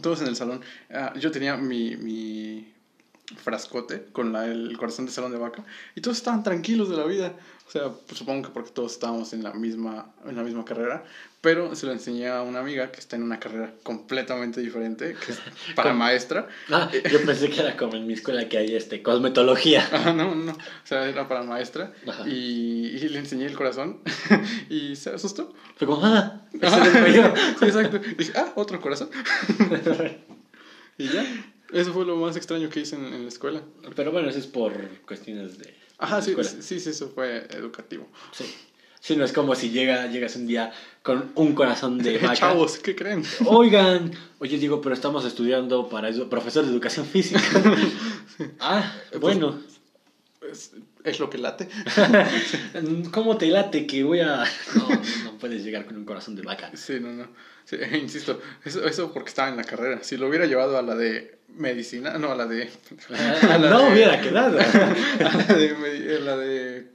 Todos 0.00 0.22
en 0.22 0.28
el 0.28 0.36
salón. 0.36 0.60
Ah, 0.90 1.12
yo 1.18 1.30
tenía 1.30 1.56
mi, 1.56 1.96
mi 1.96 2.72
frascote 3.36 4.06
con 4.12 4.32
la, 4.32 4.46
el 4.46 4.76
corazón 4.76 5.06
de 5.06 5.12
salón 5.12 5.32
de 5.32 5.38
vaca 5.38 5.64
y 5.94 6.00
todos 6.00 6.16
estaban 6.16 6.42
tranquilos 6.42 6.88
de 6.88 6.96
la 6.96 7.04
vida. 7.04 7.34
O 7.66 7.70
sea, 7.70 7.90
pues, 7.90 8.18
supongo 8.18 8.48
que 8.48 8.52
porque 8.52 8.70
todos 8.70 8.92
estábamos 8.92 9.32
en 9.32 9.42
la 9.42 9.52
misma 9.52 10.12
en 10.26 10.36
la 10.36 10.42
misma 10.42 10.64
carrera, 10.64 11.04
pero 11.40 11.74
se 11.74 11.86
lo 11.86 11.92
enseñé 11.92 12.28
a 12.28 12.42
una 12.42 12.60
amiga 12.60 12.92
que 12.92 13.00
está 13.00 13.16
en 13.16 13.22
una 13.22 13.40
carrera 13.40 13.72
completamente 13.82 14.60
diferente, 14.60 15.14
que 15.14 15.32
es 15.32 15.40
para 15.74 15.94
maestra. 15.94 16.48
Ah, 16.70 16.90
yo 17.10 17.24
pensé 17.24 17.48
que 17.48 17.60
era 17.60 17.76
como 17.76 17.94
en 17.94 18.06
mi 18.06 18.12
escuela 18.12 18.48
que 18.48 18.58
hay 18.58 18.74
este 18.74 19.02
cosmetología. 19.02 19.88
Ah, 20.00 20.12
no, 20.12 20.34
no, 20.34 20.52
o 20.52 20.86
sea, 20.86 21.06
era 21.08 21.28
para 21.28 21.42
maestra 21.42 21.92
y, 22.26 22.86
y, 22.86 23.08
le 23.08 23.18
enseñé 23.18 23.44
el 23.44 23.54
corazón 23.54 24.00
y 24.70 24.96
se 24.96 25.10
asustó. 25.10 25.52
Fue 25.76 25.86
como, 25.86 26.00
ah, 26.04 26.42
sí, 26.52 26.58
exacto. 27.66 28.00
dije, 28.16 28.32
ah, 28.34 28.52
otro 28.54 28.80
corazón. 28.80 29.10
y 30.96 31.08
ya. 31.08 31.26
Eso 31.72 31.92
fue 31.92 32.06
lo 32.06 32.16
más 32.16 32.36
extraño 32.36 32.70
que 32.70 32.80
hice 32.80 32.96
en, 32.96 33.22
la 33.22 33.28
escuela. 33.28 33.62
Pero 33.94 34.10
bueno, 34.10 34.30
eso 34.30 34.38
es 34.38 34.46
por 34.46 34.72
cuestiones 35.06 35.58
de. 35.58 35.74
Ajá, 35.98 36.22
sí, 36.22 36.34
sí, 36.60 36.80
sí, 36.80 36.90
eso 36.90 37.10
fue 37.10 37.46
educativo. 37.50 38.08
Sí. 38.32 38.46
Sí, 39.00 39.16
no 39.16 39.24
es 39.24 39.32
como 39.32 39.54
si 39.54 39.70
llega, 39.70 40.06
llegas 40.08 40.36
un 40.36 40.46
día 40.46 40.72
con 41.02 41.32
un 41.34 41.54
corazón 41.54 41.98
de 41.98 42.18
vaca. 42.22 42.34
Chavos, 42.34 42.78
¿qué 42.78 42.94
creen? 42.94 43.24
Oigan, 43.46 44.12
oye, 44.38 44.58
digo, 44.58 44.80
pero 44.82 44.94
estamos 44.94 45.24
estudiando 45.24 45.88
para 45.88 46.10
edu- 46.10 46.28
profesor 46.28 46.64
de 46.64 46.70
educación 46.70 47.06
física. 47.06 47.40
ah, 48.60 48.94
bueno. 49.18 49.58
Es, 50.50 50.72
es 51.04 51.18
lo 51.20 51.30
que 51.30 51.38
late. 51.38 51.68
¿Cómo 53.12 53.36
te 53.36 53.46
late 53.46 53.86
que 53.86 54.02
voy 54.04 54.20
a.? 54.20 54.44
No, 54.74 54.88
no 55.24 55.38
puedes 55.38 55.62
llegar 55.64 55.84
con 55.86 55.96
un 55.96 56.04
corazón 56.04 56.34
de 56.36 56.42
vaca. 56.42 56.70
Sí, 56.74 56.98
no, 57.00 57.12
no. 57.12 57.28
Sí, 57.64 57.76
insisto, 58.00 58.40
eso, 58.64 58.84
eso 58.86 59.12
porque 59.12 59.28
estaba 59.28 59.48
en 59.48 59.56
la 59.56 59.64
carrera. 59.64 60.02
Si 60.02 60.16
lo 60.16 60.28
hubiera 60.28 60.46
llevado 60.46 60.76
a 60.76 60.82
la 60.82 60.94
de 60.96 61.38
medicina, 61.48 62.18
no, 62.18 62.32
a 62.32 62.34
la 62.34 62.46
de... 62.46 62.68
a 63.48 63.58
la 63.58 63.70
no 63.70 63.84
de- 63.86 63.92
hubiera 63.92 64.20
quedado. 64.20 64.58
a 64.58 64.66
la 64.66 65.54
de, 65.54 66.16
a 66.16 66.20
la 66.20 66.36
de 66.36 66.90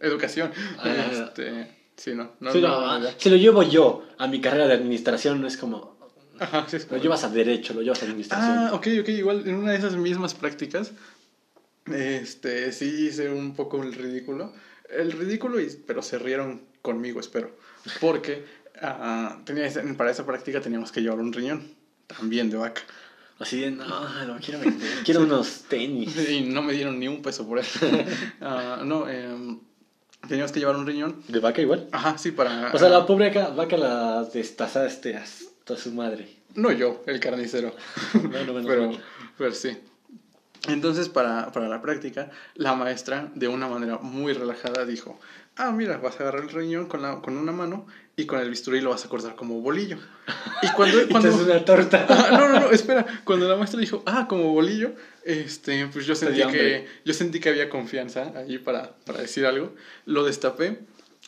educación. 0.00 0.50
Ah. 0.78 1.08
este, 1.12 1.76
sí, 1.96 2.14
no. 2.14 2.32
no, 2.40 2.52
Sí, 2.52 2.60
no, 2.60 2.68
no, 2.68 2.80
no, 2.80 3.06
ah, 3.08 3.14
lo 3.24 3.36
llevo 3.36 3.62
yo 3.62 4.04
a 4.18 4.26
mi 4.26 4.40
carrera 4.40 4.66
de 4.66 4.74
administración, 4.74 5.40
no 5.40 5.46
es 5.46 5.56
como. 5.56 5.98
Ajá, 6.38 6.66
sí, 6.68 6.76
es 6.76 6.90
Lo 6.90 6.96
llevas 6.96 7.22
a 7.24 7.28
derecho, 7.28 7.74
lo 7.74 7.82
llevas 7.82 8.02
a 8.02 8.06
administración. 8.06 8.58
Ah, 8.58 8.70
ok, 8.72 8.86
ok, 9.02 9.08
igual 9.10 9.46
en 9.46 9.56
una 9.56 9.72
de 9.72 9.78
esas 9.78 9.94
mismas 9.96 10.32
prácticas, 10.34 10.92
este, 11.86 12.72
sí 12.72 13.06
hice 13.08 13.30
un 13.30 13.54
poco 13.54 13.82
el 13.82 13.92
ridículo. 13.92 14.52
El 14.88 15.12
ridículo, 15.12 15.60
y- 15.60 15.68
pero 15.86 16.02
se 16.02 16.18
rieron 16.18 16.62
conmigo, 16.82 17.20
espero. 17.20 17.56
Porque 18.00 18.44
ah, 18.82 19.40
tenía 19.44 19.68
para 19.96 20.10
esa 20.10 20.24
práctica 20.26 20.60
teníamos 20.60 20.92
que 20.92 21.00
llevar 21.02 21.18
un 21.18 21.32
riñón, 21.32 21.74
también 22.06 22.50
de 22.50 22.56
vaca. 22.56 22.82
Así 23.38 23.60
de, 23.60 23.70
no, 23.70 23.86
lo 24.26 24.36
quiero 24.38 24.60
vender. 24.64 24.88
Quiero 25.04 25.22
unos 25.22 25.62
tenis. 25.68 26.14
Y 26.28 26.42
no 26.42 26.62
me 26.62 26.72
dieron 26.72 26.98
ni 26.98 27.08
un 27.08 27.22
peso 27.22 27.46
por 27.46 27.58
eso. 27.58 27.80
Ah, 28.40 28.82
no, 28.84 29.08
em, 29.08 29.60
teníamos 30.28 30.52
que 30.52 30.60
llevar 30.60 30.76
un 30.76 30.86
riñón. 30.86 31.22
¿De 31.28 31.40
vaca 31.40 31.60
igual? 31.60 31.88
Ajá, 31.92 32.18
sí, 32.18 32.30
para... 32.30 32.72
O 32.72 32.78
sea, 32.78 32.88
la 32.88 33.06
pobre 33.06 33.30
vaca, 33.30 33.76
la 33.76 34.24
destazaste 34.24 35.16
hasta 35.16 35.76
su 35.76 35.92
madre. 35.92 36.28
No 36.54 36.72
yo, 36.72 37.02
el 37.06 37.20
carnicero. 37.20 37.74
Bueno, 38.14 38.52
menos 38.52 38.66
pero, 38.66 38.90
pero 39.38 39.52
sí. 39.52 39.76
Entonces, 40.68 41.08
para, 41.08 41.50
para 41.52 41.68
la 41.68 41.80
práctica, 41.80 42.30
la 42.54 42.74
maestra, 42.74 43.30
de 43.34 43.48
una 43.48 43.66
manera 43.66 43.98
muy 43.98 44.34
relajada, 44.34 44.84
dijo, 44.84 45.18
ah, 45.56 45.72
mira, 45.72 45.96
vas 45.98 46.20
a 46.20 46.24
agarrar 46.24 46.42
el 46.42 46.50
riñón 46.50 46.86
con, 46.86 47.02
la, 47.02 47.20
con 47.20 47.36
una 47.36 47.52
mano 47.52 47.86
y 48.16 48.26
con 48.26 48.40
el 48.40 48.50
bisturí 48.50 48.80
lo 48.80 48.90
vas 48.90 49.04
a 49.04 49.08
cortar 49.08 49.36
como 49.36 49.60
bolillo. 49.60 49.98
Y 50.62 50.68
cuando... 50.72 50.98
Cuando 51.10 51.28
haces 51.30 51.40
una 51.40 51.64
torta. 51.64 52.06
Ah, 52.08 52.28
no, 52.32 52.48
no, 52.48 52.60
no, 52.60 52.70
espera. 52.70 53.06
Cuando 53.24 53.48
la 53.48 53.56
maestra 53.56 53.80
dijo, 53.80 54.02
ah, 54.06 54.26
como 54.28 54.52
bolillo, 54.52 54.92
este, 55.24 55.86
pues 55.86 56.06
yo 56.06 56.14
sentí 56.14 56.42
que, 56.46 56.86
yo 57.04 57.14
sentí 57.14 57.40
que 57.40 57.48
había 57.48 57.68
confianza 57.68 58.32
ahí 58.36 58.58
para, 58.58 58.96
para 59.04 59.20
decir 59.20 59.46
algo. 59.46 59.74
Lo 60.06 60.24
destapé 60.24 60.78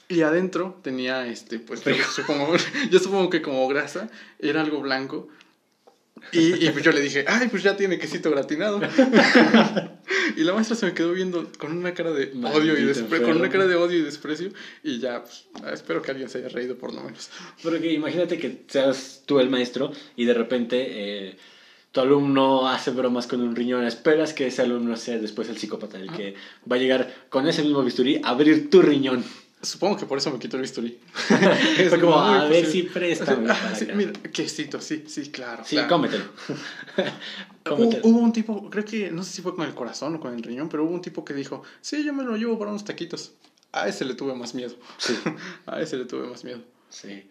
y 0.09 0.23
adentro 0.23 0.79
tenía, 0.83 1.27
este, 1.27 1.59
pues 1.59 1.85
yo 1.85 1.95
supongo, 2.05 2.55
yo 2.91 2.99
supongo 2.99 3.31
que 3.31 3.43
como 3.43 3.67
grasa 3.69 4.11
era 4.39 4.61
algo 4.61 4.81
blanco. 4.81 5.29
Y, 6.31 6.65
y 6.65 6.71
pues 6.71 6.85
yo 6.85 6.93
le 6.93 7.01
dije, 7.01 7.25
ay, 7.27 7.49
pues 7.49 7.63
ya 7.63 7.77
tiene 7.77 7.99
quesito 7.99 8.31
gratinado. 8.31 8.81
y 10.37 10.45
la 10.45 10.53
maestra 10.53 10.77
se 10.77 10.87
me 10.87 10.95
quedó 10.95 11.13
viendo 11.13 11.51
con 11.59 11.77
una 11.77 11.95
cara 11.95 12.13
de 12.13 12.27
Maldito 12.35 12.63
odio 12.63 12.79
y 12.79 12.85
desprecio, 12.85 13.27
con 13.27 13.39
una 13.39 13.51
cara 13.51 13.67
de 13.67 13.75
odio 13.75 13.99
y 13.99 14.03
desprecio. 14.03 14.51
Y 14.85 15.01
ya, 15.01 15.25
pues, 15.25 15.47
espero 15.73 16.01
que 16.01 16.13
alguien 16.13 16.29
se 16.29 16.39
haya 16.39 16.49
reído 16.49 16.77
por 16.77 16.95
lo 16.95 17.03
menos. 17.03 17.31
Porque 17.63 17.93
imagínate 17.93 18.39
que 18.39 18.63
seas 18.69 19.23
tú 19.27 19.41
el 19.41 19.51
maestro 19.51 19.93
y 20.15 20.27
de 20.27 20.35
repente 20.35 20.87
eh, 20.91 21.37
tu 21.93 22.01
alumno 22.01 22.69
hace 22.69 22.91
bromas 22.91 23.27
con 23.27 23.41
un 23.41 23.55
riñón. 23.55 23.85
Esperas 23.87 24.33
que 24.33 24.47
ese 24.47 24.63
alumno 24.63 24.97
sea 24.97 25.19
después 25.19 25.49
el 25.49 25.59
psicópata, 25.59 25.99
el 25.99 26.11
que 26.11 26.35
va 26.71 26.77
a 26.77 26.79
llegar 26.79 27.27
con 27.29 27.47
ese 27.47 27.63
mismo 27.63 27.83
bisturí 27.83 28.21
a 28.25 28.31
abrir 28.31 28.71
tu 28.71 28.83
riñón. 28.83 29.23
Supongo 29.61 29.97
que 29.97 30.07
por 30.07 30.19
eso 30.19 30.33
me 30.33 30.41
quitó 30.41 30.57
el 30.57 30.63
bisturí. 30.63 30.99
Fue 31.89 32.01
como, 32.01 32.19
a 32.19 32.47
ver 32.47 32.67
si 32.67 32.83
préstame 32.83 33.49
Ah, 33.49 33.55
para 33.63 33.77
sí, 33.77 33.85
acá. 33.85 33.95
mira, 33.95 34.13
quesito, 34.33 34.81
sí, 34.81 35.05
sí, 35.07 35.31
claro. 35.31 35.63
Sí, 35.65 35.77
claro. 35.77 35.89
cómetelo. 35.91 36.25
Hubo, 37.67 37.77
cómetelo. 37.77 38.03
hubo 38.09 38.19
un 38.19 38.33
tipo, 38.33 38.69
creo 38.71 38.85
que, 38.85 39.11
no 39.13 39.23
sé 39.23 39.35
si 39.35 39.43
fue 39.43 39.55
con 39.55 39.65
el 39.69 39.75
corazón 39.75 40.17
o 40.17 40.21
con 40.21 40.35
el 40.35 40.43
riñón, 40.43 40.69
pero 40.69 40.83
hubo 40.85 40.93
un 40.93 41.01
tipo 41.03 41.25
que 41.25 41.33
dijo, 41.35 41.63
sí, 41.81 42.03
yo 42.05 42.13
me 42.13 42.25
lo 42.25 42.37
llevo 42.37 42.59
para 42.59 42.71
unos 42.73 42.85
taquitos. 42.85 43.33
A 43.71 43.87
ese 43.87 44.05
le 44.05 44.15
tuve 44.15 44.35
más 44.35 44.55
miedo. 44.55 44.75
Sí. 44.99 45.17
A 45.67 45.81
ese 45.81 45.97
le 45.97 46.07
tuve 46.07 46.27
más 46.27 46.43
miedo. 46.43 46.61
Sí. 46.91 47.23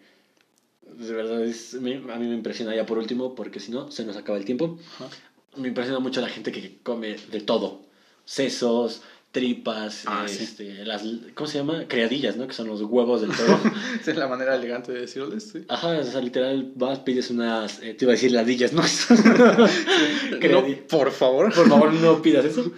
De 0.82 1.12
verdad, 1.14 1.42
es, 1.44 1.74
a 1.74 1.78
mí 1.78 1.96
me 2.00 2.34
impresiona 2.34 2.74
ya 2.76 2.84
por 2.86 2.98
último, 2.98 3.34
porque 3.34 3.60
si 3.60 3.70
no, 3.72 3.90
se 3.90 4.04
nos 4.04 4.16
acaba 4.16 4.38
el 4.38 4.44
tiempo. 4.44 4.78
Ajá. 4.96 5.08
Me 5.56 5.68
impresiona 5.68 6.00
mucho 6.00 6.20
la 6.20 6.28
gente 6.28 6.52
que 6.52 6.78
come 6.82 7.16
de 7.30 7.40
todo. 7.40 7.82
Sesos, 8.24 9.02
tripas, 9.32 10.02
Ah, 10.06 10.26
sí. 10.28 10.44
este, 10.44 10.84
las, 10.84 11.02
¿cómo 11.34 11.46
se 11.48 11.58
llama? 11.58 11.86
Criadillas, 11.88 12.36
¿no? 12.36 12.46
Que 12.46 12.52
son 12.54 12.68
los 12.68 12.82
huevos 12.82 13.20
del 13.22 13.30
toro. 13.32 13.58
Esa 14.00 14.10
es 14.10 14.16
la 14.16 14.28
manera 14.28 14.54
elegante 14.56 14.92
de 14.92 15.00
decirles, 15.00 15.50
sí. 15.52 15.64
Ajá, 15.68 15.98
o 15.98 16.04
sea, 16.04 16.20
literal, 16.20 16.72
vas, 16.76 17.00
pides 17.00 17.30
unas, 17.30 17.82
eh, 17.82 17.94
te 17.94 18.04
iba 18.04 18.12
a 18.12 18.16
decir 18.16 18.32
ladillas, 18.32 18.72
¿no? 18.72 18.82
No, 20.50 20.64
por 20.88 21.10
favor. 21.12 21.52
Por 21.54 21.68
favor, 21.68 21.92
no 21.94 22.20
pidas 22.22 22.44
eso. 22.44 22.70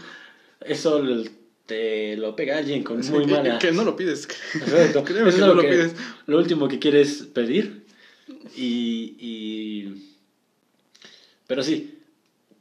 Eso 0.60 1.02
te 1.66 2.16
lo 2.16 2.36
pega 2.36 2.58
alguien 2.58 2.82
con 2.82 2.96
muy 2.98 3.24
Sí, 3.24 3.30
mala... 3.30 3.58
Que 3.58 3.72
no 3.72 3.84
lo 3.84 3.96
pides. 3.96 4.28
Exacto. 4.54 5.00
Eso 5.00 5.04
que 5.04 5.28
es 5.28 5.38
no 5.38 5.48
lo, 5.48 5.54
lo 5.54 5.62
que- 5.62 5.68
pides. 5.68 5.94
lo 6.26 6.38
último 6.38 6.68
que 6.68 6.78
quieres 6.78 7.22
pedir. 7.32 7.83
Y, 8.56 9.16
y... 9.18 10.10
Pero 11.46 11.62
sí, 11.62 11.98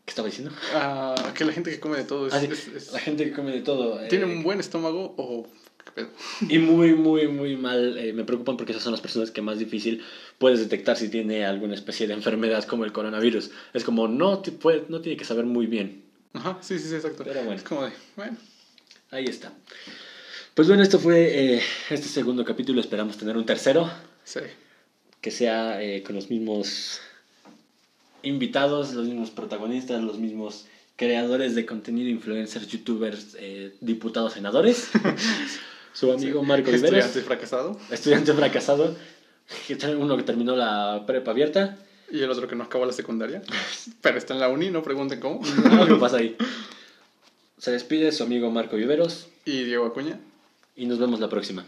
¿qué 0.05 0.09
estaba 0.11 0.27
diciendo? 0.27 0.53
Ah, 0.73 1.33
que 1.35 1.45
la 1.45 1.53
gente 1.53 1.71
que 1.71 1.79
come 1.79 1.97
de 1.97 2.03
todo 2.03 2.27
es, 2.27 2.33
Ah, 2.33 2.39
sí, 2.41 2.47
es- 2.51 2.67
es- 2.67 2.91
La 2.91 2.99
gente 2.99 3.23
que 3.25 3.31
come 3.33 3.51
de 3.51 3.61
todo. 3.61 4.01
eh, 4.01 4.07
tiene 4.09 4.25
un 4.25 4.43
buen 4.43 4.59
estómago 4.59 5.13
o... 5.17 5.47
¿qué 5.85 5.91
pedo? 5.91 6.09
Y 6.49 6.59
muy, 6.59 6.93
muy, 6.95 7.27
muy 7.27 7.55
mal. 7.55 7.97
eh, 7.97 8.11
me 8.13 8.23
preocupan 8.25 8.57
porque 8.57 8.71
esas 8.73 8.83
son 8.83 8.91
las 8.91 9.01
personas 9.01 9.31
que 9.31 9.41
más 9.41 9.59
difícil 9.59 10.03
puedes 10.37 10.59
detectar 10.59 10.97
si 10.97 11.09
tiene 11.09 11.45
alguna 11.45 11.75
especie 11.75 12.07
de 12.07 12.13
enfermedad 12.13 12.63
como 12.65 12.83
el 12.85 12.91
coronavirus. 12.91 13.51
Es 13.73 13.83
como, 13.83 14.07
no, 14.07 14.39
te 14.39 14.51
puede, 14.51 14.83
no 14.89 15.01
tiene 15.01 15.17
que 15.17 15.25
saber 15.25 15.45
muy 15.45 15.65
bien. 15.67 16.03
Ajá, 16.33 16.57
sí, 16.61 16.77
sí, 16.79 16.89
sí, 16.89 16.95
exacto. 16.95 17.23
Pero 17.23 17.39
bueno. 17.43 17.53
Es 17.55 17.63
como 17.63 17.83
de, 17.85 17.91
bueno. 18.15 18.37
Ahí 19.11 19.25
está. 19.25 19.53
Pues 20.55 20.67
bueno, 20.67 20.83
esto 20.83 20.99
fue 20.99 21.55
eh, 21.55 21.61
este 21.89 22.07
segundo 22.07 22.43
capítulo. 22.43 22.81
Esperamos 22.81 23.17
tener 23.17 23.37
un 23.37 23.45
tercero 23.45 23.89
Sí. 24.23 24.39
Que 25.23 25.31
sea 25.31 25.81
eh, 25.81 26.03
con 26.03 26.15
los 26.15 26.29
mismos 26.29 26.99
invitados, 28.23 28.93
los 28.93 29.05
mismos 29.05 29.31
protagonistas, 29.31 30.03
los 30.03 30.19
mismos 30.19 30.65
creadores 30.97 31.55
de 31.55 31.65
contenido, 31.65 32.09
influencers, 32.09 32.67
youtubers, 32.67 33.37
eh, 33.39 33.73
diputados, 33.79 34.33
senadores. 34.33 34.89
Su 35.93 36.11
amigo 36.11 36.43
Marco 36.43 36.71
Estudiante 36.71 36.99
Viveros, 36.99 37.25
fracasado. 37.25 37.79
estudiante 37.89 38.33
fracasado, 38.33 38.97
uno 39.97 40.17
que 40.17 40.23
terminó 40.23 40.57
la 40.57 41.03
prepa 41.07 41.31
abierta. 41.31 41.77
Y 42.11 42.19
el 42.19 42.29
otro 42.29 42.47
que 42.47 42.55
no 42.55 42.65
acabó 42.65 42.85
la 42.85 42.93
secundaria. 42.93 43.41
Pero 44.01 44.17
está 44.17 44.33
en 44.33 44.41
la 44.41 44.49
uni, 44.49 44.71
no 44.71 44.83
pregunten 44.83 45.21
cómo. 45.21 45.41
Algo 45.79 45.99
pasa 45.99 46.17
ahí. 46.17 46.35
Se 47.57 47.71
despide 47.71 48.11
su 48.11 48.23
amigo 48.23 48.51
Marco 48.51 48.75
Viveros 48.75 49.29
Y 49.45 49.63
Diego 49.63 49.85
Acuña. 49.85 50.19
y 50.75 50.85
nos 50.85 50.99
vemos 50.99 51.21
la 51.21 51.29
próxima. 51.29 51.65